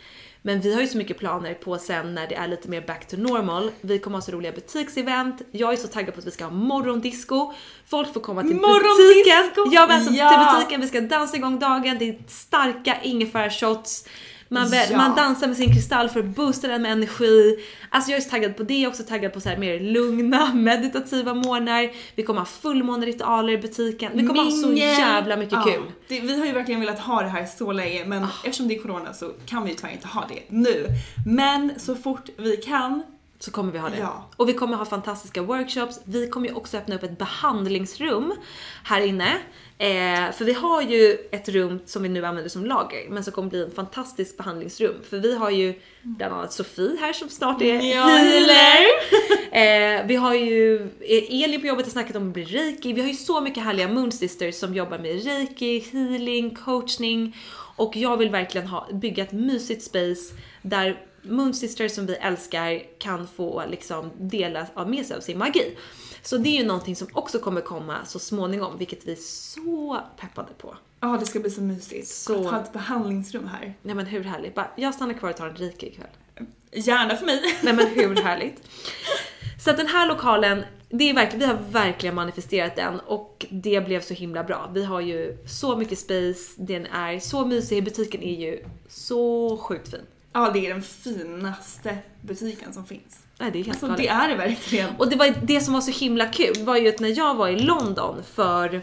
Men 0.45 0.61
vi 0.61 0.73
har 0.73 0.81
ju 0.81 0.87
så 0.87 0.97
mycket 0.97 1.17
planer 1.17 1.53
på 1.53 1.77
sen 1.77 2.15
när 2.15 2.27
det 2.27 2.35
är 2.35 2.47
lite 2.47 2.69
mer 2.69 2.81
back 2.81 3.07
to 3.07 3.17
normal. 3.17 3.71
Vi 3.81 3.99
kommer 3.99 4.17
ha 4.17 4.21
så 4.21 4.31
roliga 4.31 4.51
butiksevent. 4.51 5.41
Jag 5.51 5.73
är 5.73 5.77
så 5.77 5.87
taggad 5.87 6.13
på 6.13 6.19
att 6.19 6.27
vi 6.27 6.31
ska 6.31 6.43
ha 6.43 6.51
morgondisco. 6.51 7.53
Folk 7.89 8.13
får 8.13 8.21
komma 8.21 8.41
till 8.41 8.55
butiken. 8.55 9.73
Ja 9.73 9.87
men 9.87 9.95
alltså 9.97 10.13
Ja! 10.13 10.29
till 10.29 10.57
butiken, 10.57 10.81
vi 10.81 10.87
ska 10.87 11.01
dansa 11.01 11.37
igång 11.37 11.59
dagen. 11.59 11.95
Det 11.99 12.09
är 12.09 12.17
starka 12.27 12.97
ingefärsshots. 13.03 14.05
Man, 14.49 14.69
väl, 14.69 14.87
Ja. 14.91 14.97
man 14.97 15.15
dansar 15.15 15.47
med 15.47 15.57
sin 15.57 15.73
kristall 15.73 16.09
för 16.09 16.19
att 16.19 16.25
boosta 16.25 16.67
den 16.67 16.81
med 16.81 16.91
energi. 16.91 17.57
Alltså 17.89 18.11
jag 18.11 18.17
är 18.17 18.21
så 18.21 18.29
taggad 18.29 18.57
på 18.57 18.63
det, 18.63 18.73
jag 18.73 18.83
är 18.83 18.87
också 18.87 19.03
taggad 19.03 19.33
på 19.33 19.41
så 19.41 19.49
här 19.49 19.57
mer 19.57 19.79
lugna, 19.79 20.53
meditativa 20.53 21.33
morgnar. 21.33 21.91
Vi 22.15 22.23
kommer 22.23 22.39
ha 22.41 22.45
fullmåneritualer 22.45 23.53
i 23.53 23.57
butiken. 23.57 24.11
Vi 24.15 24.27
kommer 24.27 24.43
ha 24.43 24.51
så 24.51 24.67
Mingel. 24.67 24.89
jävla 24.99 25.35
mycket 25.37 25.53
Ja, 25.53 25.63
kul. 25.63 25.83
Det, 26.07 26.19
vi 26.19 26.39
har 26.39 26.45
ju 26.45 26.51
verkligen 26.51 26.81
velat 26.81 26.99
ha 26.99 27.21
det 27.21 27.29
här 27.29 27.45
så 27.45 27.71
länge 27.71 28.05
men 28.05 28.23
eftersom 28.43 28.67
det 28.67 28.75
är 28.75 28.81
corona 28.81 29.13
så 29.13 29.31
kan 29.45 29.63
vi 29.63 29.69
ju 29.69 29.75
tyvärr 29.75 29.91
inte 29.93 30.07
ha 30.07 30.25
det 30.29 30.41
nu. 30.49 30.87
Men 31.27 31.71
så 31.79 31.95
fort 31.95 32.29
vi 32.37 32.57
kan 32.57 33.03
så 33.39 33.51
kommer 33.51 33.71
vi 33.71 33.77
ha 33.79 33.89
det. 33.89 33.97
Ja. 33.99 34.29
Och 34.35 34.49
vi 34.49 34.53
kommer 34.53 34.77
ha 34.77 34.85
fantastiska 34.85 35.41
workshops. 35.41 35.99
Vi 36.03 36.29
kommer 36.29 36.47
ju 36.47 36.53
också 36.53 36.77
öppna 36.77 36.95
upp 36.95 37.03
ett 37.03 37.17
behandlingsrum 37.17 38.33
här 38.83 39.01
inne. 39.01 39.37
Eh, 39.77 40.31
för 40.31 40.45
vi 40.45 40.53
har 40.53 40.81
ju 40.81 41.17
ett 41.31 41.49
rum 41.49 41.79
som 41.85 42.03
vi 42.03 42.09
nu 42.09 42.25
använder 42.25 42.49
som 42.49 42.65
lager, 42.65 43.09
men 43.09 43.23
som 43.23 43.33
kommer 43.33 43.49
bli 43.49 43.61
ett 43.61 43.75
fantastiskt 43.75 44.37
behandlingsrum. 44.37 44.95
För 45.09 45.17
vi 45.19 45.35
har 45.35 45.49
ju 45.49 45.73
bland 46.01 46.33
annat 46.33 46.53
Sofie 46.53 46.97
här 46.99 47.13
som 47.13 47.29
snart 47.29 47.61
är 47.61 47.81
Ja, 47.81 48.05
healer. 48.05 48.85
eh, 49.99 50.07
vi 50.07 50.15
har 50.15 50.33
ju 50.33 50.81
eh, 50.81 51.43
Elin 51.43 51.61
på 51.61 51.67
jobbet 51.67 51.85
har 51.85 51.91
snackat 51.91 52.15
om 52.15 52.27
att 52.27 52.33
bli 52.33 52.43
reiki. 52.43 52.93
Vi 52.93 53.01
har 53.01 53.07
ju 53.07 53.13
så 53.13 53.41
mycket 53.41 53.63
härliga 53.63 53.87
moon 53.87 54.11
sisters 54.11 54.55
som 54.55 54.73
jobbar 54.73 54.97
med 54.97 55.23
reiki, 55.25 55.79
healing, 55.79 56.55
coachning. 56.55 57.37
Och 57.77 57.95
jag 57.95 58.17
vill 58.17 58.29
verkligen 58.29 58.67
ha, 58.67 58.87
bygga 58.91 59.23
ett 59.23 59.31
mysigt 59.31 59.83
space 59.83 60.33
där 60.61 61.05
Moon 61.21 61.53
Sisters 61.53 61.91
som 61.91 62.05
vi 62.05 62.15
älskar 62.15 62.99
kan 62.99 63.27
få 63.27 63.63
liksom 63.69 64.11
dela 64.17 64.67
av 64.73 64.89
med 64.89 65.05
sig 65.05 65.17
av 65.17 65.21
sin 65.21 65.37
magi. 65.37 65.75
Så 66.25 66.37
det 66.37 66.49
är 66.49 66.61
ju 66.61 66.65
någonting 66.67 66.95
som 66.95 67.07
också 67.13 67.39
kommer 67.39 67.61
komma 67.61 68.05
så 68.05 68.19
småningom, 68.19 68.77
vilket 68.77 69.05
vi 69.07 69.11
är 69.11 69.15
så 69.15 70.01
peppade 70.19 70.53
på. 70.57 70.75
Ja, 70.99 71.17
det 71.19 71.25
ska 71.25 71.39
bli 71.39 71.49
så 71.51 71.61
mysigt. 71.61 72.07
Så- 72.07 72.45
Att 72.45 72.51
ha 72.53 72.61
ett 72.63 72.73
behandlingsrum 72.73 73.47
här. 73.47 73.73
Nej 73.81 73.95
men 73.95 74.05
hur 74.05 74.23
härligt? 74.23 74.55
Bara, 74.55 74.71
jag 74.75 74.93
stannar 74.93 75.13
kvar 75.13 75.29
och 75.29 75.35
tar 75.37 75.47
en 75.47 75.55
reiki 75.55 75.87
ikväll. 75.87 76.07
Gärna 76.71 77.15
för 77.15 77.25
mig. 77.25 77.41
Nej 77.63 77.73
men 77.73 77.87
hur 77.87 78.15
härligt? 78.15 78.61
Så 79.63 79.69
att 79.71 79.77
den 79.77 79.87
här 79.87 80.07
lokalen, 80.07 80.63
det 80.89 81.09
är 81.09 81.13
verkligen, 81.13 81.39
vi 81.39 81.45
har 81.45 81.63
verkligen 81.71 82.15
manifesterat 82.15 82.75
den 82.75 82.99
och 82.99 83.45
det 83.49 83.85
blev 83.85 84.01
så 84.01 84.13
himla 84.13 84.43
bra. 84.43 84.69
Vi 84.73 84.83
har 84.85 85.01
ju 85.01 85.37
så 85.47 85.77
mycket 85.77 85.99
space, 85.99 86.53
den 86.57 86.85
är 86.85 87.19
så 87.19 87.45
mysig, 87.45 87.83
butiken 87.83 88.23
är 88.23 88.39
ju 88.39 88.63
så 88.89 89.57
sjukt 89.57 89.91
fin. 89.91 90.01
Ja, 90.33 90.49
det 90.53 90.65
är 90.65 90.73
den 90.73 90.81
finaste 90.83 91.97
butiken 92.21 92.73
som 92.73 92.85
finns. 92.85 93.19
Nej, 93.37 93.51
det 93.51 93.59
är 93.59 93.63
helt 93.63 93.83
Alltså 93.83 93.97
det 93.97 94.07
är 94.07 94.27
det 94.29 94.35
verkligen. 94.35 94.89
Och 94.97 95.09
det 95.09 95.15
var 95.15 95.33
det 95.41 95.61
som 95.61 95.73
var 95.73 95.81
så 95.81 95.91
himla 95.91 96.25
kul 96.25 96.63
var 96.65 96.77
ju 96.77 96.89
att 96.89 96.99
när 96.99 97.17
jag 97.17 97.35
var 97.35 97.47
i 97.47 97.59
London 97.59 98.23
för 98.33 98.81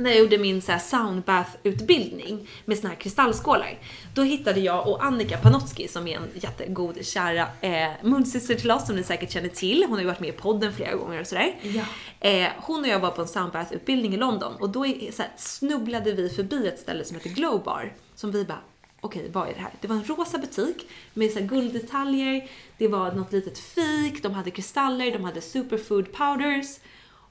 när 0.00 0.10
jag 0.10 0.18
gjorde 0.18 0.38
min 0.38 0.62
så 0.62 0.72
soundbath-utbildning 0.78 2.48
med 2.64 2.78
såna 2.78 2.88
här 2.88 2.96
kristallskålar. 2.96 3.78
Då 4.14 4.22
hittade 4.22 4.60
jag 4.60 4.88
och 4.88 5.04
Annika 5.04 5.38
Panotski 5.38 5.88
som 5.88 6.08
är 6.08 6.16
en 6.16 6.28
jättegod, 6.34 7.06
kära 7.06 7.46
eh, 7.60 7.88
munsyster 8.02 8.54
till 8.54 8.70
oss 8.70 8.86
som 8.86 8.96
ni 8.96 9.02
säkert 9.02 9.30
känner 9.30 9.48
till. 9.48 9.84
Hon 9.84 9.92
har 9.92 10.00
ju 10.00 10.06
varit 10.06 10.20
med 10.20 10.28
i 10.28 10.32
podden 10.32 10.72
flera 10.72 10.94
gånger 10.94 11.20
och 11.20 11.26
sådär. 11.26 11.54
Ja. 11.62 11.84
Eh, 12.28 12.48
hon 12.56 12.80
och 12.80 12.88
jag 12.88 13.00
var 13.00 13.10
på 13.10 13.22
en 13.22 13.28
soundbath-utbildning 13.28 14.14
i 14.14 14.16
London 14.16 14.52
och 14.60 14.70
då 14.70 14.86
är, 14.86 15.12
så 15.12 15.22
här, 15.22 15.32
snubblade 15.36 16.12
vi 16.12 16.28
förbi 16.28 16.68
ett 16.68 16.78
ställe 16.78 17.04
som 17.04 17.16
heter 17.16 17.30
Glow 17.30 17.62
Bar 17.64 17.92
som 18.14 18.30
vi 18.30 18.44
bara 18.44 18.58
Okej, 19.00 19.30
vad 19.32 19.48
är 19.48 19.54
det 19.54 19.60
här? 19.60 19.70
Det 19.80 19.88
var 19.88 19.96
en 19.96 20.04
rosa 20.04 20.38
butik 20.38 20.90
med 21.14 21.30
så 21.30 21.38
här 21.38 21.46
gulddetaljer, 21.46 22.48
det 22.78 22.88
var 22.88 23.12
något 23.12 23.32
litet 23.32 23.58
fik, 23.58 24.22
de 24.22 24.34
hade 24.34 24.50
kristaller, 24.50 25.12
de 25.12 25.24
hade 25.24 25.40
superfood 25.40 26.12
powders 26.12 26.78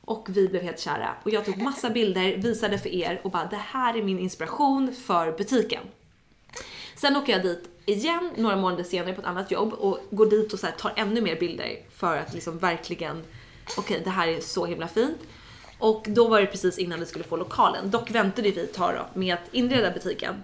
och 0.06 0.28
vi 0.30 0.48
blev 0.48 0.64
helt 0.64 0.80
kära. 0.80 1.16
Och 1.24 1.32
jag 1.32 1.46
tog 1.46 1.58
massa 1.58 1.90
bilder, 1.90 2.38
visade 2.38 2.80
för 2.80 2.90
er 2.90 3.22
och 3.24 3.32
bara 3.32 3.46
det 3.46 3.56
här 3.56 3.98
är 3.98 4.04
min 4.04 4.20
inspiration 4.20 4.94
för 4.94 5.32
butiken. 5.32 5.84
Sen 6.96 7.16
åker 7.16 7.34
jag 7.34 7.44
dit 7.44 7.70
igen 7.86 8.32
några 8.36 8.56
månader 8.56 8.84
senare 8.84 9.14
på 9.14 9.22
ett 9.22 9.28
annat 9.28 9.52
jobb 9.52 9.74
och 9.74 10.00
går 10.10 10.26
dit 10.26 10.54
och 10.54 10.60
så 10.60 10.66
här 10.66 10.74
tar 10.74 10.94
ännu 10.96 11.22
mer 11.22 11.40
bilder 11.40 11.78
för 11.96 12.18
att 12.18 12.34
liksom 12.34 12.58
verkligen, 12.58 13.24
okej 13.78 14.02
det 14.04 14.10
här 14.10 14.28
är 14.28 14.42
så 14.42 14.66
himla 14.66 14.88
fint. 14.88 15.18
Och 15.80 16.06
då 16.08 16.28
var 16.28 16.42
det 16.42 16.48
precis 16.48 16.78
innan 16.78 17.00
vi 17.00 17.06
skulle 17.06 17.24
få 17.24 17.38
lokalen. 17.38 17.92
Dock 17.92 18.12
väntade 18.12 18.52
vi 18.52 18.60
ett 18.60 18.74
tag 18.74 18.96
då 18.96 19.20
med 19.20 19.34
att 19.34 19.54
inreda 19.54 19.92
butiken. 19.92 20.36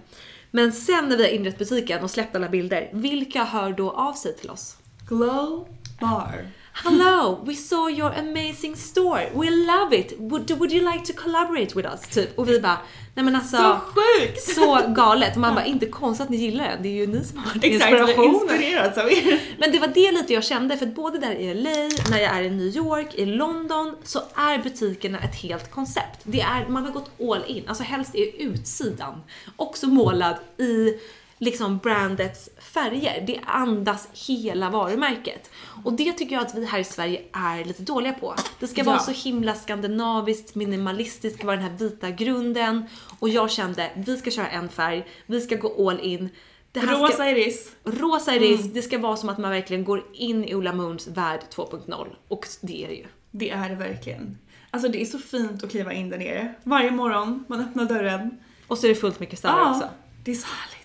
Men 0.50 0.72
sen 0.72 1.08
när 1.08 1.16
vi 1.16 1.22
har 1.22 1.30
inrett 1.30 1.58
butiken 1.58 2.04
och 2.04 2.10
släppt 2.10 2.36
alla 2.36 2.48
bilder, 2.48 2.90
vilka 2.92 3.44
hör 3.44 3.72
då 3.72 3.90
av 3.90 4.12
sig 4.12 4.36
till 4.36 4.50
oss? 4.50 4.76
Glow 5.08 5.68
Bar. 6.00 6.46
Hello, 6.84 7.40
we 7.44 7.54
saw 7.54 7.88
your 7.88 8.12
amazing 8.12 8.76
store. 8.76 9.30
We 9.34 9.50
love 9.50 9.92
it. 9.92 10.12
Would, 10.18 10.50
would 10.50 10.72
you 10.72 10.92
like 10.92 11.04
to 11.04 11.12
collaborate 11.12 11.74
with 11.74 11.86
us? 11.88 12.00
Typ. 12.00 12.38
Och 12.38 12.48
vi 12.48 12.60
bara, 12.60 12.78
nej 13.14 13.24
men 13.24 13.36
alltså. 13.36 13.56
Så 13.56 13.80
sjukt! 13.94 14.42
Så 14.54 14.82
galet. 14.88 15.34
Och 15.34 15.40
man 15.40 15.54
bara, 15.54 15.64
inte 15.64 15.86
konstigt 15.86 16.24
att 16.24 16.30
ni 16.30 16.36
gillar 16.36 16.64
den. 16.68 16.82
Det 16.82 16.88
är 16.88 16.92
ju 16.92 17.06
ni 17.06 17.24
som 17.24 17.38
har 17.38 17.46
varit 17.46 17.64
Exakt, 17.64 17.92
inspirationen. 17.92 18.34
inspirerats 18.34 18.98
av 18.98 19.12
er. 19.12 19.40
Men 19.58 19.72
det 19.72 19.78
var 19.78 19.88
det 19.88 20.12
lite 20.12 20.32
jag 20.32 20.44
kände, 20.44 20.76
för 20.76 20.86
att 20.86 20.94
både 20.94 21.18
där 21.18 21.32
i 21.34 21.54
LA, 21.54 21.70
när 22.10 22.18
jag 22.22 22.36
är 22.36 22.42
i 22.42 22.50
New 22.50 22.76
York, 22.76 23.14
i 23.14 23.26
London, 23.26 23.96
så 24.04 24.20
är 24.34 24.58
butikerna 24.58 25.18
ett 25.18 25.34
helt 25.34 25.70
koncept. 25.70 26.20
Det 26.22 26.40
är, 26.40 26.68
man 26.68 26.84
har 26.84 26.92
gått 26.92 27.10
all 27.20 27.44
in, 27.46 27.64
alltså 27.68 27.84
helst 27.84 28.14
är 28.14 28.42
utsidan 28.42 29.22
också 29.56 29.86
målad 29.86 30.36
i 30.58 30.94
liksom 31.38 31.78
brandets 31.78 32.48
färger. 32.60 33.24
Det 33.26 33.40
andas 33.46 34.08
hela 34.28 34.70
varumärket. 34.70 35.50
Och 35.84 35.92
det 35.92 36.12
tycker 36.12 36.34
jag 36.36 36.46
att 36.46 36.54
vi 36.54 36.66
här 36.66 36.78
i 36.78 36.84
Sverige 36.84 37.22
är 37.32 37.64
lite 37.64 37.82
dåliga 37.82 38.12
på. 38.12 38.34
Det 38.60 38.66
ska 38.66 38.84
vara 38.84 38.96
Ja. 38.96 39.00
så 39.00 39.10
himla 39.28 39.54
skandinaviskt, 39.54 40.54
minimalistiskt, 40.54 41.38
ska 41.38 41.46
vara 41.46 41.56
den 41.56 41.70
här 41.70 41.78
vita 41.78 42.10
grunden. 42.10 42.84
Och 43.18 43.28
jag 43.28 43.50
kände, 43.50 43.90
vi 43.96 44.16
ska 44.16 44.30
köra 44.30 44.48
en 44.48 44.68
färg, 44.68 45.06
vi 45.26 45.40
ska 45.40 45.56
gå 45.56 45.88
all 45.90 46.00
in. 46.00 46.28
Ska- 46.76 46.86
Rosa 46.86 47.30
iris. 47.30 47.72
Rosa 47.84 48.34
iris, 48.34 48.72
det 48.72 48.82
ska 48.82 48.98
vara 48.98 49.16
som 49.16 49.28
att 49.28 49.38
man 49.38 49.50
verkligen 49.50 49.84
går 49.84 50.04
in 50.12 50.44
i 50.44 50.54
Ola 50.54 50.72
Moons 50.72 51.06
värld 51.08 51.40
2.0. 51.54 52.06
Och 52.28 52.46
det 52.60 52.84
är 52.84 52.88
det 52.88 52.94
ju. 52.94 53.06
Det 53.30 53.50
är 53.50 53.68
det 53.68 53.74
verkligen. 53.74 54.38
Alltså 54.70 54.88
det 54.88 55.00
är 55.02 55.04
så 55.04 55.18
fint 55.18 55.64
att 55.64 55.70
kliva 55.70 55.92
in 55.92 56.08
där 56.10 56.18
nere. 56.18 56.54
Varje 56.62 56.90
morgon, 56.90 57.44
man 57.48 57.60
öppnar 57.60 57.84
dörren. 57.84 58.38
Och 58.66 58.78
så 58.78 58.86
är 58.86 58.88
det 58.88 58.94
fullt 58.94 59.20
med 59.20 59.30
kristaller 59.30 59.70
också. 59.70 59.88
det 60.24 60.30
är 60.30 60.34
så 60.34 60.46
härligt. 60.46 60.75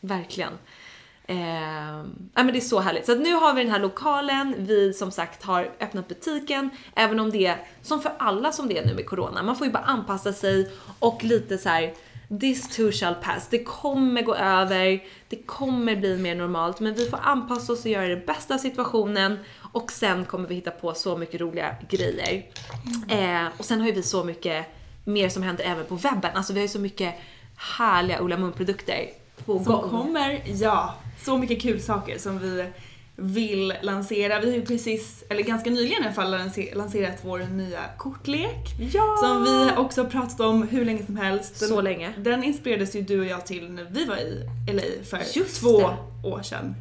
Verkligen. 0.00 0.52
Eh, 1.28 1.96
ja, 2.34 2.42
men 2.42 2.46
det 2.46 2.58
är 2.58 2.60
så 2.60 2.80
härligt. 2.80 3.06
Så 3.06 3.12
att 3.12 3.18
nu 3.18 3.34
har 3.34 3.54
vi 3.54 3.62
den 3.62 3.72
här 3.72 3.80
lokalen, 3.80 4.54
vi 4.58 4.92
som 4.92 5.10
sagt 5.10 5.42
har 5.42 5.70
öppnat 5.80 6.08
butiken, 6.08 6.70
även 6.94 7.20
om 7.20 7.30
det 7.30 7.46
är 7.46 7.56
som 7.82 8.02
för 8.02 8.12
alla 8.18 8.52
som 8.52 8.68
det 8.68 8.78
är 8.78 8.86
nu 8.86 8.94
med 8.94 9.06
corona. 9.06 9.42
Man 9.42 9.56
får 9.56 9.66
ju 9.66 9.72
bara 9.72 9.82
anpassa 9.82 10.32
sig 10.32 10.70
och 10.98 11.24
lite 11.24 11.58
så 11.58 11.68
här. 11.68 11.94
This 12.40 12.76
too 12.76 12.92
shall 12.92 13.14
pass. 13.14 13.48
Det 13.50 13.64
kommer 13.64 14.22
gå 14.22 14.34
över, 14.34 15.04
det 15.28 15.36
kommer 15.36 15.96
bli 15.96 16.16
mer 16.16 16.34
normalt, 16.34 16.80
men 16.80 16.94
vi 16.94 17.06
får 17.06 17.18
anpassa 17.22 17.72
oss 17.72 17.84
och 17.84 17.90
göra 17.90 18.08
det 18.08 18.26
bästa 18.26 18.54
av 18.54 18.58
situationen 18.58 19.38
och 19.72 19.92
sen 19.92 20.24
kommer 20.24 20.48
vi 20.48 20.54
hitta 20.54 20.70
på 20.70 20.94
så 20.94 21.16
mycket 21.16 21.40
roliga 21.40 21.76
grejer. 21.88 22.44
Eh, 23.08 23.46
och 23.58 23.64
sen 23.64 23.80
har 23.80 23.86
ju 23.86 23.92
vi 23.92 24.02
så 24.02 24.24
mycket 24.24 24.66
mer 25.04 25.28
som 25.28 25.42
händer 25.42 25.64
även 25.64 25.84
på 25.84 25.94
webben. 25.94 26.30
Alltså 26.34 26.52
vi 26.52 26.58
har 26.58 26.64
ju 26.64 26.68
så 26.68 26.80
mycket 26.80 27.14
härliga 27.56 28.22
Ola 28.22 28.36
Moon 28.36 28.52
produkter 28.52 29.10
på 29.44 29.64
Som 29.64 29.72
gång. 29.72 29.90
kommer, 29.90 30.42
ja. 30.46 30.94
Så 31.24 31.38
mycket 31.38 31.62
kul 31.62 31.80
saker 31.82 32.18
som 32.18 32.38
vi 32.38 32.64
vill 33.16 33.74
lansera. 33.82 34.40
Vi 34.40 34.50
har 34.50 34.56
ju 34.56 34.66
precis, 34.66 35.24
eller 35.28 35.42
ganska 35.42 35.70
nyligen 35.70 36.02
i 36.02 36.04
alla 36.06 36.14
fall, 36.14 36.34
lanse- 36.34 36.74
lanserat 36.74 37.18
vår 37.22 37.38
nya 37.38 37.80
kortlek. 37.96 38.64
Ja! 38.92 39.16
Som 39.22 39.44
vi 39.44 39.70
också 39.76 40.02
har 40.02 40.10
pratat 40.10 40.40
om 40.40 40.62
hur 40.68 40.84
länge 40.84 41.06
som 41.06 41.16
helst. 41.16 41.60
Den, 41.60 41.68
Så 41.68 41.80
länge. 41.80 42.12
Den 42.18 42.44
inspirerades 42.44 42.96
ju 42.96 43.02
du 43.02 43.20
och 43.20 43.26
jag 43.26 43.46
till 43.46 43.70
när 43.70 43.84
vi 43.90 44.04
var 44.04 44.16
i 44.16 44.48
LA 44.72 44.82
för 45.10 45.20
Just 45.38 45.60
två 45.60 45.78
det. 45.80 46.28
år 46.28 46.42
sedan. 46.42 46.74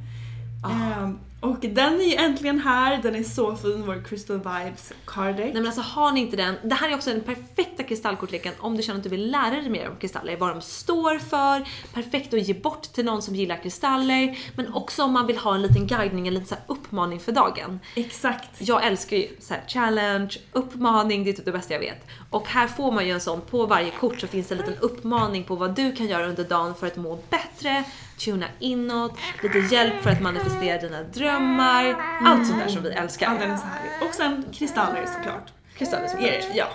Ah. 0.63 1.03
Ehm, 1.03 1.19
och 1.45 1.59
den 1.59 2.01
är 2.01 2.05
ju 2.05 2.15
äntligen 2.15 2.59
här, 2.59 2.99
den 3.03 3.15
är 3.15 3.23
så 3.23 3.55
fin, 3.55 3.83
vår 3.85 4.03
Crystal 4.03 4.37
Vibes 4.37 4.93
card 5.05 5.35
deck. 5.35 5.45
Nej 5.45 5.53
men 5.53 5.65
alltså 5.65 5.81
har 5.81 6.11
ni 6.11 6.19
inte 6.19 6.37
den, 6.37 6.55
det 6.63 6.75
här 6.75 6.89
är 6.89 6.95
också 6.95 7.09
den 7.09 7.21
perfekta 7.21 7.83
kristallkortleken 7.83 8.53
om 8.59 8.77
du 8.77 8.83
känner 8.83 8.97
att 8.97 9.03
du 9.03 9.09
vill 9.09 9.31
lära 9.31 9.55
dig 9.55 9.69
mer 9.69 9.89
om 9.89 9.95
kristaller, 9.95 10.37
vad 10.37 10.49
de 10.49 10.61
står 10.61 11.19
för, 11.19 11.67
perfekt 11.93 12.33
att 12.33 12.47
ge 12.47 12.53
bort 12.53 12.81
till 12.81 13.05
någon 13.05 13.21
som 13.21 13.35
gillar 13.35 13.63
kristaller, 13.63 14.37
men 14.55 14.73
också 14.73 15.03
om 15.03 15.13
man 15.13 15.27
vill 15.27 15.37
ha 15.37 15.55
en 15.55 15.61
liten 15.61 15.87
guidning, 15.87 16.27
en 16.27 16.33
liten 16.33 16.47
så 16.47 16.73
uppmaning 16.73 17.19
för 17.19 17.31
dagen. 17.31 17.79
Exakt. 17.95 18.49
Jag 18.57 18.85
älskar 18.85 19.17
ju 19.17 19.27
så 19.39 19.53
challenge, 19.67 20.37
uppmaning, 20.51 21.23
det 21.23 21.29
är 21.29 21.33
typ 21.33 21.45
det 21.45 21.51
bästa 21.51 21.73
jag 21.73 21.79
vet. 21.79 22.07
Och 22.35 22.47
här 22.47 22.67
får 22.67 22.91
man 22.91 23.05
ju 23.05 23.11
en 23.11 23.21
sån, 23.21 23.41
på 23.41 23.65
varje 23.65 23.91
kort 23.91 24.19
så 24.19 24.27
finns 24.27 24.47
det 24.47 24.55
en 24.55 24.57
liten 24.57 24.77
uppmaning 24.77 25.43
på 25.43 25.55
vad 25.55 25.75
du 25.75 25.91
kan 25.91 26.05
göra 26.05 26.25
under 26.25 26.43
dagen 26.43 26.75
för 26.75 26.87
att 26.87 26.95
må 26.95 27.19
bättre, 27.29 27.83
tuna 28.17 28.45
inåt, 28.59 29.11
lite 29.43 29.75
hjälp 29.75 30.01
för 30.03 30.09
att 30.09 30.21
manifestera 30.21 30.81
dina 30.81 31.03
drömmar, 31.03 31.95
allt 32.21 32.47
sånt 32.47 32.59
där 32.59 32.67
som 32.67 32.83
vi 32.83 32.89
älskar. 32.89 33.33
Ja, 33.33 33.39
den 33.39 33.51
är 33.51 33.57
så 33.57 33.63
härlig. 33.63 34.09
Och 34.09 34.15
sen 34.15 34.45
kristaller 34.53 35.05
såklart. 35.05 35.53
Kristaller 35.77 36.07
såklart. 36.07 36.29
Er, 36.29 36.43
ja. 36.53 36.67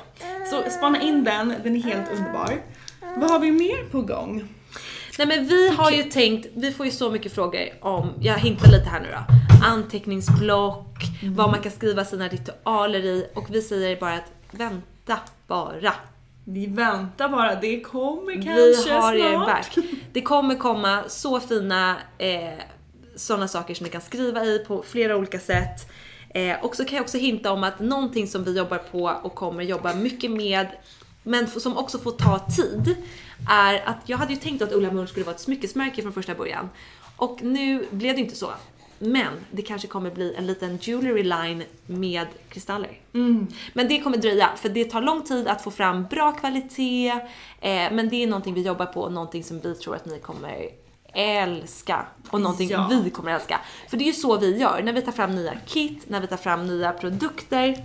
Så 0.50 0.70
spana 0.70 1.02
in 1.02 1.24
den, 1.24 1.54
den 1.62 1.76
är 1.76 1.80
helt 1.80 2.12
underbar. 2.12 2.62
Vad 3.16 3.30
har 3.30 3.38
vi 3.38 3.50
mer 3.50 3.90
på 3.90 4.02
gång? 4.02 4.48
Nej 5.18 5.26
men 5.26 5.46
vi 5.46 5.68
har 5.68 5.90
ju 5.90 6.02
tänkt, 6.02 6.46
vi 6.54 6.72
får 6.72 6.86
ju 6.86 6.92
så 6.92 7.10
mycket 7.10 7.34
frågor 7.34 7.68
om, 7.80 8.12
jag 8.20 8.38
hintar 8.38 8.70
lite 8.70 8.88
här 8.90 9.00
nu 9.00 9.08
då, 9.12 9.34
anteckningsblock, 9.66 10.96
vad 11.22 11.50
man 11.50 11.60
kan 11.62 11.72
skriva 11.72 12.04
sina 12.04 12.28
ritualer 12.28 13.04
i 13.04 13.30
och 13.34 13.54
vi 13.54 13.62
säger 13.62 13.96
bara 13.96 14.14
att 14.14 14.32
vänta 14.50 15.18
bara. 15.50 15.94
Vi 16.44 16.66
väntar 16.66 17.28
bara, 17.28 17.54
det 17.54 17.80
kommer 17.80 18.32
kanske 18.34 18.88
vi 18.88 18.90
har 18.90 19.14
er 19.14 19.34
snart. 19.34 19.46
back. 19.46 19.78
Det 20.12 20.22
kommer 20.22 20.54
komma 20.54 21.04
så 21.08 21.40
fina 21.40 21.96
eh, 22.18 22.58
sådana 23.16 23.48
saker 23.48 23.74
som 23.74 23.84
ni 23.84 23.90
kan 23.90 24.00
skriva 24.00 24.44
i 24.44 24.58
på 24.58 24.82
flera 24.82 25.16
olika 25.16 25.38
sätt. 25.38 25.90
Eh, 26.34 26.64
och 26.64 26.76
så 26.76 26.84
kan 26.84 26.96
jag 26.96 27.02
också 27.02 27.18
hinta 27.18 27.52
om 27.52 27.64
att 27.64 27.80
någonting 27.80 28.26
som 28.28 28.44
vi 28.44 28.56
jobbar 28.56 28.78
på 28.78 29.20
och 29.22 29.34
kommer 29.34 29.62
jobba 29.62 29.94
mycket 29.94 30.30
med, 30.30 30.66
men 31.22 31.46
som 31.46 31.76
också 31.76 31.98
får 31.98 32.10
ta 32.10 32.38
tid, 32.38 32.96
är 33.50 33.82
att 33.88 33.98
jag 34.06 34.18
hade 34.18 34.32
ju 34.32 34.38
tänkt 34.38 34.62
att 34.62 34.72
Ulla 34.72 34.90
Munch 34.90 35.10
skulle 35.10 35.26
vara 35.26 35.34
ett 35.34 35.40
smyckesmärke 35.40 36.02
från 36.02 36.12
första 36.12 36.34
början. 36.34 36.68
Och 37.16 37.42
nu 37.42 37.86
blev 37.90 38.14
det 38.14 38.20
inte 38.20 38.36
så. 38.36 38.50
Men 39.02 39.32
det 39.50 39.62
kanske 39.62 39.88
kommer 39.88 40.10
bli 40.10 40.34
en 40.34 40.46
liten 40.46 40.78
jewelry 40.82 41.22
line 41.22 41.62
med 41.86 42.26
kristaller. 42.48 42.90
Men 43.72 43.88
det 43.88 44.00
kommer 44.00 44.16
dröja 44.16 44.50
för 44.56 44.68
det 44.68 44.84
tar 44.84 45.02
lång 45.02 45.22
tid 45.22 45.48
att 45.48 45.62
få 45.64 45.70
fram 45.70 46.04
bra 46.06 46.32
kvalitet. 46.32 47.08
Eh, 47.60 47.92
men 47.92 48.08
det 48.08 48.22
är 48.22 48.26
någonting 48.26 48.54
vi 48.54 48.62
jobbar 48.62 48.86
på 48.86 49.00
och 49.00 49.12
någonting 49.12 49.44
som 49.44 49.60
vi 49.60 49.74
tror 49.74 49.96
att 49.96 50.06
ni 50.06 50.18
kommer 50.18 50.68
älska. 51.12 52.06
Och 52.30 52.40
någonting 52.40 52.68
Ja. 52.70 52.90
vi 53.04 53.10
kommer 53.10 53.32
älska. 53.32 53.60
För 53.88 53.96
det 53.96 54.04
är 54.04 54.06
ju 54.06 54.12
så 54.12 54.36
vi 54.38 54.56
gör. 54.56 54.82
När 54.82 54.92
vi 54.92 55.02
tar 55.02 55.12
fram 55.12 55.34
nya 55.34 55.54
kit, 55.66 56.04
när 56.08 56.20
vi 56.20 56.26
tar 56.26 56.36
fram 56.36 56.66
nya 56.66 56.92
produkter. 56.92 57.84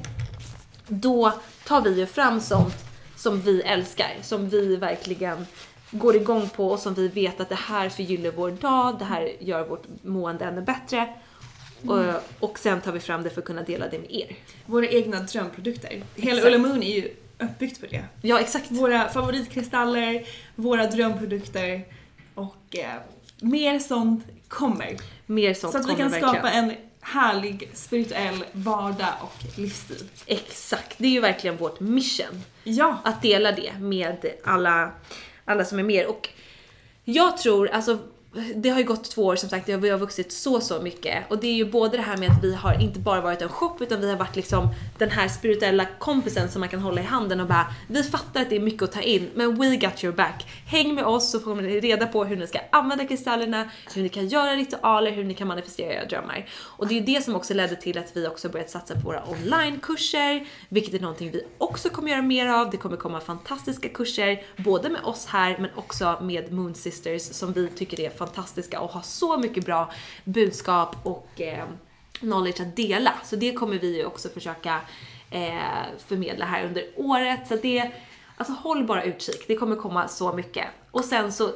Då 0.87 1.31
tar 1.65 1.81
vi 1.81 1.99
ju 1.99 2.05
fram 2.05 2.41
sånt 2.41 2.75
som 3.15 3.41
vi 3.41 3.61
älskar. 3.61 4.11
Som 4.21 4.49
vi 4.49 4.75
verkligen 4.75 5.45
går 5.91 6.15
igång 6.15 6.49
på 6.49 6.67
och 6.71 6.79
som 6.79 6.93
vi 6.93 7.07
vet 7.07 7.39
att 7.39 7.49
det 7.49 7.55
här 7.55 7.89
förgyller 7.89 8.31
vår 8.31 8.51
dag, 8.51 8.99
det 8.99 9.05
här 9.05 9.31
gör 9.39 9.67
vårt 9.67 9.83
mående 10.01 10.45
ännu 10.45 10.61
bättre. 10.61 11.13
Och, 11.87 12.03
och 12.39 12.59
sen 12.59 12.81
tar 12.81 12.91
vi 12.91 12.99
fram 12.99 13.23
det 13.23 13.29
för 13.29 13.41
att 13.41 13.47
kunna 13.47 13.61
dela 13.63 13.87
det 13.87 13.99
med 13.99 14.11
er. 14.11 14.35
Våra 14.65 14.87
egna 14.87 15.19
drömprodukter. 15.19 16.03
Hela. 16.15 16.47
Ulla 16.47 16.57
Moon 16.57 16.83
är 16.83 16.95
ju 16.95 17.13
uppbyggt 17.39 17.81
på 17.81 17.85
det. 17.89 18.03
Ja, 18.21 18.39
exakt. 18.39 18.71
Våra 18.71 19.09
favoritkristaller, 19.09 20.25
våra 20.55 20.85
drömprodukter 20.85 21.85
och 22.35 22.55
eh, 22.77 22.89
mer 23.41 23.79
sånt 23.79 24.23
kommer. 24.47 24.97
Mer 25.25 25.53
sånt 25.53 25.71
Så 25.73 25.79
att 25.79 25.89
vi 25.89 25.95
kan 25.95 26.11
verkligen. 26.11 26.33
skapa 26.33 26.51
en 26.51 26.73
härlig 27.01 27.69
spirituell 27.73 28.45
vardag 28.51 29.13
och 29.21 29.57
livsstil. 29.59 30.09
Exakt, 30.25 30.97
det 30.97 31.07
är 31.07 31.11
ju 31.11 31.19
verkligen 31.21 31.57
vårt 31.57 31.79
mission. 31.79 32.43
Ja, 32.63 32.97
Att 33.03 33.21
dela 33.21 33.51
det 33.51 33.73
med 33.79 34.25
alla, 34.43 34.91
alla 35.45 35.65
som 35.65 35.79
är 35.79 35.83
med. 35.83 36.05
Och 36.07 36.29
jag 37.03 37.37
tror, 37.37 37.67
alltså 37.67 37.97
det 38.55 38.69
har 38.69 38.79
ju 38.79 38.85
gått 38.85 39.11
två 39.11 39.25
år 39.25 39.35
som 39.35 39.49
sagt, 39.49 39.69
vi 39.69 39.89
har 39.89 39.97
vuxit 39.97 40.31
så 40.31 40.61
så 40.61 40.81
mycket. 40.81 41.31
Och 41.31 41.37
det 41.37 41.47
är 41.47 41.53
ju 41.53 41.71
både 41.71 41.97
det 41.97 42.03
här 42.03 42.17
med 42.17 42.31
att 42.31 42.43
vi 42.43 42.55
har 42.55 42.81
inte 42.81 42.99
bara 42.99 43.21
varit 43.21 43.41
en 43.41 43.49
shop 43.49 43.77
utan 43.79 44.01
vi 44.01 44.09
har 44.09 44.17
varit 44.17 44.35
liksom 44.35 44.69
den 44.97 45.09
här 45.09 45.27
spirituella 45.27 45.85
kompisen 45.99 46.49
som 46.49 46.59
man 46.59 46.69
kan 46.69 46.79
hålla 46.79 47.01
i 47.01 47.03
handen 47.03 47.39
och 47.39 47.47
bara 47.47 47.67
Vi 47.87 48.03
fattar 48.03 48.41
att 48.41 48.49
det 48.49 48.55
är 48.55 48.59
mycket 48.59 48.83
att 48.83 48.91
ta 48.91 49.01
in 49.01 49.29
men 49.33 49.59
we 49.59 49.75
got 49.75 50.03
your 50.03 50.15
back. 50.15 50.45
Häng 50.65 50.95
med 50.95 51.05
oss 51.05 51.31
så 51.31 51.39
får 51.39 51.55
ni 51.55 51.79
reda 51.79 52.07
på 52.07 52.25
hur 52.25 52.35
ni 52.35 52.47
ska 52.47 52.59
använda 52.71 53.05
kristallerna, 53.05 53.69
hur 53.93 54.03
ni 54.03 54.09
kan 54.09 54.27
göra 54.27 54.55
ritualer, 54.55 55.11
hur 55.11 55.23
ni 55.23 55.33
kan 55.33 55.47
manifestera 55.47 55.93
era 55.93 56.05
drömmar. 56.05 56.49
Och 56.55 56.87
det 56.87 56.93
är 56.93 56.99
ju 56.99 57.05
det 57.05 57.23
som 57.23 57.35
också 57.35 57.53
ledde 57.53 57.75
till 57.75 57.97
att 57.97 58.17
vi 58.17 58.27
också 58.27 58.49
börjat 58.49 58.69
satsa 58.69 58.93
på 58.93 58.99
våra 58.99 59.23
onlinekurser, 59.29 60.47
vilket 60.69 60.93
är 60.93 60.99
någonting 60.99 61.31
vi 61.31 61.41
också 61.57 61.89
kommer 61.89 62.11
göra 62.11 62.21
mer 62.21 62.47
av. 62.47 62.69
Det 62.69 62.77
kommer 62.77 62.97
komma 62.97 63.19
fantastiska 63.19 63.89
kurser, 63.89 64.43
både 64.57 64.89
med 64.89 65.03
oss 65.03 65.25
här 65.25 65.57
men 65.59 65.69
också 65.75 66.17
med 66.21 66.51
Moon 66.51 66.75
Sisters 66.75 67.21
som 67.21 67.53
vi 67.53 67.67
tycker 67.67 67.99
är 67.99 68.09
fantastiska 68.09 68.24
och 68.79 68.91
har 68.91 69.01
så 69.01 69.37
mycket 69.37 69.65
bra 69.65 69.91
budskap 70.23 70.95
och 71.03 71.41
eh, 71.41 71.65
knowledge 72.11 72.61
att 72.61 72.75
dela. 72.75 73.13
Så 73.23 73.35
det 73.35 73.53
kommer 73.53 73.77
vi 73.79 73.97
ju 73.97 74.05
också 74.05 74.29
försöka 74.29 74.81
eh, 75.31 75.59
förmedla 76.07 76.45
här 76.45 76.65
under 76.65 76.83
året. 76.95 77.47
Så 77.47 77.55
det, 77.55 77.91
alltså 78.37 78.53
håll 78.53 78.83
bara 78.85 79.03
utkik, 79.03 79.43
det 79.47 79.55
kommer 79.55 79.75
komma 79.75 80.07
så 80.07 80.33
mycket. 80.33 80.65
Och 80.91 81.05
sen 81.05 81.31
så, 81.33 81.51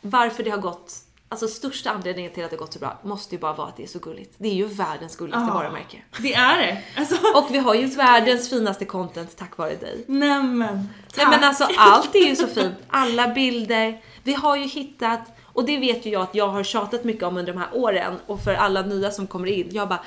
varför 0.00 0.42
det 0.42 0.50
har 0.50 0.58
gått 0.58 0.92
Alltså 1.28 1.48
största 1.48 1.90
anledningen 1.90 2.32
till 2.32 2.44
att 2.44 2.50
det 2.50 2.56
gått 2.56 2.72
så 2.72 2.78
bra 2.78 2.98
måste 3.02 3.34
ju 3.34 3.40
bara 3.40 3.52
vara 3.52 3.68
att 3.68 3.76
det 3.76 3.82
är 3.82 3.86
så 3.86 3.98
gulligt. 3.98 4.34
Det 4.38 4.48
är 4.48 4.54
ju 4.54 4.66
världens 4.66 5.16
gulligaste 5.16 5.46
Ja. 5.48 5.54
varumärke. 5.54 6.02
det 6.18 6.34
är 6.34 6.58
det. 6.58 6.82
Alltså, 6.96 7.14
Och 7.34 7.46
vi 7.54 7.58
har 7.58 7.74
ju 7.74 7.86
världens 7.86 8.50
finaste 8.50 8.84
content 8.84 9.36
tack 9.36 9.56
vare 9.56 9.74
dig. 9.76 10.04
nämen. 10.08 10.88
Nej 11.16 11.26
men 11.26 11.44
alltså 11.44 11.68
allt 11.78 12.14
är 12.14 12.26
ju 12.28 12.36
så 12.36 12.46
fint. 12.46 12.74
Alla 12.88 13.28
bilder. 13.28 14.02
Vi 14.22 14.34
har 14.34 14.56
ju 14.56 14.64
hittat, 14.64 15.20
och 15.52 15.64
det 15.64 15.78
vet 15.78 16.06
ju 16.06 16.10
jag 16.10 16.22
att 16.22 16.34
jag 16.34 16.48
har 16.48 16.62
tjatat 16.62 17.04
mycket 17.04 17.22
om 17.22 17.36
under 17.36 17.52
de 17.52 17.58
här 17.58 17.68
åren 17.72 18.14
och 18.26 18.40
för 18.44 18.54
alla 18.54 18.82
nya 18.82 19.10
som 19.10 19.26
kommer 19.26 19.46
in. 19.46 19.68
Jag 19.70 19.88
bara, 19.88 20.00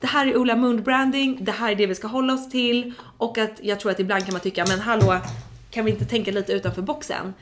det 0.00 0.06
här 0.06 0.26
är 0.26 0.36
Ola 0.36 0.56
Mund 0.56 0.82
branding, 0.82 1.38
det 1.40 1.52
här 1.52 1.70
är 1.70 1.74
det 1.74 1.86
vi 1.86 1.94
ska 1.94 2.08
hålla 2.08 2.34
oss 2.34 2.50
till 2.50 2.92
och 3.18 3.38
att 3.38 3.60
jag 3.62 3.80
tror 3.80 3.92
att 3.92 4.00
ibland 4.00 4.24
kan 4.24 4.32
man 4.32 4.40
tycka, 4.40 4.64
men 4.68 4.80
hallå, 4.80 5.18
kan 5.70 5.84
vi 5.84 5.90
inte 5.90 6.04
tänka 6.04 6.30
lite 6.30 6.52
utanför 6.52 6.82
boxen? 6.82 7.34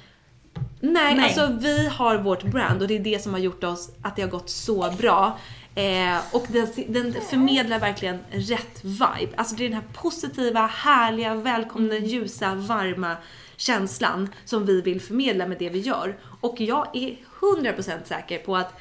Nej, 0.80 1.14
Nej. 1.14 1.24
alltså 1.24 1.58
vi 1.60 1.86
har 1.86 2.18
vårt 2.18 2.42
brand 2.42 2.82
och 2.82 2.88
det 2.88 2.96
är 2.96 3.00
det 3.00 3.22
som 3.22 3.32
har 3.32 3.40
gjort 3.40 3.64
oss 3.64 3.90
att 4.02 4.16
det 4.16 4.22
har 4.22 4.28
gått 4.28 4.50
så 4.50 4.90
bra. 4.98 5.38
Eh, 5.74 6.18
och 6.32 6.46
den, 6.48 6.66
den 6.88 7.14
förmedlar 7.30 7.78
verkligen 7.78 8.18
rätt 8.30 8.84
vibe. 8.84 9.32
Alltså 9.36 9.54
det 9.56 9.64
är 9.64 9.68
den 9.68 9.78
här 9.78 9.88
positiva, 9.92 10.66
härliga, 10.66 11.34
välkomna, 11.34 11.94
ljusa, 11.94 12.54
varma 12.54 13.16
känslan 13.60 14.28
som 14.44 14.66
vi 14.66 14.80
vill 14.80 15.00
förmedla 15.00 15.46
med 15.46 15.58
det 15.58 15.68
vi 15.68 15.78
gör. 15.78 16.16
Och 16.40 16.60
jag 16.60 16.96
är 16.96 17.16
100% 17.40 18.04
säker 18.04 18.38
på 18.38 18.56
att 18.56 18.74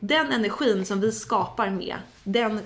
den 0.00 0.32
energin 0.32 0.86
som 0.86 1.00
vi 1.00 1.12
skapar 1.12 1.70
med, 1.70 1.96
den 2.24 2.60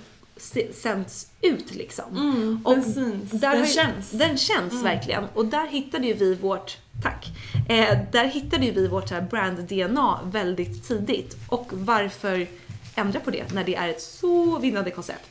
sänds 0.72 1.30
ut 1.40 1.74
liksom. 1.74 2.62
och 2.64 2.74
den 2.74 2.92
syns. 2.92 3.30
där 3.30 3.56
Den 3.56 3.66
känns. 3.66 4.10
Den 4.10 4.38
känns 4.38 4.84
verkligen. 4.84 5.24
Och 5.34 5.46
där 5.46 5.66
hittade 5.66 6.06
ju 6.06 6.14
vi 6.14 6.34
vårt, 6.34 6.78
tack, 7.02 7.26
eh, 7.68 7.98
där 8.12 8.24
hittade 8.24 8.66
ju 8.66 8.72
vi 8.72 8.88
vårt 8.88 9.30
brand-DNA 9.30 10.20
väldigt 10.24 10.88
tidigt. 10.88 11.36
Och 11.48 11.68
varför 11.72 12.46
ändra 12.94 13.20
på 13.20 13.30
det 13.30 13.52
när 13.52 13.64
det 13.64 13.76
är 13.76 13.88
ett 13.88 14.02
så 14.02 14.58
vinnande 14.58 14.90
koncept? 14.90 15.30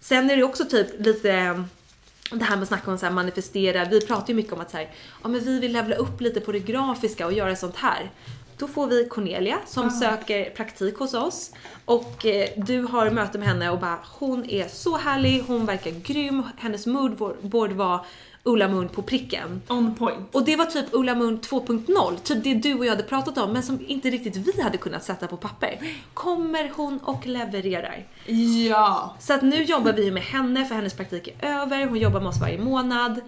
Sen 0.00 0.30
är 0.30 0.36
det 0.36 0.42
också 0.42 0.64
typ 0.64 1.00
lite 1.00 1.64
det 2.38 2.44
här 2.44 2.56
med 2.56 2.62
att 2.62 2.68
snacka 2.68 2.90
om 2.90 2.98
så 2.98 3.06
här 3.06 3.12
manifestera, 3.12 3.84
vi 3.84 4.06
pratar 4.06 4.28
ju 4.28 4.34
mycket 4.34 4.52
om 4.52 4.60
att 4.60 4.70
så 4.70 4.76
här, 4.76 4.90
ja 5.22 5.28
men 5.28 5.40
vi 5.40 5.60
vill 5.60 5.72
levla 5.72 5.96
upp 5.96 6.20
lite 6.20 6.40
på 6.40 6.52
det 6.52 6.58
grafiska 6.58 7.26
och 7.26 7.32
göra 7.32 7.56
sånt 7.56 7.76
här. 7.76 8.10
Då 8.56 8.68
får 8.68 8.86
vi 8.86 9.08
Cornelia 9.08 9.58
som 9.66 9.90
söker 9.90 10.50
praktik 10.50 10.98
hos 10.98 11.14
oss 11.14 11.50
och 11.84 12.26
eh, 12.26 12.48
du 12.56 12.82
har 12.82 13.10
möte 13.10 13.38
med 13.38 13.48
henne 13.48 13.70
och 13.70 13.78
bara 13.78 13.98
hon 14.18 14.50
är 14.50 14.68
så 14.68 14.96
härlig, 14.96 15.44
hon 15.46 15.66
verkar 15.66 15.90
grym, 15.90 16.42
hennes 16.58 16.86
moodboard 16.86 17.72
var 17.72 18.06
Ulla 18.44 18.68
Mund 18.68 18.92
på 18.92 19.02
pricken. 19.02 19.62
On 19.68 19.94
point. 19.94 20.34
Och 20.34 20.44
det 20.44 20.56
var 20.56 20.64
typ 20.64 20.86
Ulla 20.92 21.14
Mund 21.14 21.40
2.0, 21.40 22.16
typ 22.22 22.44
det 22.44 22.54
du 22.54 22.74
och 22.74 22.86
jag 22.86 22.90
hade 22.90 23.02
pratat 23.02 23.38
om 23.38 23.52
men 23.52 23.62
som 23.62 23.78
inte 23.86 24.10
riktigt 24.10 24.36
vi 24.36 24.62
hade 24.62 24.78
kunnat 24.78 25.04
sätta 25.04 25.26
på 25.26 25.36
papper. 25.36 25.78
Kommer 26.14 26.72
hon 26.76 26.98
och 26.98 27.26
levererar. 27.26 28.06
Ja. 28.68 29.16
Så 29.20 29.34
att 29.34 29.42
nu 29.42 29.62
jobbar 29.62 29.92
vi 29.92 30.10
med 30.10 30.22
henne 30.22 30.64
för 30.64 30.74
hennes 30.74 30.94
praktik 30.94 31.28
är 31.40 31.60
över, 31.60 31.86
hon 31.86 31.98
jobbar 31.98 32.20
med 32.20 32.28
oss 32.28 32.40
varje 32.40 32.58
månad. 32.58 33.20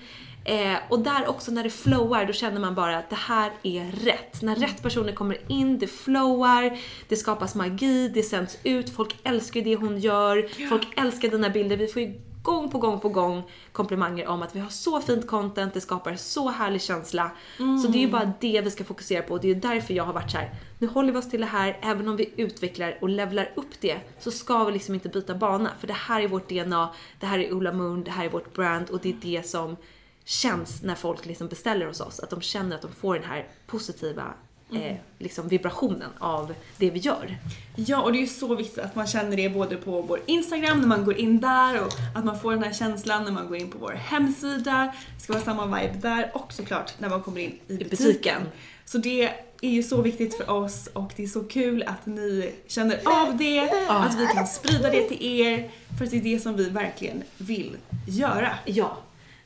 Eh, 0.45 0.77
och 0.89 0.99
där 0.99 1.29
också 1.29 1.51
när 1.53 1.63
det 1.63 1.71
flowar, 1.71 2.25
då 2.25 2.33
känner 2.33 2.61
man 2.61 2.75
bara 2.75 2.99
att 2.99 3.11
det 3.11 3.17
här 3.17 3.53
är 3.63 3.93
rätt. 4.05 4.43
När 4.43 4.57
rätt 4.57 4.83
personer 4.83 5.13
kommer 5.13 5.39
in, 5.49 5.79
det 5.79 5.87
flowar, 5.87 6.79
det 7.09 7.17
skapas 7.17 7.55
magi, 7.55 8.09
det 8.09 8.23
sänds 8.23 8.59
ut, 8.63 8.91
folk 8.91 9.17
älskar 9.25 9.61
det 9.61 9.77
hon 9.77 9.99
gör, 9.99 10.69
folk 10.69 10.87
älskar 10.97 11.29
dina 11.29 11.51
bilder. 11.51 11.77
Vi 11.77 11.87
får 11.87 12.03
ju 12.03 12.21
gång 12.45 12.71
på 12.71 12.79
gång 12.79 13.01
på 13.01 13.09
gång 13.09 13.43
komplimanger 13.73 14.27
om 14.27 14.43
att 14.43 14.57
vi 14.57 14.61
har 14.61 14.69
så 14.69 15.01
fint 15.01 15.27
content, 15.27 15.75
det 15.75 15.81
skapar 15.81 16.17
så 16.17 16.49
härlig 16.51 16.83
känsla. 16.83 17.31
Så 17.57 17.89
det 17.89 17.99
är 17.99 18.01
ju 18.01 18.11
bara 18.11 18.33
det 18.41 18.61
vi 18.61 18.71
ska 18.71 18.85
fokusera 18.85 19.23
på 19.23 19.35
och 19.35 19.41
det 19.41 19.51
är 19.51 19.55
ju 19.55 19.61
därför 19.61 19.95
jag 19.95 20.05
har 20.05 20.13
varit 20.13 20.31
så 20.31 20.39
här. 20.39 20.55
nu 20.79 20.87
håller 20.87 21.13
vi 21.13 21.19
oss 21.19 21.31
till 21.31 21.41
det 21.41 21.47
här, 21.47 21.79
även 21.83 22.09
om 22.09 22.17
vi 22.17 22.33
utvecklar 22.37 22.99
och 23.01 23.09
levlar 23.09 23.53
upp 23.57 23.81
det 23.81 24.01
så 24.19 24.31
ska 24.31 24.65
vi 24.65 24.73
liksom 24.73 24.95
inte 24.95 25.09
byta 25.09 25.35
bana 25.35 25.71
för 25.81 25.87
det 25.87 25.93
här 25.93 26.21
är 26.21 26.29
vårt 26.29 26.49
DNA, 26.49 26.89
det 27.21 27.27
här 27.27 27.39
är 27.39 27.53
Ola 27.53 27.73
Moon, 27.73 28.05
det 28.05 28.11
här 28.11 28.25
är 28.25 28.31
vårt 28.31 28.55
brand 28.55 28.91
och 28.91 29.01
det 29.03 29.09
är 29.09 29.17
det 29.23 29.47
som 29.47 29.77
känns 30.25 30.83
när 30.83 30.95
folk 30.95 31.27
liksom 31.27 31.49
beställer 31.49 31.87
hos 31.87 32.01
oss, 32.01 32.21
att 32.21 32.31
de 32.31 32.41
känner 32.41 32.77
att 32.77 32.83
de 32.83 32.93
får 32.93 33.15
den 33.15 33.25
här 33.25 33.49
positiva 33.67 34.35
eh, 34.77 34.97
liksom 35.19 35.49
vibrationen 35.49 36.11
av 36.19 36.55
det 36.77 36.91
vi 36.91 36.99
gör. 36.99 37.39
Ja, 37.77 38.03
och 38.03 38.13
det 38.13 38.19
är 38.19 38.21
ju 38.21 38.27
så 38.27 38.55
viktigt 38.55 38.79
att 38.79 38.95
man 38.95 39.07
känner 39.07 39.37
det 39.37 39.49
både 39.49 39.77
på 39.77 40.03
vår 40.03 40.21
Instagram 40.27 40.81
när 40.81 40.87
man 40.87 41.05
går 41.05 41.17
in 41.17 41.41
där 41.41 41.85
och 41.85 41.93
att 42.15 42.25
man 42.25 42.41
får 42.41 42.53
den 42.53 42.63
här 42.63 42.73
känslan 42.73 43.25
när 43.25 43.33
man 43.33 43.49
går 43.49 43.57
in 43.57 43.71
på 43.71 43.79
vår 43.79 43.93
hemsida. 43.93 44.95
Det 45.17 45.23
ska 45.23 45.33
vara 45.33 45.45
samma 45.45 45.67
vibe 45.67 45.99
där 46.03 46.31
och 46.35 46.53
såklart 46.53 46.93
när 46.99 47.09
man 47.09 47.23
kommer 47.23 47.41
in 47.41 47.59
i 47.69 47.77
butiken. 47.77 47.91
butiken. 47.91 48.43
Så 48.85 48.99
det 48.99 49.31
är 49.61 49.71
ju 49.71 49.83
så 49.83 50.03
viktigt 50.03 50.35
för 50.35 50.51
oss 50.51 50.89
och 50.93 51.13
det 51.17 51.23
är 51.23 51.27
så 51.27 51.45
kul 51.45 51.83
att 51.83 52.07
ni 52.07 52.53
känner 52.67 53.01
av 53.05 53.37
det, 53.37 53.61
att 53.89 54.19
vi 54.19 54.27
kan 54.27 54.47
sprida 54.47 54.91
det 54.91 55.03
till 55.03 55.41
er. 55.41 55.71
För 55.99 56.05
att 56.05 56.11
det 56.11 56.17
är 56.17 56.23
det 56.23 56.41
som 56.41 56.57
vi 56.57 56.69
verkligen 56.69 57.23
vill 57.39 57.77
göra. 58.07 58.51
Ja. 58.65 58.99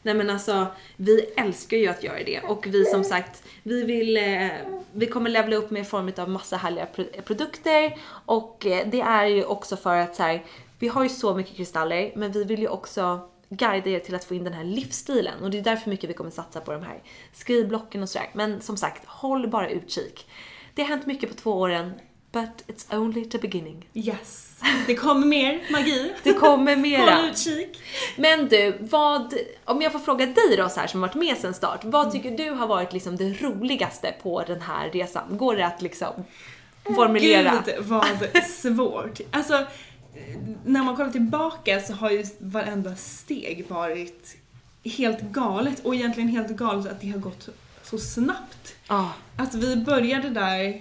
Nej 0.03 0.15
men 0.15 0.31
alltså, 0.31 0.67
vi 0.97 1.21
älskar 1.37 1.77
ju 1.77 1.87
att 1.87 2.03
göra 2.03 2.25
det 2.27 2.41
och 2.41 2.67
vi 2.67 2.85
som 2.85 3.05
sagt, 3.05 3.43
vi 3.63 3.85
vill, 3.85 4.17
eh, 4.17 4.49
vi 4.99 5.07
kommer 5.07 5.31
levla 5.31 5.57
upp 5.57 5.71
med 5.71 5.89
form 5.89 6.13
av 6.17 6.31
massa 6.31 6.57
härliga 6.57 6.87
produkter 7.25 7.99
och 8.27 8.67
eh, 8.67 8.89
det 8.89 9.01
är 9.01 9.27
ju 9.27 9.45
också 9.45 9.77
för 9.77 9.97
att 9.97 10.17
så 10.17 10.23
här, 10.23 10.45
vi 10.79 10.89
har 10.89 11.03
ju 11.03 11.09
så 11.09 11.35
mycket 11.35 11.57
kristaller 11.57 12.13
men 12.17 12.33
vi 12.33 12.45
vill 12.45 12.61
ju 12.61 12.69
också 12.69 13.29
guida 13.49 13.91
er 13.91 14.01
till 14.01 14.15
att 14.15 14.25
få 14.25 14.35
in 14.35 14.45
den 14.45 14.53
här 14.53 14.65
livsstilen 14.65 15.43
och 15.43 15.51
det 15.51 15.59
är 15.59 15.63
därför 15.63 15.91
mycket 15.91 16.11
vi 16.11 16.15
kommer 16.15 16.31
satsa 16.31 16.61
på 16.61 16.73
de 16.73 16.83
här 16.83 17.03
skrivblocken 17.33 18.03
och 18.03 18.09
sådär. 18.09 18.31
Men 18.33 18.61
som 18.61 18.77
sagt, 18.77 19.07
håll 19.07 19.49
bara 19.49 19.69
utkik. 19.69 20.27
Det 20.75 20.83
har 20.83 20.89
hänt 20.89 21.07
mycket 21.07 21.31
på 21.31 21.37
två 21.37 21.53
åren, 21.53 21.93
but 22.33 22.65
it's 22.67 22.97
only 22.97 23.25
the 23.25 23.39
beginning. 23.39 23.89
Yes. 23.95 24.45
Det 24.87 24.95
kommer 24.95 25.27
mer 25.27 25.61
magi. 25.71 26.13
Det 26.23 26.33
kommer 26.33 26.77
mera. 26.77 27.15
Håll 27.15 27.31
utkik. 27.31 27.83
Men 28.17 28.49
du, 28.49 28.77
vad, 28.81 29.35
om 29.65 29.83
jag 29.83 29.93
får 29.93 29.99
fråga 29.99 30.27
dig 30.27 30.57
då 30.57 30.69
så 30.69 30.81
här 30.81 30.87
som 30.87 31.01
varit 31.01 31.15
med 31.15 31.37
sedan 31.37 31.55
start, 31.55 31.81
vad 31.85 32.13
tycker 32.13 32.31
du 32.31 32.51
har 32.51 32.67
varit 32.67 32.93
liksom 32.93 33.17
det 33.17 33.43
roligaste 33.43 34.15
på 34.23 34.43
den 34.47 34.61
här 34.61 34.91
resan? 34.91 35.37
Går 35.37 35.57
det 35.57 35.67
att 35.67 35.83
liksom 35.83 36.25
formulera? 36.97 37.63
Gud 37.67 37.75
vad 37.79 38.43
svårt. 38.47 39.21
Alltså, 39.31 39.67
när 40.65 40.85
man 40.85 40.97
kollar 40.97 41.11
tillbaka 41.11 41.81
så 41.81 41.93
har 41.93 42.11
ju 42.11 42.25
varenda 42.39 42.97
steg 42.97 43.65
varit 43.69 44.37
helt 44.85 45.21
galet 45.21 45.85
och 45.85 45.95
egentligen 45.95 46.29
helt 46.29 46.49
galet 46.49 46.93
att 46.93 47.01
det 47.01 47.11
har 47.11 47.19
gått 47.19 47.49
så 47.83 47.99
snabbt. 47.99 48.75
Ja. 48.89 49.13
Att 49.37 49.55
vi 49.55 49.77
började 49.77 50.31
där, 50.31 50.81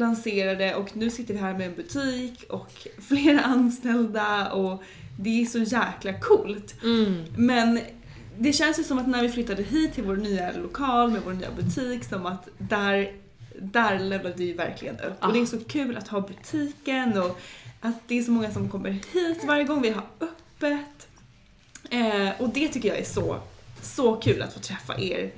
lanserade 0.00 0.74
och 0.74 0.96
nu 0.96 1.10
sitter 1.10 1.34
vi 1.34 1.40
här 1.40 1.58
med 1.58 1.66
en 1.66 1.74
butik 1.74 2.44
och 2.48 2.70
flera 3.08 3.40
anställda 3.40 4.52
och 4.52 4.82
det 5.18 5.42
är 5.42 5.46
så 5.46 5.58
jäkla 5.58 6.12
coolt. 6.20 6.74
Men 7.36 7.80
det 8.38 8.52
känns 8.52 8.78
ju 8.78 8.84
som 8.84 8.98
att 8.98 9.08
när 9.08 9.22
vi 9.22 9.28
flyttade 9.28 9.62
hit 9.62 9.94
till 9.94 10.04
vår 10.04 10.16
nya 10.16 10.52
lokal 10.52 11.10
med 11.10 11.20
vår 11.24 11.32
nya 11.32 11.50
butik 11.50 12.04
som 12.04 12.26
att 12.26 12.48
där, 12.58 13.12
där 13.58 13.98
levlade 13.98 14.34
vi 14.36 14.52
verkligen 14.52 15.00
upp. 15.00 15.24
Och 15.24 15.32
det 15.32 15.40
är 15.40 15.46
så 15.46 15.58
kul 15.58 15.96
att 15.96 16.08
ha 16.08 16.20
butiken 16.20 17.18
och 17.18 17.40
att 17.80 18.08
det 18.08 18.18
är 18.18 18.22
så 18.22 18.30
många 18.30 18.50
som 18.50 18.68
kommer 18.68 18.90
hit 18.90 19.44
varje 19.46 19.64
gång 19.64 19.82
vi 19.82 19.90
har 19.90 20.04
öppet. 20.20 21.08
Eh, 21.90 22.40
och 22.42 22.48
det 22.48 22.68
tycker 22.68 22.88
jag 22.88 22.98
är 22.98 23.04
så, 23.04 23.40
så 23.82 24.16
kul 24.16 24.42
att 24.42 24.52
få 24.52 24.60
träffa 24.60 25.00
er 25.00 25.30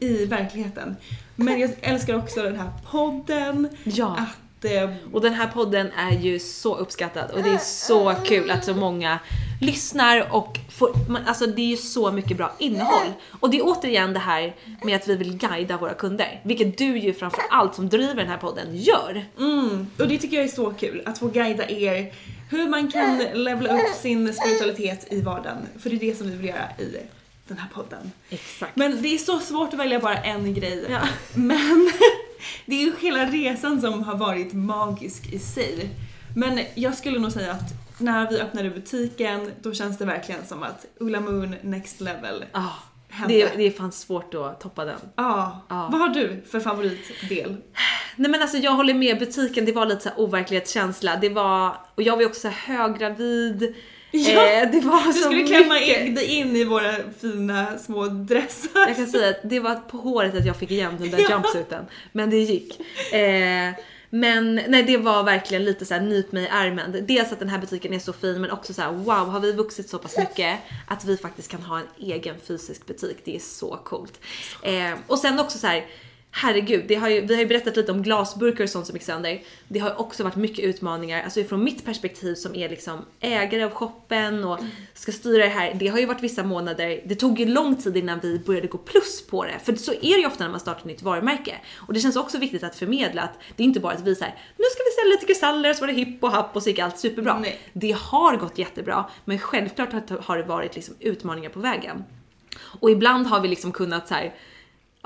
i 0.00 0.26
verkligheten. 0.26 0.96
Men 1.36 1.60
jag 1.60 1.70
älskar 1.80 2.14
också 2.14 2.42
den 2.42 2.56
här 2.56 2.70
podden. 2.90 3.68
Ja. 3.84 4.16
Att 4.18 4.64
eh, 4.64 4.90
Och 5.12 5.20
den 5.20 5.32
här 5.34 5.46
podden 5.46 5.90
är 5.96 6.12
ju 6.12 6.38
så 6.38 6.76
uppskattad 6.76 7.30
och 7.30 7.42
det 7.42 7.50
är 7.50 7.58
så 7.58 8.14
kul 8.24 8.50
att 8.50 8.64
så 8.64 8.74
många 8.74 9.18
lyssnar 9.60 10.34
och 10.34 10.58
får, 10.70 11.10
man, 11.10 11.22
alltså 11.26 11.46
det 11.46 11.62
är 11.62 11.66
ju 11.66 11.76
så 11.76 12.12
mycket 12.12 12.36
bra 12.36 12.52
innehåll. 12.58 13.12
Och 13.40 13.50
det 13.50 13.58
är 13.58 13.62
återigen 13.64 14.12
det 14.12 14.18
här 14.18 14.54
med 14.82 14.96
att 14.96 15.08
vi 15.08 15.16
vill 15.16 15.36
guida 15.36 15.76
våra 15.76 15.94
kunder, 15.94 16.40
vilket 16.44 16.78
du 16.78 16.98
ju 16.98 17.14
framför 17.14 17.42
allt 17.50 17.74
som 17.74 17.88
driver 17.88 18.14
den 18.14 18.28
här 18.28 18.36
podden 18.36 18.66
gör. 18.76 19.24
Mm, 19.38 19.86
och 19.98 20.08
det 20.08 20.18
tycker 20.18 20.36
jag 20.36 20.44
är 20.44 20.48
så 20.48 20.70
kul, 20.70 21.02
att 21.06 21.18
få 21.18 21.28
guida 21.28 21.70
er 21.70 22.12
hur 22.50 22.68
man 22.68 22.90
kan 22.92 23.18
levla 23.34 23.74
upp 23.74 23.94
sin 23.96 24.34
spiritualitet 24.34 25.06
i 25.12 25.20
vardagen. 25.20 25.58
För 25.78 25.90
det 25.90 25.96
är 25.96 26.00
det 26.00 26.18
som 26.18 26.30
vi 26.30 26.36
vill 26.36 26.46
göra 26.46 26.68
i 26.78 26.96
den 27.48 27.58
här 27.58 27.68
podden. 27.74 28.12
Exakt. 28.30 28.76
Men 28.76 29.02
det 29.02 29.08
är 29.14 29.18
så 29.18 29.38
svårt 29.38 29.72
att 29.72 29.80
välja 29.80 30.00
bara 30.00 30.16
en 30.16 30.54
grej. 30.54 30.86
Ja. 30.90 31.00
Men 31.34 31.90
det 32.66 32.74
är 32.74 32.80
ju 32.86 32.92
hela 33.00 33.24
resan 33.24 33.80
som 33.80 34.02
har 34.02 34.16
varit 34.16 34.52
magisk 34.52 35.32
i 35.32 35.38
sig. 35.38 35.90
Men 36.36 36.60
jag 36.74 36.94
skulle 36.94 37.18
nog 37.18 37.32
säga 37.32 37.52
att 37.52 38.00
när 38.00 38.30
vi 38.30 38.40
öppnade 38.40 38.70
butiken, 38.70 39.50
då 39.62 39.74
känns 39.74 39.98
det 39.98 40.04
verkligen 40.04 40.46
som 40.46 40.62
att 40.62 40.86
Ulla 41.00 41.20
Moon 41.20 41.54
next 41.62 42.00
level 42.00 42.44
Ah, 42.52 42.64
hände. 43.08 43.34
det, 43.34 43.52
det 43.56 43.62
är 43.62 43.70
fan 43.70 43.92
svårt 43.92 44.34
att 44.34 44.60
toppa 44.60 44.84
den. 44.84 44.98
Ja. 45.16 45.66
Ja. 45.68 45.88
Vad 45.92 46.00
har 46.00 46.08
du 46.08 46.42
för 46.50 46.60
favoritdel? 46.60 47.56
Nej 48.16 48.30
men 48.30 48.42
alltså 48.42 48.56
jag 48.56 48.72
håller 48.72 48.94
med, 48.94 49.18
butiken 49.18 49.64
det 49.64 49.72
var 49.72 49.86
lite 49.86 50.00
så 50.00 50.10
overklighetskänsla. 50.16 51.16
Det 51.16 51.28
var, 51.28 51.76
och 51.94 52.02
jag 52.02 52.12
var 52.16 52.20
ju 52.22 52.26
också 52.28 52.48
höggravid. 52.48 53.74
Ja, 54.10 54.46
eh, 54.46 54.70
det 54.70 54.80
var 54.80 55.06
Du 55.06 55.12
så 55.12 55.18
skulle 55.22 55.42
klämma 55.46 55.74
mycket. 55.74 56.06
in, 56.06 56.14
dig 56.14 56.24
in 56.26 56.56
i 56.56 56.64
våra 56.64 56.94
fina 57.20 57.78
små 57.78 58.06
dressar. 58.06 58.86
Jag 58.88 58.96
kan 58.96 59.06
säga 59.06 59.28
att 59.30 59.40
det 59.42 59.60
var 59.60 59.74
på 59.74 59.96
håret 59.96 60.34
att 60.34 60.46
jag 60.46 60.56
fick 60.56 60.70
igen 60.70 60.96
den 60.98 61.10
där 61.10 61.18
Ja. 61.22 61.30
jumpsuiten. 61.30 61.84
Men 62.12 62.30
det 62.30 62.36
gick. 62.38 62.80
Eh, 63.12 63.70
men 64.10 64.54
nej 64.68 64.82
det 64.82 64.96
var 64.96 65.22
verkligen 65.22 65.64
lite 65.64 65.84
så 65.84 65.94
här 65.94 66.00
nyp 66.00 66.32
mig 66.32 66.44
i 66.44 66.48
armen. 66.48 67.04
Dels 67.08 67.32
att 67.32 67.38
den 67.38 67.48
här 67.48 67.58
butiken 67.58 67.92
är 67.94 67.98
så 67.98 68.12
fin 68.12 68.40
men 68.40 68.50
också 68.50 68.74
så 68.74 68.82
här: 68.82 68.92
wow 68.92 69.28
har 69.28 69.40
vi 69.40 69.52
vuxit 69.52 69.88
så 69.88 69.98
pass 69.98 70.16
mycket 70.18 70.58
att 70.88 71.04
vi 71.04 71.16
faktiskt 71.16 71.50
kan 71.50 71.62
ha 71.62 71.78
en 71.78 71.86
egen 71.98 72.34
fysisk 72.46 72.86
butik. 72.86 73.16
Det 73.24 73.36
är 73.36 73.40
så 73.40 73.76
coolt. 73.84 74.20
Eh, 74.62 74.92
och 75.06 75.18
sen 75.18 75.40
också 75.40 75.58
så 75.58 75.66
här. 75.66 75.84
Herregud, 76.40 76.92
har 76.98 77.08
ju, 77.08 77.20
vi 77.20 77.34
har 77.34 77.40
ju 77.40 77.46
berättat 77.48 77.76
lite 77.76 77.92
om 77.92 78.02
glasburkar 78.02 78.64
och 78.64 78.70
sånt 78.70 78.86
som 78.86 78.96
gick 78.96 79.02
sönder. 79.02 79.42
Det 79.68 79.78
har 79.78 80.00
också 80.00 80.24
varit 80.24 80.36
mycket 80.36 80.64
utmaningar, 80.64 81.22
alltså 81.22 81.44
från 81.44 81.64
mitt 81.64 81.84
perspektiv 81.84 82.34
som 82.34 82.54
är 82.54 82.68
liksom 82.68 83.04
ägare 83.20 83.64
av 83.64 83.70
shoppen 83.70 84.44
och 84.44 84.58
ska 84.94 85.12
styra 85.12 85.42
det 85.44 85.48
här. 85.50 85.74
Det 85.74 85.88
har 85.88 85.98
ju 85.98 86.06
varit 86.06 86.22
vissa 86.22 86.42
månader, 86.42 87.00
det 87.06 87.14
tog 87.14 87.40
ju 87.40 87.46
lång 87.46 87.76
tid 87.76 87.96
innan 87.96 88.20
vi 88.22 88.38
började 88.38 88.66
gå 88.66 88.78
plus 88.78 89.26
på 89.26 89.44
det. 89.44 89.58
För 89.64 89.74
så 89.74 89.92
är 89.92 90.14
det 90.14 90.20
ju 90.20 90.26
ofta 90.26 90.44
när 90.44 90.50
man 90.50 90.60
startar 90.60 90.80
ett 90.80 90.86
nytt 90.86 91.02
varumärke. 91.02 91.54
Och 91.76 91.92
det 91.94 92.00
känns 92.00 92.16
också 92.16 92.38
viktigt 92.38 92.64
att 92.64 92.76
förmedla 92.76 93.22
att 93.22 93.34
det 93.56 93.62
är 93.62 93.64
inte 93.64 93.80
bara 93.80 93.92
att 93.92 94.00
vi 94.02 94.14
säger 94.14 94.34
nu 94.56 94.64
ska 94.72 94.82
vi 94.84 94.90
sälja 95.02 95.14
lite 95.14 95.26
kristaller 95.26 95.72
så 95.74 95.80
var 95.80 95.86
det 95.86 95.92
hipp 95.92 96.24
och 96.24 96.30
happ 96.30 96.56
och 96.56 96.62
så 96.62 96.68
gick 96.68 96.78
allt 96.78 96.98
superbra. 96.98 97.38
Nej. 97.38 97.58
Det 97.72 97.96
har 98.00 98.36
gått 98.36 98.58
jättebra, 98.58 99.04
men 99.24 99.38
självklart 99.38 99.92
har- 99.92 100.22
har 100.22 100.36
det 100.38 100.44
varit 100.44 100.74
liksom 100.74 100.94
utmaningar 101.00 101.50
på 101.50 101.60
vägen. 101.60 102.04
Och 102.80 102.90
ibland 102.90 103.26
har 103.26 103.40
vi 103.40 103.48
liksom 103.48 103.72
kunnat 103.72 104.08
så 104.08 104.14
här. 104.14 104.34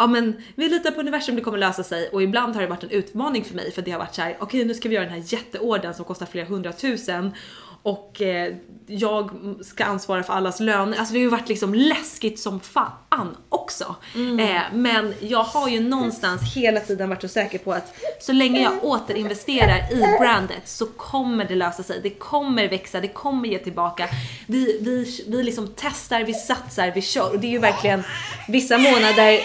Ja 0.03 0.07
men 0.07 0.43
vi 0.55 0.69
litar 0.69 0.91
på 0.91 1.01
universum, 1.01 1.37
det 1.37 1.43
kommer 1.43 1.59
lösa 1.59 1.83
sig 1.83 2.09
och 2.09 2.23
ibland 2.23 2.55
har 2.55 2.63
det 2.63 2.69
varit 2.69 2.83
en 2.83 2.91
utmaning 2.91 3.45
för 3.45 3.55
mig 3.55 3.73
för 3.73 3.83
det 3.83 3.91
har 3.91 3.99
varit 3.99 4.15
så 4.15 4.23
här: 4.23 4.37
okej 4.41 4.65
nu 4.65 4.75
ska 4.75 4.89
vi 4.89 4.95
göra 4.95 5.05
den 5.05 5.15
här 5.15 5.25
jätteordern 5.27 5.95
som 5.95 6.05
kostar 6.05 6.27
flera 6.27 6.47
hundratusen 6.47 7.35
och 7.83 8.23
eh, 8.23 8.55
jag 8.87 9.31
ska 9.65 9.85
ansvara 9.85 10.23
för 10.23 10.33
allas 10.33 10.61
löner. 10.61 10.99
Alltså 10.99 11.13
det 11.13 11.19
har 11.19 11.23
ju 11.23 11.29
varit 11.29 11.49
liksom 11.49 11.75
läskigt 11.75 12.41
som 12.41 12.61
fan 12.61 13.37
också. 13.49 13.95
Eh, 14.41 14.63
men 14.73 15.15
jag 15.21 15.45
har 15.45 15.69
ju 15.69 15.81
någonstans 15.81 16.55
hela 16.55 16.81
tiden 16.81 17.09
varit 17.09 17.23
så 17.23 17.29
säker 17.29 17.59
på 17.59 17.73
att 17.73 17.95
så 18.21 18.33
länge 18.33 18.63
jag 18.63 18.85
återinvesterar 18.85 19.93
i 19.93 20.19
brandet 20.19 20.69
så 20.69 20.87
kommer 20.87 21.45
det 21.45 21.55
lösa 21.55 21.83
sig. 21.83 22.01
Det 22.03 22.11
kommer 22.11 22.69
växa, 22.69 23.01
det 23.01 23.09
kommer 23.09 23.49
ge 23.49 23.59
tillbaka. 23.59 24.09
Vi, 24.47 24.79
vi, 24.81 25.25
vi 25.29 25.43
liksom 25.43 25.69
testar, 25.77 26.25
vi 26.25 26.35
satsar, 26.35 26.93
vi 26.95 27.03
kör 27.03 27.31
och 27.31 27.41
det 27.41 27.47
är 27.47 27.53
ju 27.53 27.59
verkligen 27.59 28.03
vissa 28.49 28.79
månader 28.79 29.41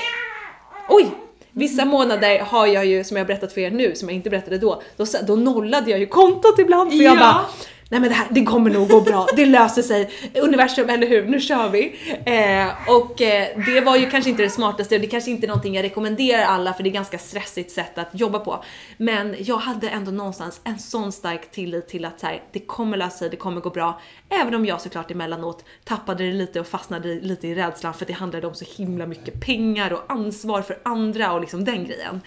Oj! 0.89 1.11
Vissa 1.51 1.85
månader 1.85 2.39
har 2.39 2.67
jag 2.67 2.85
ju, 2.85 3.03
som 3.03 3.17
jag 3.17 3.23
har 3.23 3.27
berättat 3.27 3.53
för 3.53 3.61
er 3.61 3.71
nu, 3.71 3.95
som 3.95 4.09
jag 4.09 4.15
inte 4.15 4.29
berättade 4.29 4.57
då, 4.57 4.81
då, 4.97 5.05
då 5.27 5.35
nollade 5.35 5.91
jag 5.91 5.99
ju 5.99 6.05
kontot 6.05 6.59
ibland 6.59 6.91
för 6.91 6.97
jag 7.03 7.15
Ja. 7.15 7.19
bara 7.19 7.45
nej 7.89 7.99
men 7.99 8.09
det 8.09 8.15
här, 8.15 8.27
det 8.29 8.43
kommer 8.43 8.69
nog 8.69 8.89
gå 8.89 9.01
bra, 9.01 9.27
det 9.35 9.45
löser 9.45 9.81
sig, 9.81 10.09
universum, 10.41 10.89
eller 10.89 11.07
hur, 11.07 11.25
nu 11.25 11.39
kör 11.39 11.69
vi. 11.69 11.95
Eh, 12.25 12.89
och 12.89 13.21
eh, 13.21 13.47
det 13.65 13.81
var 13.81 13.95
ju 13.95 14.09
kanske 14.09 14.29
inte 14.29 14.43
det 14.43 14.49
smartaste 14.49 14.95
och 14.95 15.01
det 15.01 15.07
kanske 15.07 15.31
inte 15.31 15.45
är 15.45 15.47
någonting 15.47 15.75
jag 15.75 15.83
rekommenderar 15.83 16.43
alla 16.43 16.73
för 16.73 16.83
det 16.83 16.89
är 16.89 16.91
ganska 16.91 17.17
stressigt 17.17 17.71
sätt 17.71 17.97
att 17.97 18.09
jobba 18.11 18.39
på. 18.39 18.63
Men 18.97 19.35
jag 19.39 19.57
hade 19.57 19.89
ändå 19.89 20.11
någonstans 20.11 20.61
en 20.63 20.79
sån 20.79 21.11
stark 21.11 21.51
tillit 21.51 21.87
till 21.87 22.05
att 22.05 22.19
så 22.19 22.25
här, 22.25 22.43
det 22.51 22.59
kommer 22.59 22.97
lösa 22.97 23.17
sig, 23.17 23.29
det 23.29 23.35
kommer 23.35 23.61
gå 23.61 23.69
bra. 23.69 24.01
Även 24.29 24.55
om 24.55 24.65
jag 24.65 24.81
såklart 24.81 25.11
emellanåt 25.11 25.63
tappade 25.83 26.23
det 26.23 26.33
lite 26.33 26.59
och 26.59 26.67
fastnade 26.67 27.15
lite 27.15 27.47
i 27.47 27.55
rädslan 27.55 27.93
för 27.93 28.03
att 28.03 28.07
det 28.07 28.13
handlade 28.13 28.47
om 28.47 28.55
så 28.55 28.65
himla 28.77 29.05
mycket 29.05 29.41
pengar 29.41 29.93
och 29.93 30.03
ansvar 30.07 30.61
för 30.61 30.77
andra 30.83 31.33
och 31.33 31.41
liksom 31.41 31.65
den 31.65 31.85
grejen. 31.85 32.21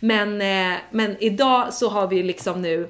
Men, 0.00 0.40
eh, 0.40 0.78
men 0.90 1.16
idag 1.20 1.74
så 1.74 1.88
har 1.88 2.06
vi 2.06 2.22
liksom 2.22 2.62
nu 2.62 2.88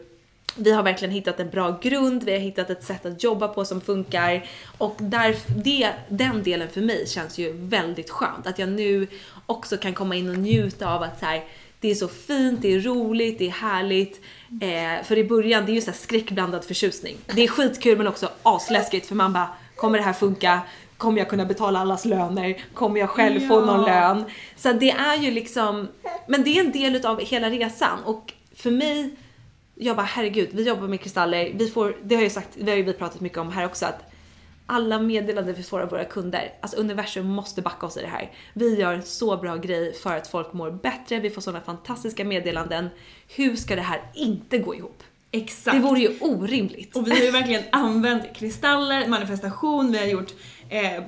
vi 0.56 0.72
har 0.72 0.82
verkligen 0.82 1.14
hittat 1.14 1.40
en 1.40 1.50
bra 1.50 1.78
grund, 1.82 2.24
vi 2.24 2.32
har 2.32 2.38
hittat 2.38 2.70
ett 2.70 2.84
sätt 2.84 3.06
att 3.06 3.22
jobba 3.22 3.48
på 3.48 3.64
som 3.64 3.80
funkar 3.80 4.46
och 4.78 4.96
där, 4.98 5.36
det, 5.64 5.90
den 6.08 6.42
delen 6.42 6.68
för 6.68 6.80
mig 6.80 7.08
känns 7.08 7.38
ju 7.38 7.52
väldigt 7.52 8.10
skönt. 8.10 8.46
Att 8.46 8.58
jag 8.58 8.68
nu 8.68 9.06
också 9.46 9.76
kan 9.76 9.94
komma 9.94 10.14
in 10.16 10.30
och 10.30 10.38
njuta 10.38 10.94
av 10.94 11.02
att 11.02 11.20
så 11.20 11.26
här, 11.26 11.44
det 11.80 11.90
är 11.90 11.94
så 11.94 12.08
fint, 12.08 12.62
det 12.62 12.74
är 12.74 12.80
roligt, 12.80 13.38
det 13.38 13.46
är 13.46 13.50
härligt. 13.50 14.20
Eh, 14.60 15.04
för 15.04 15.18
i 15.18 15.24
början, 15.24 15.66
det 15.66 15.72
är 15.72 15.74
ju 15.74 15.80
så 15.80 15.90
här 15.90 15.98
skräckblandad 15.98 16.64
förtjusning. 16.64 17.16
Det 17.26 17.44
är 17.44 17.48
skitkul 17.48 17.98
men 17.98 18.06
också 18.06 18.28
asläskigt 18.42 19.06
för 19.06 19.14
man 19.14 19.32
bara, 19.32 19.48
kommer 19.76 19.98
det 19.98 20.04
här 20.04 20.12
funka? 20.12 20.60
Kommer 20.96 21.18
jag 21.18 21.28
kunna 21.28 21.44
betala 21.44 21.80
allas 21.80 22.04
löner? 22.04 22.64
Kommer 22.74 23.00
jag 23.00 23.10
själv 23.10 23.48
få 23.48 23.60
någon 23.60 23.84
lön? 23.84 24.24
Så 24.56 24.72
det 24.72 24.90
är 24.90 25.16
ju 25.16 25.30
liksom, 25.30 25.88
men 26.26 26.44
det 26.44 26.58
är 26.58 26.64
en 26.64 26.72
del 26.72 26.96
utav 26.96 27.20
hela 27.20 27.50
resan 27.50 27.98
och 28.04 28.32
för 28.56 28.70
mig 28.70 29.16
jag 29.82 29.96
bara 29.96 30.06
herregud, 30.06 30.48
vi 30.52 30.62
jobbar 30.68 30.88
med 30.88 31.00
kristaller, 31.00 31.52
vi 31.54 31.68
får, 31.70 31.96
det 32.04 32.14
har 32.14 32.22
jag 32.22 32.32
sagt, 32.32 32.48
det 32.60 32.70
har 32.70 32.76
ju 32.76 32.82
vi 32.82 32.92
pratat 32.92 33.20
mycket 33.20 33.38
om 33.38 33.52
här 33.52 33.66
också 33.66 33.86
att 33.86 34.08
alla 34.66 34.98
meddelanden 34.98 35.54
vi 35.54 35.62
får 35.62 35.80
av 35.80 35.88
våra 35.90 36.04
kunder, 36.04 36.52
alltså 36.60 36.76
universum 36.76 37.26
måste 37.26 37.62
backa 37.62 37.86
oss 37.86 37.96
i 37.96 38.00
det 38.00 38.06
här. 38.06 38.30
Vi 38.54 38.74
gör 38.80 38.94
en 38.94 39.02
så 39.02 39.36
bra 39.36 39.56
grej 39.56 39.94
för 39.94 40.16
att 40.16 40.28
folk 40.28 40.52
mår 40.52 40.70
bättre, 40.70 41.20
vi 41.20 41.30
får 41.30 41.40
sådana 41.42 41.60
fantastiska 41.64 42.24
meddelanden. 42.24 42.88
Hur 43.36 43.56
ska 43.56 43.76
det 43.76 43.82
här 43.82 44.02
inte 44.14 44.58
gå 44.58 44.74
ihop? 44.74 45.02
Exakt. 45.34 45.76
Det 45.76 45.82
vore 45.82 46.00
ju 46.00 46.10
orimligt. 46.20 46.96
Och 46.96 47.06
vi 47.06 47.10
har 47.10 47.18
ju 47.18 47.30
verkligen 47.30 47.62
använt 47.72 48.36
kristaller, 48.36 49.08
manifestation, 49.08 49.92
vi 49.92 49.98
har 49.98 50.06
gjort 50.06 50.34
eh, 50.68 51.02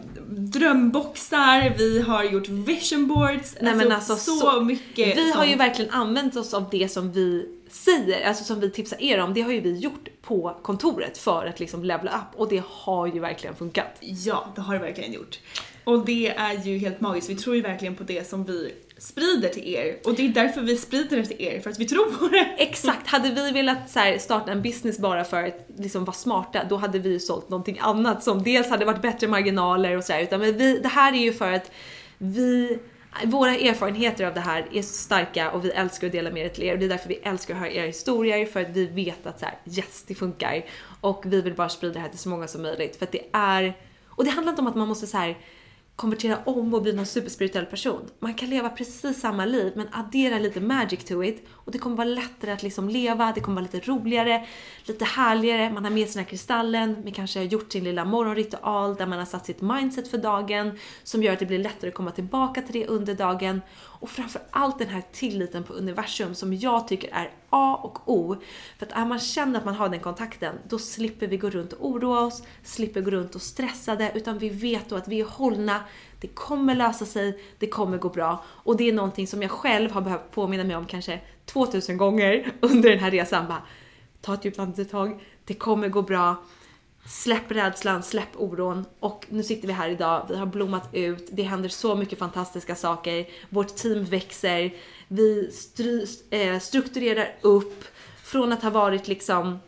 drömboxar, 0.68 1.74
vi 1.78 2.00
har 2.00 2.24
gjort 2.24 2.48
vision 2.48 3.06
boards, 3.08 3.56
Nej, 3.60 3.72
alltså, 3.72 3.88
men 3.88 3.96
alltså, 3.96 4.16
så, 4.16 4.36
så- 4.36 4.60
mycket 4.60 5.16
Vi 5.16 5.30
har 5.32 5.44
ju 5.44 5.50
sånt. 5.50 5.60
verkligen 5.60 5.90
använt 5.90 6.36
oss 6.36 6.54
av 6.54 6.68
det 6.70 6.88
som 6.88 7.12
vi 7.12 7.46
säger, 7.74 8.28
alltså 8.28 8.44
som 8.44 8.60
vi 8.60 8.70
tipsar 8.70 9.02
er 9.02 9.20
om, 9.20 9.34
det 9.34 9.42
har 9.42 9.52
ju 9.52 9.60
vi 9.60 9.78
gjort 9.78 10.08
på 10.22 10.56
kontoret 10.62 11.18
för 11.18 11.46
att 11.46 11.60
liksom 11.60 11.84
levla 11.84 12.10
upp 12.10 12.40
och 12.40 12.48
det 12.48 12.62
har 12.66 13.06
ju 13.06 13.20
verkligen 13.20 13.56
funkat. 13.56 13.96
Ja, 14.00 14.52
det 14.54 14.60
har 14.60 14.74
det 14.74 14.80
verkligen 14.80 15.12
gjort. 15.12 15.40
Och 15.84 16.04
det 16.04 16.28
är 16.28 16.66
ju 16.66 16.78
helt 16.78 17.00
magiskt. 17.00 17.30
Vi 17.30 17.36
tror 17.36 17.56
ju 17.56 17.62
verkligen 17.62 17.96
på 17.96 18.04
det 18.04 18.28
som 18.28 18.44
vi 18.44 18.74
sprider 18.98 19.48
till 19.48 19.74
er. 19.74 19.96
Och 20.04 20.14
det 20.14 20.26
är 20.26 20.28
därför 20.28 20.60
vi 20.60 20.76
sprider 20.76 21.16
det 21.16 21.24
till 21.24 21.40
er, 21.42 21.60
för 21.60 21.70
att 21.70 21.78
vi 21.78 21.84
tror 21.84 22.18
på 22.18 22.28
det. 22.28 22.54
Exakt, 22.58 23.06
hade 23.06 23.30
vi 23.30 23.50
velat 23.50 23.90
så 23.90 23.98
här, 23.98 24.18
starta 24.18 24.52
en 24.52 24.62
business 24.62 24.98
bara 24.98 25.24
för 25.24 25.42
att 25.42 25.66
liksom 25.76 26.04
vara 26.04 26.14
smarta, 26.14 26.64
då 26.68 26.76
hade 26.76 26.98
vi 26.98 27.08
ju 27.10 27.20
sålt 27.20 27.48
någonting 27.48 27.78
annat 27.80 28.24
som 28.24 28.42
dels 28.42 28.68
hade 28.68 28.84
varit 28.84 29.02
bättre 29.02 29.28
marginaler 29.28 29.96
och 29.96 30.04
sådär. 30.04 30.20
Utan 30.20 30.40
men 30.40 30.58
vi, 30.58 30.78
det 30.78 30.88
här 30.88 31.12
är 31.12 31.18
ju 31.18 31.32
för 31.32 31.52
att 31.52 31.70
vi, 32.18 32.78
våra 33.24 33.54
erfarenheter 33.54 34.26
av 34.26 34.34
det 34.34 34.40
här 34.40 34.66
är 34.72 34.82
så 34.82 34.94
starka 34.94 35.50
och 35.50 35.64
vi 35.64 35.70
älskar 35.70 36.06
att 36.06 36.12
dela 36.12 36.30
med 36.30 36.46
er 36.46 36.48
till 36.48 36.64
er. 36.64 36.72
Och 36.72 36.78
det 36.78 36.84
är 36.84 36.88
därför 36.88 37.08
vi 37.08 37.14
älskar 37.14 37.54
att 37.54 37.60
höra 37.60 37.70
era 37.70 37.86
historier, 37.86 38.46
för 38.46 38.60
att 38.60 38.68
vi 38.68 38.86
vet 38.86 39.26
att 39.26 39.40
så 39.40 39.46
här, 39.46 39.58
yes, 39.66 40.04
det 40.06 40.14
funkar. 40.14 40.64
Och 41.00 41.22
vi 41.26 41.40
vill 41.40 41.54
bara 41.54 41.68
sprida 41.68 41.94
det 41.94 42.00
här 42.00 42.08
till 42.08 42.18
så 42.18 42.28
många 42.28 42.46
som 42.46 42.62
möjligt. 42.62 42.96
För 42.96 43.06
att 43.06 43.12
det 43.12 43.26
är, 43.32 43.74
och 44.06 44.24
det 44.24 44.30
handlar 44.30 44.52
inte 44.52 44.62
om 44.62 44.68
att 44.68 44.76
man 44.76 44.88
måste 44.88 45.06
så 45.06 45.16
här 45.16 45.36
konvertera 45.96 46.38
om 46.44 46.74
och 46.74 46.82
bli 46.82 46.92
någon 46.92 47.06
superspirituell 47.06 47.66
person. 47.66 48.10
Man 48.18 48.34
kan 48.34 48.50
leva 48.50 48.68
precis 48.68 49.20
samma 49.20 49.44
liv 49.44 49.72
men 49.76 49.88
addera 49.92 50.38
lite 50.38 50.60
magic 50.60 51.04
to 51.04 51.24
it. 51.24 51.46
Och 51.50 51.72
det 51.72 51.78
kommer 51.78 51.96
vara 51.96 52.08
lättare 52.08 52.52
att 52.52 52.62
liksom 52.62 52.88
leva, 52.88 53.32
det 53.34 53.40
kommer 53.40 53.60
vara 53.60 53.70
lite 53.72 53.90
roligare, 53.90 54.46
lite 54.84 55.04
härligare, 55.04 55.70
man 55.70 55.84
har 55.84 55.90
med 55.90 56.06
sig 56.06 56.14
den 56.14 56.24
här 56.24 56.30
kristallen, 56.30 56.96
man 57.02 57.12
kanske 57.12 57.38
har 57.38 57.44
gjort 57.44 57.72
sin 57.72 57.84
lilla 57.84 58.04
morgonritual 58.04 58.94
där 58.94 59.06
man 59.06 59.18
har 59.18 59.26
satt 59.26 59.46
sitt 59.46 59.60
mindset 59.60 60.08
för 60.08 60.18
dagen 60.18 60.78
som 61.02 61.22
gör 61.22 61.32
att 61.32 61.38
det 61.38 61.46
blir 61.46 61.58
lättare 61.58 61.88
att 61.88 61.94
komma 61.94 62.10
tillbaka 62.10 62.62
till 62.62 62.80
det 62.80 62.86
under 62.86 63.14
dagen 63.14 63.60
och 64.04 64.10
framför 64.10 64.42
allt 64.50 64.78
den 64.78 64.88
här 64.88 65.02
tilliten 65.12 65.64
på 65.64 65.72
universum 65.72 66.34
som 66.34 66.54
jag 66.54 66.88
tycker 66.88 67.10
är 67.12 67.30
A 67.50 67.80
och 67.82 68.08
O. 68.08 68.36
För 68.78 68.86
att 68.86 68.92
är 68.92 69.04
man 69.04 69.18
känner 69.18 69.58
att 69.58 69.64
man 69.64 69.74
har 69.74 69.88
den 69.88 70.00
kontakten, 70.00 70.54
då 70.68 70.78
slipper 70.78 71.26
vi 71.26 71.36
gå 71.36 71.50
runt 71.50 71.72
och 71.72 71.88
oroa 71.88 72.20
oss, 72.20 72.42
slipper 72.62 73.00
gå 73.00 73.10
runt 73.10 73.34
och 73.34 73.42
stressade, 73.42 74.12
utan 74.14 74.38
vi 74.38 74.48
vet 74.48 74.88
då 74.88 74.96
att 74.96 75.08
vi 75.08 75.20
är 75.20 75.24
hållna, 75.24 75.80
det 76.20 76.26
kommer 76.28 76.74
lösa 76.74 77.04
sig, 77.06 77.44
det 77.58 77.66
kommer 77.66 77.98
gå 77.98 78.08
bra. 78.08 78.44
Och 78.46 78.76
det 78.76 78.88
är 78.88 78.92
någonting 78.92 79.26
som 79.26 79.42
jag 79.42 79.50
själv 79.50 79.90
har 79.90 80.00
behövt 80.00 80.30
påminna 80.30 80.64
mig 80.64 80.76
om 80.76 80.86
kanske 80.86 81.20
2000 81.44 81.96
gånger 81.96 82.52
under 82.60 82.90
den 82.90 82.98
här 82.98 83.10
resan. 83.10 83.48
Bara, 83.48 83.62
ta 84.20 84.34
ett 84.34 84.44
djupt 84.44 84.58
andetag, 84.58 85.24
det 85.44 85.54
kommer 85.54 85.88
gå 85.88 86.02
bra. 86.02 86.36
Släpp 87.08 87.50
rädslan, 87.50 88.02
släpp 88.02 88.36
oron. 88.36 88.84
Och 89.00 89.26
nu 89.28 89.42
sitter 89.42 89.66
vi 89.66 89.72
här 89.72 89.88
idag, 89.88 90.26
vi 90.28 90.36
har 90.36 90.46
blommat 90.46 90.88
ut, 90.92 91.28
det 91.32 91.42
händer 91.42 91.68
så 91.68 91.94
mycket 91.94 92.18
fantastiska 92.18 92.74
saker, 92.74 93.26
vårt 93.48 93.76
team 93.76 94.04
växer, 94.04 94.74
vi 95.08 95.50
stru, 95.52 96.06
eh, 96.30 96.58
strukturerar 96.58 97.36
upp. 97.40 97.84
Från 98.22 98.52
att 98.52 98.62
ha 98.62 98.70
varit 98.70 99.08
liksom 99.08 99.58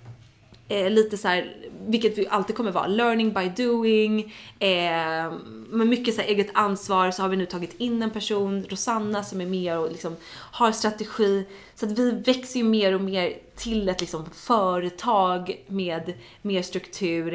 eh, 0.69 0.91
lite 0.91 1.17
så 1.17 1.29
här, 1.29 1.57
vilket 1.87 2.19
vi 2.19 2.29
alltid 2.29 2.57
kommer 2.57 2.71
vara, 2.71 2.87
learning 2.87 3.33
by 3.33 3.65
doing, 3.65 4.35
eh, 4.59 5.33
med 5.69 5.87
mycket 5.87 6.15
så 6.15 6.21
här 6.21 6.29
eget 6.29 6.51
ansvar 6.53 7.11
så 7.11 7.23
har 7.23 7.29
vi 7.29 7.37
nu 7.37 7.47
tagit 7.47 7.81
in 7.81 8.03
en 8.03 8.11
person, 8.11 8.67
Rosanna 8.69 9.23
som 9.23 9.41
är 9.41 9.47
med 9.47 9.79
och 9.79 9.91
liksom 9.91 10.17
har 10.33 10.73
strategi. 10.73 11.47
Så 11.75 11.87
att 11.87 11.99
vi 11.99 12.11
växer 12.11 12.59
ju 12.59 12.65
mer 12.65 12.95
och 12.95 13.01
mer 13.01 13.33
till 13.57 13.89
ett 13.89 14.01
liksom 14.01 14.25
företag 14.35 15.65
med 15.67 16.13
mer 16.43 16.63
struktur, 16.63 17.35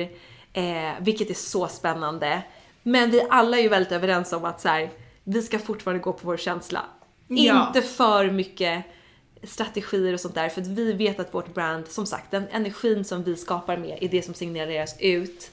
eh, 0.53 0.91
vilket 1.01 1.29
är 1.29 1.33
så 1.33 1.67
spännande. 1.67 2.41
Men 2.83 3.11
vi 3.11 3.21
alla 3.29 3.57
är 3.57 3.61
ju 3.61 3.69
väldigt 3.69 3.91
överens 3.91 4.33
om 4.33 4.45
att 4.45 4.61
så 4.61 4.67
här, 4.67 4.89
vi 5.23 5.41
ska 5.41 5.59
fortfarande 5.59 6.03
gå 6.03 6.13
på 6.13 6.27
vår 6.27 6.37
känsla. 6.37 6.81
Ja. 7.27 7.67
Inte 7.67 7.81
för 7.81 8.31
mycket 8.31 8.85
strategier 9.43 10.13
och 10.13 10.19
sånt 10.19 10.35
där 10.35 10.49
för 10.49 10.61
att 10.61 10.67
vi 10.67 10.93
vet 10.93 11.19
att 11.19 11.33
vårt 11.33 11.53
brand, 11.53 11.87
som 11.87 12.05
sagt, 12.05 12.31
den 12.31 12.47
energin 12.51 13.05
som 13.05 13.23
vi 13.23 13.35
skapar 13.35 13.77
med 13.77 13.97
är 14.01 14.09
det 14.09 14.21
som 14.21 14.33
signaleras 14.33 14.95
ut. 14.99 15.51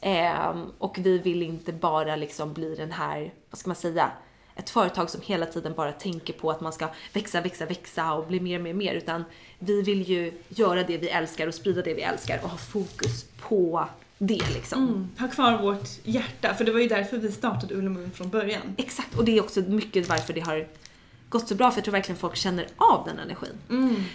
Ehm, 0.00 0.72
och 0.78 0.98
vi 0.98 1.18
vill 1.18 1.42
inte 1.42 1.72
bara 1.72 2.16
liksom 2.16 2.52
bli 2.52 2.74
den 2.74 2.92
här, 2.92 3.32
vad 3.50 3.58
ska 3.58 3.68
man 3.68 3.76
säga, 3.76 4.10
ett 4.56 4.70
företag 4.70 5.10
som 5.10 5.20
hela 5.24 5.46
tiden 5.46 5.74
bara 5.76 5.92
tänker 5.92 6.32
på 6.32 6.50
att 6.50 6.60
man 6.60 6.72
ska 6.72 6.88
växa, 7.12 7.40
växa, 7.40 7.66
växa 7.66 8.12
och 8.12 8.26
bli 8.26 8.40
mer, 8.40 8.58
mer, 8.58 8.74
mer 8.74 8.94
utan 8.94 9.24
vi 9.58 9.82
vill 9.82 10.02
ju 10.02 10.32
göra 10.48 10.82
det 10.82 10.98
vi 10.98 11.08
älskar 11.08 11.46
och 11.46 11.54
sprida 11.54 11.82
det 11.82 11.94
vi 11.94 12.02
älskar 12.02 12.40
och 12.42 12.50
ha 12.50 12.58
fokus 12.58 13.24
på 13.40 13.88
det 14.18 14.54
liksom. 14.54 15.10
Ha 15.18 15.28
kvar 15.28 15.62
vårt 15.62 15.88
hjärta, 16.02 16.54
för 16.54 16.64
det 16.64 16.72
var 16.72 16.80
ju 16.80 16.88
därför 16.88 17.18
vi 17.18 17.32
startade 17.32 17.74
Ullamun 17.74 18.10
från 18.10 18.30
början. 18.30 18.74
Exakt, 18.76 19.14
och 19.18 19.24
det 19.24 19.38
är 19.38 19.42
också 19.42 19.60
mycket 19.60 20.08
varför 20.08 20.32
det 20.32 20.40
har 20.40 20.66
gått 21.28 21.48
så 21.48 21.54
bra 21.54 21.70
för 21.70 21.78
jag 21.78 21.84
tror 21.84 21.92
verkligen 21.92 22.18
folk 22.18 22.36
känner 22.36 22.66
av 22.76 23.04
den 23.06 23.18
energin. 23.18 23.58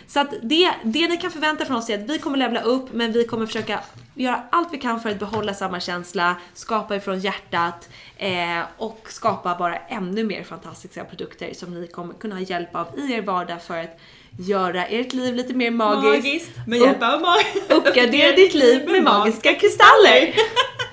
Så 0.07 0.19
att 0.19 0.33
det, 0.41 0.73
det 0.83 1.07
ni 1.07 1.17
kan 1.17 1.31
förvänta 1.31 1.65
från 1.65 1.77
oss 1.77 1.89
är 1.89 2.03
att 2.03 2.09
vi 2.09 2.19
kommer 2.19 2.37
levla 2.37 2.61
upp 2.61 2.93
men 2.93 3.11
vi 3.11 3.23
kommer 3.25 3.45
försöka 3.45 3.79
göra 4.15 4.43
allt 4.49 4.73
vi 4.73 4.77
kan 4.77 4.99
för 4.99 5.09
att 5.09 5.19
behålla 5.19 5.53
samma 5.53 5.79
känsla, 5.79 6.35
skapa 6.53 6.95
ifrån 6.95 7.19
hjärtat 7.19 7.89
eh, 8.17 8.59
och 8.77 9.07
skapa 9.09 9.55
bara 9.55 9.77
ännu 9.77 10.23
mer 10.23 10.43
fantastiska 10.43 11.03
produkter 11.03 11.53
som 11.53 11.73
ni 11.81 11.87
kommer 11.87 12.13
kunna 12.13 12.35
ha 12.35 12.41
hjälp 12.41 12.75
av 12.75 12.87
i 12.99 13.13
er 13.13 13.21
vardag 13.21 13.63
för 13.63 13.77
att 13.77 13.99
göra 14.39 14.85
ert 14.85 15.13
liv 15.13 15.35
lite 15.35 15.53
mer 15.53 15.71
magiskt. 15.71 16.25
Magiskt, 16.25 16.51
med 16.67 16.79
hjälp 16.79 17.03
av 17.03 17.21
mag. 17.21 17.39
Uppgradera 17.77 18.35
ditt 18.35 18.53
liv 18.53 18.89
med 18.91 19.03
magiska 19.03 19.53
kristaller! 19.53 20.33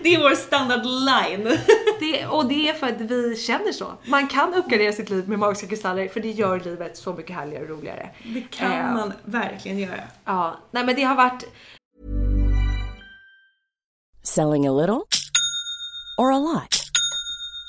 Det 0.00 0.14
är 0.14 0.20
vår 0.20 0.34
standard 0.34 0.84
line. 0.84 1.58
Det, 2.00 2.26
och 2.26 2.46
det 2.46 2.68
är 2.68 2.74
för 2.74 2.86
att 2.86 3.00
vi 3.00 3.36
känner 3.36 3.72
så. 3.72 3.92
Man 4.04 4.28
kan 4.28 4.54
uppgradera 4.54 4.92
sitt 4.92 5.10
liv 5.10 5.28
med 5.28 5.38
magiska 5.38 5.66
kristaller 5.66 6.08
för 6.08 6.20
det 6.20 6.30
gör 6.30 6.60
livet 6.60 6.96
så 6.96 7.12
mycket 7.12 7.36
härligare 7.36 7.62
och 7.64 7.68
roligare. 7.70 8.10
Det 8.24 8.40
kan 8.50 8.72
Eh, 8.72 8.92
man 8.94 9.12
verkligen 9.24 9.78
göra. 9.78 10.00
Ja, 10.24 10.56
nej 10.70 10.84
men 10.84 10.94
det 10.96 11.02
har 11.02 11.14
varit 11.16 11.44
Selling 14.22 14.66
a 14.66 14.72
little 14.72 15.02
or 16.18 16.32
a 16.32 16.38
lot? 16.38 16.83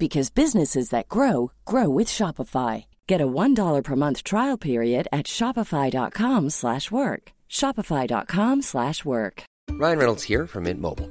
because 0.00 0.30
businesses 0.30 0.90
that 0.90 1.08
grow 1.08 1.52
grow 1.64 1.88
with 1.88 2.08
Shopify. 2.08 2.86
Get 3.06 3.20
a 3.20 3.26
$1 3.26 3.84
per 3.84 3.96
month 3.96 4.24
trial 4.24 4.56
period 4.56 5.06
at 5.12 5.26
Shopify.com 5.26 6.50
slash 6.50 6.90
work. 6.90 7.32
Shopify.com 7.48 8.62
slash 8.62 9.04
work. 9.04 9.44
Ryan 9.70 9.98
Reynolds 9.98 10.24
here 10.24 10.46
from 10.46 10.64
Mint 10.64 10.80
Mobile. 10.80 11.10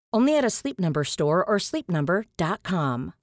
Only 0.13 0.37
at 0.37 0.45
a 0.45 0.49
Sleep 0.49 0.79
Number 0.79 1.03
store 1.03 1.43
or 1.43 1.57
sleepnumber.com. 1.57 3.13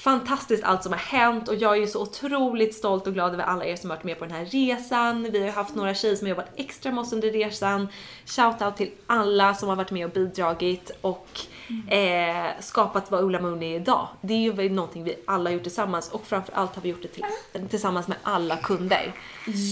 fantastiskt 0.00 0.64
allt 0.64 0.82
som 0.82 0.92
har 0.92 0.98
hänt 0.98 1.48
och 1.48 1.54
jag 1.54 1.82
är 1.82 1.86
så 1.86 2.02
otroligt 2.02 2.74
stolt 2.74 3.06
och 3.06 3.14
glad 3.14 3.32
över 3.32 3.44
alla 3.44 3.64
er 3.64 3.76
som 3.76 3.90
har 3.90 3.96
varit 3.96 4.04
med 4.04 4.18
på 4.18 4.24
den 4.24 4.34
här 4.34 4.44
resan. 4.44 5.22
Vi 5.32 5.42
har 5.42 5.50
haft 5.50 5.74
några 5.74 5.94
tjejer 5.94 6.16
som 6.16 6.26
har 6.26 6.30
jobbat 6.30 6.50
extra 6.56 6.92
med 6.92 7.00
oss 7.00 7.12
under 7.12 7.30
resan. 7.30 7.88
Shoutout 8.24 8.76
till 8.76 8.90
alla 9.06 9.54
som 9.54 9.68
har 9.68 9.76
varit 9.76 9.90
med 9.90 10.06
och 10.06 10.12
bidragit 10.12 10.90
och 11.00 11.40
eh, 11.88 12.60
skapat 12.60 13.10
vad 13.10 13.24
Ulla 13.24 13.40
Moon 13.40 13.62
är 13.62 13.76
idag. 13.76 14.08
Det 14.20 14.34
är 14.34 14.62
ju 14.62 14.68
någonting 14.68 15.04
vi 15.04 15.14
alla 15.26 15.50
har 15.50 15.54
gjort 15.54 15.62
tillsammans 15.62 16.08
och 16.08 16.26
framförallt 16.26 16.74
har 16.74 16.82
vi 16.82 16.88
gjort 16.88 17.02
det 17.02 17.08
till, 17.08 17.24
tillsammans 17.68 18.08
med 18.08 18.16
alla 18.22 18.56
kunder. 18.56 19.12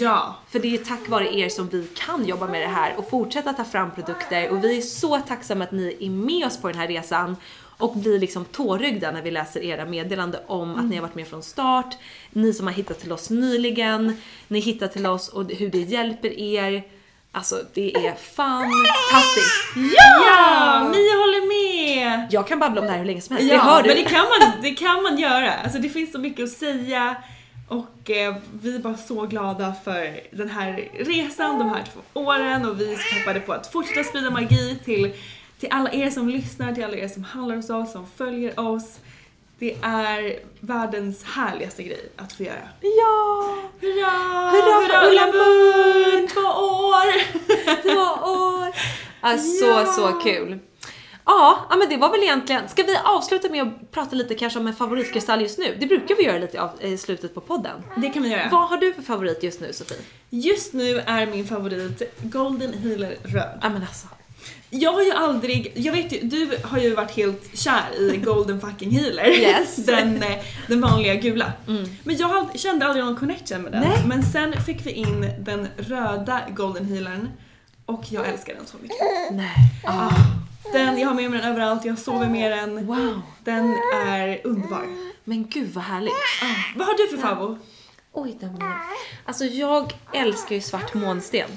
Ja. 0.01 0.37
För 0.49 0.59
det 0.59 0.75
är 0.75 0.79
tack 0.79 1.09
vare 1.09 1.37
er 1.37 1.49
som 1.49 1.69
vi 1.69 1.89
kan 1.97 2.25
jobba 2.25 2.47
med 2.47 2.61
det 2.61 2.69
här 2.69 2.95
och 2.97 3.11
fortsätta 3.11 3.53
ta 3.53 3.65
fram 3.65 3.91
produkter 3.91 4.51
och 4.51 4.65
vi 4.65 4.79
är 4.79 4.83
så 4.83 5.19
tacksamma 5.19 5.65
att 5.65 5.73
ni 5.73 5.97
är 6.01 6.11
med 6.11 6.47
oss 6.47 6.61
på 6.61 6.69
den 6.69 6.79
här 6.79 6.89
resan 6.89 7.37
och 7.79 7.97
blir 7.97 8.19
liksom 8.19 8.45
tårögda 8.45 9.11
när 9.11 9.23
vi 9.23 9.31
läser 9.31 9.61
era 9.61 9.85
meddelanden 9.85 10.41
om 10.47 10.77
att 10.77 10.85
ni 10.85 10.97
har 10.97 11.03
varit 11.03 11.15
med 11.15 11.29
från 11.29 11.43
start, 11.43 11.97
ni 12.31 12.53
som 12.53 12.67
har 12.67 12.75
hittat 12.75 13.01
till 13.01 13.13
oss 13.13 13.31
nyligen, 13.31 14.17
ni 14.49 14.59
hittar 14.59 14.89
till 14.89 15.07
oss 15.07 15.29
och 15.29 15.45
hur 15.53 15.71
det 15.71 15.81
hjälper 15.81 16.41
er. 16.41 16.83
Alltså 17.39 17.63
det 17.75 17.95
är 17.97 18.15
fantastiskt. 18.15 19.65
Ja! 19.77 20.89
Mia 20.91 21.15
håller 21.23 21.49
med! 21.49 22.29
Jag 22.31 22.49
kan 22.49 22.59
babbla 22.59 22.81
om 22.81 22.87
det 22.87 22.93
här 22.93 22.99
hur 22.99 23.07
länge 23.07 23.21
som 23.21 23.37
helst, 23.37 23.53
Ja, 23.53 23.57
det 23.59 23.63
hör 23.63 23.83
du. 23.83 23.89
men 23.89 23.97
det 23.97 24.05
kan, 24.05 24.21
man, 24.21 24.63
det 24.63 24.71
kan 24.71 25.03
man 25.03 25.19
göra. 25.19 25.53
Alltså 25.55 25.79
det 25.79 25.89
finns 25.89 26.13
så 26.13 26.19
mycket 26.19 26.45
att 26.45 26.51
säga 26.51 27.17
och 27.69 28.11
eh, 28.11 28.37
vi 28.63 28.75
är 28.75 28.79
bara 28.79 28.97
så 28.97 29.27
glada 29.27 29.75
för 29.85 30.21
den 30.37 30.51
här 30.51 30.89
resan, 30.99 31.59
de 31.59 31.69
här 31.69 31.85
två 31.95 32.21
åren 32.21 32.67
och 32.67 32.81
vi 32.81 32.97
peppade 33.15 33.41
på 33.41 33.53
att 33.53 33.73
fortsätta 33.73 34.05
sprida 34.05 34.31
magi 34.31 34.79
till, 34.85 35.13
till 35.61 35.69
alla 35.73 35.93
er 35.93 36.11
som 36.11 36.29
lyssnar, 36.29 36.73
till 36.75 36.85
alla 36.85 36.97
er 36.97 37.09
som 37.09 37.25
handlar 37.25 37.57
hos 37.57 37.71
oss, 37.71 37.93
som 37.93 38.07
följer 38.17 38.61
oss. 38.61 38.99
Det 39.59 39.77
är 39.83 40.39
världens 40.61 41.25
härligaste 41.25 41.83
grej 41.83 42.13
att 42.17 42.33
få 42.33 42.43
göra. 42.43 42.69
Ja! 42.81 43.55
Hurra! 43.81 44.11
Hurra 44.51 44.89
för 44.89 45.09
Ulla 45.11 45.27
Moon! 45.27 46.29
Två 46.29 46.41
år! 46.61 47.13
Två 47.83 48.31
år! 48.31 48.75
Alltså 49.21 49.65
Ja. 49.67 49.87
så 49.87 50.09
kul. 50.13 50.59
Ja, 51.25 51.67
ja, 51.71 51.77
men 51.77 51.89
det 51.89 51.97
var 51.97 52.11
väl 52.11 52.23
egentligen, 52.23 52.69
ska 52.69 52.83
vi 52.83 52.97
avsluta 53.05 53.49
med 53.49 53.63
att 53.63 53.91
prata 53.93 54.17
lite 54.17 54.35
kanske 54.35 54.59
om 54.59 54.67
en 54.67 54.75
favoritkristall 54.75 55.41
just 55.43 55.59
nu? 55.59 55.77
Det 55.81 55.87
brukar 55.87 56.15
vi 56.17 56.23
göra 56.23 56.39
lite 56.39 56.63
av- 56.63 56.71
i 56.81 56.99
slutet 56.99 57.35
på 57.35 57.41
podden. 57.41 57.83
Det 57.97 58.09
kan 58.09 58.23
vi 58.23 58.29
göra. 58.29 58.49
Vad 58.53 58.69
har 58.69 58.77
du 58.77 58.95
för 58.95 59.03
favorit 59.03 59.43
just 59.43 59.61
nu 59.61 59.73
Sofie? 59.73 59.97
Just 60.31 60.73
nu 60.73 60.99
är 61.07 61.27
min 61.27 61.47
favorit 61.47 62.03
Golden 62.23 62.73
Healer 62.73 63.17
röd. 63.25 63.59
Ja 63.63 63.69
men 63.69 63.83
alltså. 63.83 64.07
Jag 64.71 64.93
har 64.93 65.03
ju 65.03 65.11
aldrig, 65.11 65.73
jag 65.75 65.93
vet 65.93 66.13
ju, 66.13 66.21
du 66.23 66.59
har 66.63 66.79
ju 66.79 66.95
varit 66.95 67.11
helt 67.11 67.59
kär 67.59 68.13
i 68.15 68.17
Golden 68.17 68.61
fucking 68.61 68.91
Healer. 68.91 69.29
Yes. 69.29 69.77
den, 69.87 70.23
eh, 70.23 70.39
den 70.67 70.81
vanliga 70.81 71.15
gula. 71.15 71.53
Men 72.05 72.17
jag 72.17 72.59
kände 72.59 72.87
aldrig 72.87 73.05
någon 73.05 73.17
connection 73.17 73.63
med 73.63 73.73
den. 73.73 73.81
Nej. 73.81 73.99
Men 74.07 74.23
sen 74.23 74.63
fick 74.63 74.87
vi 74.87 74.91
in 74.91 75.33
den 75.39 75.69
röda 75.77 76.41
Golden 76.49 76.87
Healern 76.87 77.29
och 77.87 78.05
jag 78.09 78.29
älskar 78.29 78.55
den 78.55 78.67
så 78.67 78.77
mycket. 78.83 78.97
Nej. 79.31 79.57
Ah, 79.85 80.11
den, 80.73 80.99
jag 80.99 81.09
har 81.09 81.15
med 81.15 81.31
mig 81.31 81.41
den 81.41 81.51
överallt, 81.51 81.85
jag 81.85 81.99
sover 81.99 82.29
med 82.29 82.53
den. 82.53 82.87
Wow. 82.87 83.23
Den 83.45 83.77
är 84.07 84.41
underbar. 84.47 84.85
Men 85.25 85.49
gud 85.49 85.71
vad 85.75 85.85
härligt. 85.85 86.13
Vad 86.77 86.87
har 86.87 86.95
du 86.95 87.17
för 87.17 87.29
favo? 87.29 87.59
Oj, 88.13 88.37
den 88.41 88.55
blev... 88.55 88.71
Alltså 89.25 89.45
jag 89.45 89.93
älskar 90.13 90.55
ju 90.55 90.61
svart 90.61 90.95
månsten. 90.95 91.51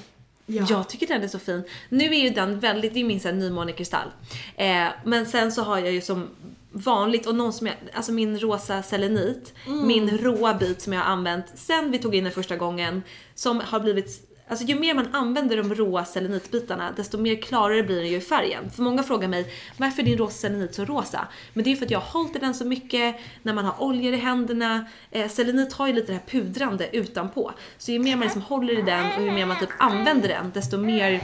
Ja. 0.45 0.65
Jag 0.69 0.89
tycker 0.89 1.07
den 1.07 1.23
är 1.23 1.27
så 1.27 1.39
fin. 1.39 1.63
Nu 1.89 2.05
är 2.05 2.19
ju 2.21 2.29
den 2.29 2.59
väldigt, 2.59 2.93
det 2.93 2.99
är 2.99 3.03
min 3.03 3.19
sån 3.19 3.31
här 3.31 3.37
nymånekristall. 3.37 4.07
Eh, 4.55 4.87
men 5.05 5.25
sen 5.25 5.51
så 5.51 5.61
har 5.63 5.79
jag 5.79 5.91
ju 5.91 6.01
som 6.01 6.29
vanligt 6.71 7.25
och 7.25 7.35
någon 7.35 7.53
som 7.53 7.67
jag, 7.67 7.75
alltså 7.93 8.11
min 8.11 8.39
rosa 8.39 8.83
selenit, 8.83 9.53
min 9.85 10.17
råa 10.17 10.53
bit 10.53 10.81
som 10.81 10.93
jag 10.93 11.01
har 11.01 11.11
använt 11.11 11.45
sen 11.55 11.91
vi 11.91 11.99
tog 11.99 12.15
in 12.15 12.23
den 12.23 12.33
första 12.33 12.55
gången, 12.55 13.03
som 13.35 13.59
har 13.59 13.79
blivit 13.79 14.30
Alltså 14.51 14.65
ju 14.65 14.79
mer 14.79 14.93
man 14.93 15.15
använder 15.15 15.57
de 15.57 15.75
råa 15.75 16.05
selenitbitarna 16.05 16.91
desto 16.95 17.17
mer 17.17 17.41
klarare 17.41 17.83
blir 17.83 17.95
den 17.95 18.07
ju 18.07 18.17
i 18.17 18.21
färgen. 18.21 18.71
För 18.71 18.83
många 18.83 19.03
frågar 19.03 19.27
mig 19.27 19.53
varför 19.77 20.01
är 20.01 20.05
din 20.05 20.17
rosa 20.17 20.37
selenit 20.37 20.75
så 20.75 20.85
rosa? 20.85 21.27
Men 21.53 21.63
det 21.63 21.69
är 21.69 21.71
ju 21.71 21.77
för 21.77 21.85
att 21.85 21.91
jag 21.91 21.99
har 21.99 22.19
hållit 22.19 22.35
i 22.35 22.39
den 22.39 22.53
så 22.53 22.65
mycket 22.65 23.15
när 23.41 23.53
man 23.53 23.65
har 23.65 23.83
oljor 23.83 24.13
i 24.13 24.17
händerna. 24.17 24.85
Eh, 25.11 25.29
selenit 25.29 25.73
har 25.73 25.87
ju 25.87 25.93
lite 25.93 26.07
det 26.07 26.13
här 26.13 26.41
pudrande 26.41 26.95
utanpå. 26.97 27.51
Så 27.77 27.91
ju 27.91 27.99
mer 27.99 28.15
man 28.15 28.23
liksom 28.23 28.41
håller 28.41 28.79
i 28.79 28.81
den 28.81 29.05
och 29.17 29.23
ju 29.23 29.31
mer 29.31 29.45
man 29.45 29.59
typ 29.59 29.69
använder 29.79 30.29
den 30.29 30.51
desto 30.53 30.77
mer 30.77 31.23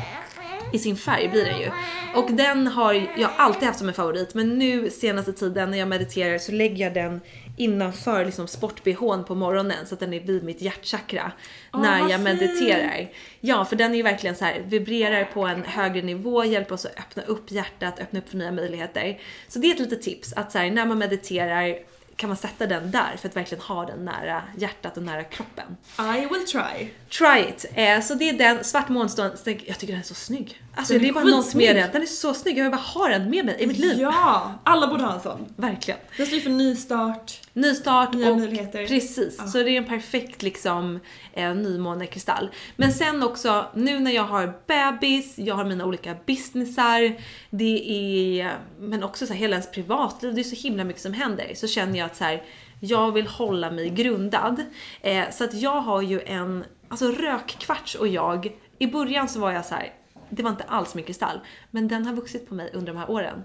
i 0.74 0.80
sin 0.80 0.96
färg 0.96 1.30
blir 1.30 1.46
den 1.46 1.60
ju. 1.60 1.72
Och 2.16 2.32
den 2.32 2.68
har 2.68 2.94
jag 3.18 3.30
alltid 3.38 3.68
haft 3.68 3.80
som 3.80 3.88
en 3.88 3.94
favorit 3.94 4.34
men 4.34 4.60
nu 4.60 4.90
senaste 4.90 5.34
tiden 5.34 5.72
när 5.72 5.78
jag 5.78 5.88
mediterar 5.88 6.38
så 6.38 6.52
lägger 6.52 6.86
jag 6.86 6.94
den 6.94 7.22
innanför 7.58 8.26
liksom 8.26 8.48
sport-bhn 8.48 9.24
på 9.24 9.36
morgonen 9.36 9.86
så 9.86 9.94
att 9.94 10.00
den 10.00 10.14
är 10.14 10.20
vid 10.20 10.44
mitt 10.44 10.62
hjärtchakra 10.62 11.32
när 11.74 12.02
vad 12.02 12.12
jag 12.12 12.22
mediterar. 12.22 13.10
Ja, 13.40 13.66
för 13.66 13.76
den 13.76 13.92
är 13.92 13.96
ju 13.96 14.04
verkligen 14.04 14.36
så 14.36 14.46
här 14.46 14.60
vibrerar 14.60 15.24
på 15.24 15.46
en 15.46 15.64
högre 15.64 16.02
nivå, 16.02 16.44
hjälper 16.44 16.76
oss 16.76 16.86
att 16.86 17.00
öppna 17.00 17.24
upp 17.24 17.52
hjärtat, 17.52 18.00
öppna 18.00 18.20
upp 18.20 18.30
för 18.30 18.38
nya 18.38 18.52
möjligheter. 18.52 19.20
Så 19.48 19.60
det 19.60 19.68
är 19.68 19.74
ett 19.74 19.80
litet 19.80 20.02
tips 20.02 20.34
att 20.34 20.52
så 20.52 20.58
här, 20.58 20.72
när 20.72 20.86
man 20.86 20.98
mediterar 20.98 21.80
kan 22.16 22.30
man 22.30 22.38
sätta 22.38 22.66
den 22.66 22.92
där 22.92 23.16
för 23.18 23.30
att 23.30 23.36
verkligen 23.36 23.64
ha 23.64 23.86
den 23.86 24.06
nära 24.06 24.44
hjärtat 24.58 24.98
och 24.98 25.04
nära 25.04 25.24
kroppen. 25.24 25.78
I 26.00 26.28
will 26.34 26.46
try. 26.46 26.88
Try 27.10 27.40
it! 27.50 27.66
Eh, 27.74 28.02
så 28.02 28.14
det 28.14 28.30
är 28.30 28.34
den, 28.34 28.64
svart 28.64 28.90
månstånd, 28.90 29.32
jag 29.46 29.80
tycker 29.80 29.88
den 29.88 30.00
är 30.00 30.04
så 30.04 30.14
snygg. 30.14 30.62
Alltså 30.76 30.94
Den 30.94 31.02
det 31.02 31.08
är 31.10 31.14
bara 31.14 31.24
något 31.24 31.54
med 31.56 31.76
den, 31.76 31.90
den 31.94 32.02
är 32.02 32.06
så 32.06 32.34
snygg, 32.34 32.58
jag 32.58 32.64
vill 32.64 32.72
bara 32.72 32.78
ha 32.82 33.08
den 33.08 33.30
med 33.30 33.46
mig 33.46 33.56
i 33.60 33.68
mitt 33.68 33.78
liv. 33.78 34.00
Ja, 34.00 34.54
alla 34.64 34.88
borde 34.88 35.04
ha 35.04 35.14
en 35.14 35.22
sån. 35.22 35.54
Verkligen. 35.56 36.00
Den 36.18 36.26
står 36.26 36.36
ju 36.38 36.44
för 36.44 36.50
nystart. 36.50 37.40
Nystart 37.54 38.14
Nya 38.14 38.32
och 38.32 38.38
möjligheter. 38.38 38.88
precis, 38.88 39.36
Ja. 39.40 39.48
så 39.48 39.58
det 39.58 39.70
är 39.72 39.78
en 39.78 39.86
perfekt 39.86 40.42
liksom 40.42 41.00
eh, 41.34 41.56
nymånekristall. 41.56 42.50
Men 42.76 42.94
sen 42.94 43.24
också 43.24 43.66
nu 43.74 44.00
när 44.00 44.12
jag 44.12 44.24
har 44.24 44.54
bebis, 44.68 45.34
jag 45.40 45.56
har 45.56 45.66
mina 45.66 45.86
olika 45.86 46.16
businessar, 46.26 47.16
det 47.50 47.92
är, 48.40 48.58
men 48.80 49.04
också 49.04 49.28
så 49.28 49.34
här, 49.34 49.40
hela 49.40 49.54
ens 49.56 49.72
privatliv, 49.72 50.34
det 50.36 50.42
är 50.42 50.44
så 50.44 50.56
himla 50.68 50.84
mycket 50.84 51.02
som 51.02 51.14
händer. 51.14 51.52
Så 51.56 51.68
känner 51.68 51.98
jag 52.00 52.06
att 52.06 52.16
så 52.18 52.24
här, 52.24 52.44
jag 52.80 53.12
vill 53.12 53.28
hålla 53.28 53.72
mig 53.72 53.90
grundad. 53.90 54.64
Eh, 55.02 55.24
så 55.32 55.44
att 55.44 55.54
jag 55.54 55.82
har 55.82 56.02
ju 56.02 56.22
en, 56.22 56.64
alltså 56.88 57.12
rökkvarts 57.12 57.96
och 57.96 58.08
jag, 58.08 58.52
i 58.80 58.88
början 58.88 59.30
så 59.30 59.40
var 59.40 59.52
jag 59.52 59.66
så 59.66 59.76
här. 59.76 59.94
Det 60.30 60.44
var 60.44 60.50
inte 60.50 60.64
alls 60.64 60.96
min 60.96 61.06
kristall, 61.06 61.40
men 61.72 61.88
den 61.88 62.06
har 62.06 62.14
vuxit 62.14 62.50
på 62.50 62.56
mig 62.56 62.72
under 62.74 62.94
de 62.94 63.00
här 63.00 63.10
åren. 63.10 63.44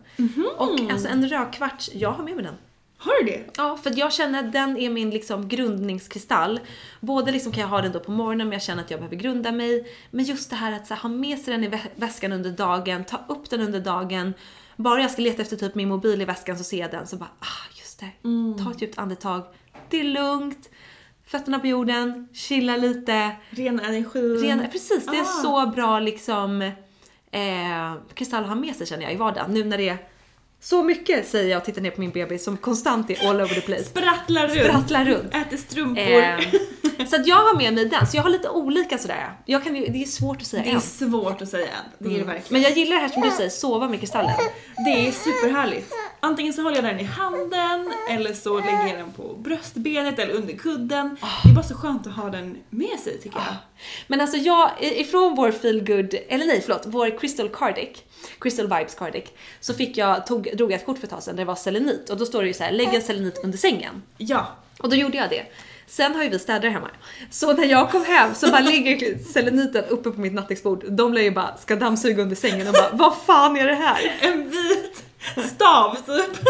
Och 0.57 0.81
alltså 0.93 1.09
en 1.09 1.29
rökkvarts, 1.29 1.91
jag 1.95 2.11
har 2.13 2.25
med 2.25 2.35
mig 2.35 2.45
den. 2.45 2.55
Har 2.99 3.25
du 3.25 3.31
det? 3.31 3.45
Ja, 3.57 3.77
för 3.77 3.93
jag 3.99 4.13
känner 4.13 4.45
att 4.45 4.53
den 4.53 4.77
är 4.79 4.91
min 4.91 5.11
liksom 5.11 5.49
grundningskristall. 5.49 6.61
Både 7.01 7.33
liksom 7.33 7.53
kan 7.53 7.61
jag 7.61 7.69
ha 7.69 7.81
den 7.83 7.93
då 7.93 8.01
på 8.01 8.11
morgonen 8.11 8.47
om 8.47 8.53
jag 8.53 8.63
känner 8.63 8.83
att 8.83 8.91
jag 8.91 9.01
behöver 9.01 9.17
grunda 9.17 9.53
mig. 9.53 9.87
Men 10.11 10.25
just 10.25 10.51
det 10.51 10.57
här 10.57 10.73
att 10.73 10.87
så 10.87 10.95
här, 10.95 11.01
ha 11.03 11.09
med 11.09 11.39
sig 11.39 11.53
den 11.55 11.65
i 11.65 11.69
vä- 11.69 11.89
väskan 11.95 12.33
under 12.33 12.51
dagen, 12.51 13.05
ta 13.05 13.21
upp 13.29 13.51
den 13.51 13.61
under 13.61 13.81
dagen. 13.81 14.35
Bara 14.77 15.01
jag 15.03 15.11
ska 15.11 15.23
leta 15.23 15.43
efter 15.43 15.57
typ 15.57 15.75
min 15.75 15.89
mobil 15.89 16.23
i 16.23 16.25
väskan 16.25 16.59
så 16.59 16.65
ser 16.65 16.79
jag 16.81 16.91
den 16.91 17.07
så 17.07 17.17
bara, 17.17 17.31
ah 17.39 17.77
just 17.79 18.01
det. 18.01 18.11
Ta 18.65 18.71
ett 18.71 18.83
djupt 18.83 18.99
andetag. 18.99 19.43
Det 19.89 20.01
är 20.01 20.05
lugnt. 20.05 20.71
Fötterna 21.33 21.59
på 21.59 21.67
jorden, 21.67 22.29
chilla 22.33 22.77
lite. 22.77 23.31
Ren 23.51 23.81
energi. 23.81 24.37
Ren, 24.37 24.67
precis, 24.73 25.07
det 25.07 25.17
är 25.17 25.23
Ah. 25.23 25.25
så 25.25 25.67
bra 25.67 25.99
liksom 26.01 26.63
eh, 27.31 27.95
kristall 28.15 28.43
att 28.43 28.49
ha 28.49 28.55
med 28.55 28.77
sig 28.77 28.87
känner 28.87 29.03
jag 29.03 29.13
i 29.13 29.17
vardagen. 29.17 29.51
Nu 29.55 29.65
när 29.65 29.79
det 29.79 29.89
är 29.89 29.97
så 30.65 30.83
mycket 30.83 31.29
säger 31.29 31.51
jag 31.51 31.59
och 31.59 31.65
tittar 31.65 31.81
ner 31.83 31.91
på 31.91 32.01
min 32.01 32.11
bebis 32.11 32.45
som 32.45 32.57
konstant 32.57 33.11
är 33.11 33.29
all 33.29 33.41
over 33.41 33.55
the 33.55 33.61
place. 33.61 33.85
Sprattlar 33.85 34.49
runt. 34.49 34.61
Sprattlar 34.67 35.05
runt. 35.05 35.35
Äter 35.35 35.57
strumpor. 35.57 36.03
Eh, 36.03 36.39
så 37.11 37.17
att 37.17 37.27
jag 37.27 37.37
har 37.37 37.57
med 37.57 37.75
mig 37.75 37.85
den, 37.89 38.07
så 38.07 38.17
jag 38.17 38.23
har 38.23 38.31
lite 38.31 38.49
olika 38.49 38.99
sådär. 38.99 39.33
Jag 39.45 39.65
kan 39.65 39.73
det 39.75 40.03
är 40.03 40.05
svårt 40.07 40.37
att 40.41 40.47
säga 40.47 40.63
det 40.63 40.71
är 40.71 40.75
en. 40.75 40.81
svårt 40.81 41.43
att 41.43 41.49
säga 41.49 41.67
än. 41.67 41.73
Det 41.99 42.05
är 42.05 42.09
det 42.09 42.15
Mm. 42.15 42.27
verkligen. 42.27 42.53
Men 42.53 42.63
jag 42.63 42.79
gillar 42.79 42.97
det 42.97 43.03
här 43.03 43.09
som 43.09 43.23
du 43.23 43.31
säger, 43.31 43.51
sova 43.51 43.89
med 43.89 44.01
kristallen. 44.01 44.33
Det 44.85 45.09
är 45.09 45.13
superhärligt. 45.13 45.93
Antingen 46.21 46.53
så 46.53 46.63
håller 46.63 46.77
jag 46.77 46.85
den 46.85 47.01
i 47.01 47.05
handen 47.05 47.93
eller 48.11 48.35
så 48.35 48.59
lägger 48.61 48.87
jag 48.87 48.97
den 48.99 49.13
på 49.13 49.35
bröstbenet 49.35 50.19
eller 50.19 50.35
under 50.35 50.53
kudden. 50.57 51.17
Det 51.45 51.51
är 51.51 51.55
bara 51.55 51.65
så 51.65 51.75
skönt 51.75 52.07
att 52.07 52.13
ha 52.17 52.31
den 52.31 52.57
med 52.71 52.99
sig 53.05 53.21
tycker 53.21 53.39
jag. 53.39 53.55
Men 54.07 54.21
alltså 54.21 54.37
jag, 54.37 54.71
ifrån 54.81 55.35
vår 55.35 55.53
feel 55.53 55.85
good 55.85 56.15
eller 56.29 56.47
nej 56.47 56.61
förlåt, 56.61 56.83
vår 56.87 57.19
Crystal 57.19 57.49
Cardic, 57.49 57.89
Crystal 58.41 58.67
Vibes 58.67 58.95
Cardic, 58.95 59.25
så 59.61 59.75
fick 59.75 59.97
jag, 59.97 60.27
tog, 60.27 60.57
drog 60.57 60.73
jag 60.73 60.81
ett 60.81 60.87
kort 60.87 60.99
för 60.99 61.07
ett 61.07 61.11
tag 61.11 61.23
sedan 61.23 61.37
där 61.37 61.43
det 61.43 61.49
var 61.49 61.55
selenit 61.55 62.11
och 62.11 62.17
då 62.19 62.27
står 62.27 62.43
det 62.43 62.49
ju 62.49 62.55
så 62.55 62.65
här: 62.65 62.73
lägg 62.73 62.95
en 62.95 63.03
selenit 63.03 63.41
under 63.45 63.59
sängen. 63.59 64.03
Ja. 64.19 64.47
Och 64.79 64.91
då 64.91 64.97
gjorde 64.97 65.17
jag 65.17 65.31
det. 65.31 65.47
Sen 65.87 66.15
har 66.15 66.23
ju 66.23 66.29
vi 66.29 66.39
städare 66.39 66.71
hemma. 66.71 66.91
Så 67.31 67.53
när 67.53 67.65
jag 67.65 67.91
kom 67.91 68.05
hem 68.05 68.35
så 68.35 68.51
bara 68.51 68.61
ligger 68.61 69.19
seleniten 69.33 69.85
uppe 69.85 70.11
på 70.11 70.21
mitt 70.21 70.33
nattduksbord. 70.33 70.85
De 70.89 71.15
lär 71.15 71.23
ju 71.23 71.31
bara 71.31 71.57
ska 71.57 71.77
dammsuga 71.77 72.23
under 72.23 72.37
sängen 72.37 72.67
och 72.67 72.73
bara 72.73 72.91
vad 72.93 73.17
fan 73.27 73.57
är 73.57 73.67
det 73.67 73.75
här? 73.75 74.19
En 74.21 74.51
vit 74.51 75.05
stav 75.55 75.95
typ. 75.95 76.49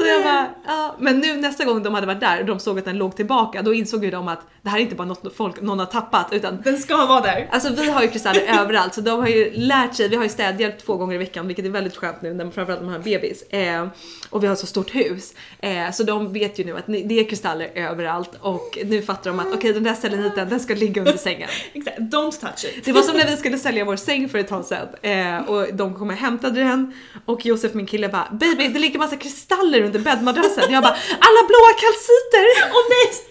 Så 0.00 0.06
jag 0.06 0.22
bara, 0.22 0.50
ja. 0.66 0.96
Men 0.98 1.18
nu 1.18 1.36
nästa 1.36 1.64
gång 1.64 1.82
de 1.82 1.94
hade 1.94 2.06
varit 2.06 2.20
där 2.20 2.40
och 2.40 2.46
de 2.46 2.58
såg 2.60 2.78
att 2.78 2.84
den 2.84 2.98
låg 2.98 3.16
tillbaka, 3.16 3.62
då 3.62 3.74
insåg 3.74 4.04
ju 4.04 4.10
de 4.10 4.28
att 4.28 4.40
det 4.62 4.68
här 4.70 4.78
är 4.78 4.82
inte 4.82 4.94
bara 4.94 5.08
något 5.08 5.36
folk, 5.36 5.60
någon 5.60 5.78
har 5.78 5.86
tappat 5.86 6.32
utan 6.32 6.62
Den 6.64 6.78
ska 6.78 7.06
vara 7.06 7.20
där. 7.20 7.48
Alltså 7.50 7.72
vi 7.72 7.90
har 7.90 8.02
ju 8.02 8.08
kristaller 8.08 8.40
överallt 8.60 8.94
så 8.94 9.00
de 9.00 9.20
har 9.20 9.28
ju 9.28 9.50
lärt 9.54 9.94
sig, 9.94 10.08
vi 10.08 10.16
har 10.16 10.22
ju 10.22 10.28
städhjälp 10.28 10.86
två 10.86 10.96
gånger 10.96 11.14
i 11.14 11.18
veckan 11.18 11.46
vilket 11.46 11.64
är 11.64 11.70
väldigt 11.70 11.96
skönt 11.96 12.22
nu 12.22 12.34
när 12.34 12.50
framförallt 12.50 12.80
de 12.80 12.88
har 12.88 12.96
en 12.96 13.02
bebis. 13.02 13.42
Eh, 13.42 13.88
och 14.30 14.42
vi 14.42 14.46
har 14.46 14.52
ett 14.52 14.60
så 14.60 14.66
stort 14.66 14.94
hus. 14.94 15.34
Eh, 15.60 15.90
så 15.92 16.02
de 16.02 16.32
vet 16.32 16.58
ju 16.58 16.64
nu 16.64 16.76
att 16.76 16.86
det 16.86 17.20
är 17.20 17.28
kristaller 17.28 17.70
överallt 17.74 18.30
och 18.40 18.78
nu 18.84 19.02
fattar 19.02 19.30
de 19.30 19.40
att 19.40 19.54
okej 19.54 19.72
den 19.72 19.82
där 19.82 19.94
seleniten 19.94 20.48
den 20.48 20.60
ska 20.60 20.74
ligga 20.74 21.02
under 21.02 21.16
sängen. 21.16 21.48
Exakt, 21.72 21.98
don't 21.98 22.40
touch 22.40 22.64
it. 22.64 22.84
Det 22.84 22.92
var 22.92 23.02
som 23.02 23.16
när 23.16 23.26
vi 23.26 23.36
skulle 23.36 23.58
sälja 23.58 23.84
vår 23.84 23.96
säng 23.96 24.28
för 24.28 24.38
ett 24.38 24.48
tag 24.48 24.64
sedan 24.64 24.88
eh, 25.02 25.48
och 25.48 25.74
de 25.74 25.94
kom 25.94 26.10
och 26.10 26.16
hämtade 26.16 26.60
den 26.60 26.92
och 27.24 27.46
Josef 27.46 27.74
min 27.74 27.86
kille 27.86 28.08
bara 28.08 28.28
baby 28.30 28.67
det 28.72 28.78
ligger 28.78 28.98
massa 28.98 29.16
kristaller 29.16 29.82
under 29.82 29.98
bäddmadrassen. 29.98 30.72
Jag 30.72 30.82
bara 30.82 30.96
alla 31.20 31.46
blåa 31.48 31.72
kalciter! 31.78 32.70
Åh 32.72 32.82
nej! 32.90 33.24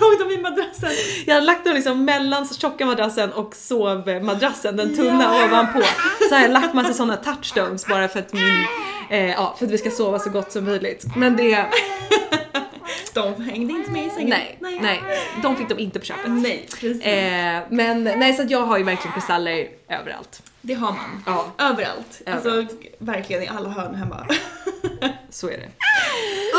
Låg 0.00 0.18
de 0.28 0.34
i 0.34 0.38
madrassen? 0.38 0.90
Jag 1.26 1.34
hade 1.34 1.46
lagt 1.46 1.64
dem 1.64 1.74
liksom 1.74 2.04
mellan 2.04 2.48
tjocka 2.48 2.86
madrassen 2.86 3.32
och 3.32 3.54
sovmadrassen, 3.54 4.76
den 4.76 4.96
tunna 4.96 5.24
Ja. 5.38 5.44
ovanpå. 5.44 5.82
Så 6.28 6.34
har 6.34 6.42
jag 6.42 6.50
lagt 6.50 6.74
massa 6.74 6.94
sådana 6.94 7.16
touchstones 7.16 7.86
bara 7.86 8.08
för 8.08 8.18
att 8.18 8.32
min, 8.32 8.66
eh, 9.10 9.30
ja, 9.30 9.54
för 9.58 9.66
att 9.66 9.72
vi 9.72 9.78
ska 9.78 9.90
sova 9.90 10.18
så 10.18 10.30
gott 10.30 10.52
som 10.52 10.64
möjligt. 10.64 11.04
Men 11.16 11.36
det, 11.36 11.66
De 13.14 13.42
hängde 13.42 13.72
inte 13.72 13.90
med 13.90 14.06
i 14.06 14.10
sängen. 14.10 14.28
nej, 14.60 14.78
nej, 14.80 15.00
de 15.42 15.56
fick 15.56 15.68
de 15.68 15.78
inte 15.78 15.98
på 15.98 16.04
köpet. 16.04 16.30
Nej, 16.30 16.66
precis. 16.80 17.02
Eh, 17.04 17.60
men 17.70 18.04
nej, 18.04 18.34
så 18.34 18.44
jag 18.48 18.60
har 18.60 18.78
ju 18.78 18.84
verkligen 18.84 19.14
kristaller 19.14 19.68
överallt. 19.88 20.42
Det 20.62 20.74
har 20.74 20.92
man. 20.92 21.22
Ja, 21.26 21.46
Överallt. 21.58 22.22
Alltså 22.26 22.48
Överallt. 22.48 22.70
verkligen 22.98 23.42
i 23.42 23.48
alla 23.48 23.68
hörn 23.68 23.94
hemma. 23.94 24.26
Så 25.30 25.48
är 25.48 25.58
det. 25.58 25.70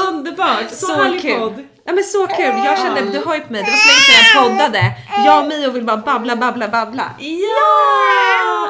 Underbart! 0.08 0.72
Så, 0.72 0.94
härlig 0.94 1.22
kul. 1.22 1.40
podd. 1.40 1.68
Ja 1.84 1.94
men 1.94 2.04
så 2.04 2.28
kul, 2.28 2.46
jag 2.66 2.78
kände, 2.78 3.02
du 3.02 3.20
har 3.26 3.36
ju 3.36 3.42
på 3.42 3.52
mig, 3.54 3.64
det 3.64 3.72
var 3.72 3.78
så 3.78 3.88
länge 3.88 4.02
sedan 4.02 4.16
jag 4.34 4.50
poddade. 4.50 4.94
Jag 5.26 5.44
och 5.44 5.50
Mio 5.50 5.72
vill 5.72 5.84
bara 5.84 5.98
babbla, 5.98 6.36
babbla, 6.36 6.68
babbla. 6.68 7.12
Ja! 7.20 8.68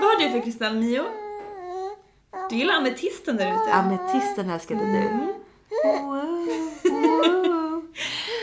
Vad 0.00 0.08
har 0.08 0.20
du 0.20 0.30
för 0.30 0.40
kristall 0.40 0.74
Mio? 0.74 1.04
Du 2.50 2.56
gillar 2.56 2.74
ametisten 2.74 3.36
där 3.36 3.46
ute. 3.46 3.72
Ametisten 3.72 4.50
älskade 4.50 4.80
du. 4.80 4.88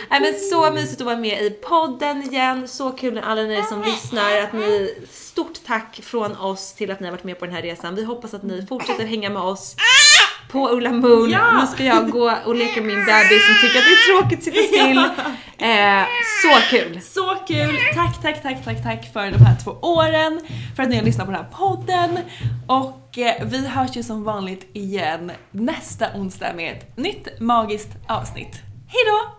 Nej 0.10 0.22
men 0.22 0.34
så 0.40 0.72
mysigt 0.72 1.02
att 1.02 1.06
vara 1.06 1.18
med 1.18 1.42
i 1.42 1.50
podden 1.50 2.24
igen. 2.24 2.68
Så 2.68 2.92
kul 2.92 3.14
med 3.14 3.24
alla 3.24 3.42
ni 3.42 3.64
som 3.64 3.84
lyssnar. 3.84 4.42
Att 4.42 4.54
ni, 4.54 4.96
stort 5.12 5.64
tack 5.66 6.00
från 6.04 6.38
oss 6.38 6.74
till 6.74 6.92
att 6.92 7.00
ni 7.00 7.06
har 7.08 7.12
varit 7.12 7.24
med 7.24 7.40
på 7.40 7.46
den 7.46 7.56
här 7.56 7.62
resan. 7.62 7.96
Vi 7.96 8.04
hoppas 8.04 8.34
att 8.34 8.44
ni 8.44 8.66
fortsätter 8.66 9.06
hänga 9.06 9.30
med 9.30 9.42
oss 9.42 9.76
på 10.52 10.70
Ulla 10.70 10.92
Moon. 10.92 11.30
Ja! 11.30 11.62
Nu 11.62 11.68
ska 11.68 11.84
jag 11.84 12.12
gå 12.12 12.34
och 12.46 12.56
leka 12.56 12.82
med 12.82 12.88
min 12.96 13.06
bebis 13.06 13.46
som 13.48 13.56
tycker 13.62 13.80
att 13.80 13.86
det 13.86 13.92
är 13.92 14.20
tråkigt 14.20 14.40
att 14.40 14.46
sitta 14.46 14.68
still. 14.68 15.06
Eh, 15.62 16.04
så 16.44 16.70
kul! 16.70 17.02
Så 17.02 17.36
kul! 17.48 17.80
Tack, 17.96 18.22
tack, 18.22 18.44
tack, 18.44 18.66
tack, 18.66 18.84
tack 18.84 19.14
för 19.14 19.32
de 19.32 19.38
här 19.38 19.56
två 19.64 19.72
åren, 19.72 20.42
för 20.76 20.84
att 20.84 20.90
ni 20.90 20.96
har 20.96 21.04
lyssnat 21.04 21.26
på 21.28 21.32
den 21.32 21.42
här 21.44 21.52
podden. 21.52 22.20
Och 22.68 23.18
eh, 23.18 23.46
vi 23.46 23.68
hörs 23.68 23.98
ju 23.98 24.04
som 24.04 24.24
vanligt 24.24 24.70
igen 24.74 25.32
nästa 25.52 26.06
onsdag 26.16 26.54
med 26.56 26.78
ett 26.78 26.98
nytt 26.98 27.40
magiskt 27.40 27.90
avsnitt. 28.08 28.56
Hejdå! 28.88 29.39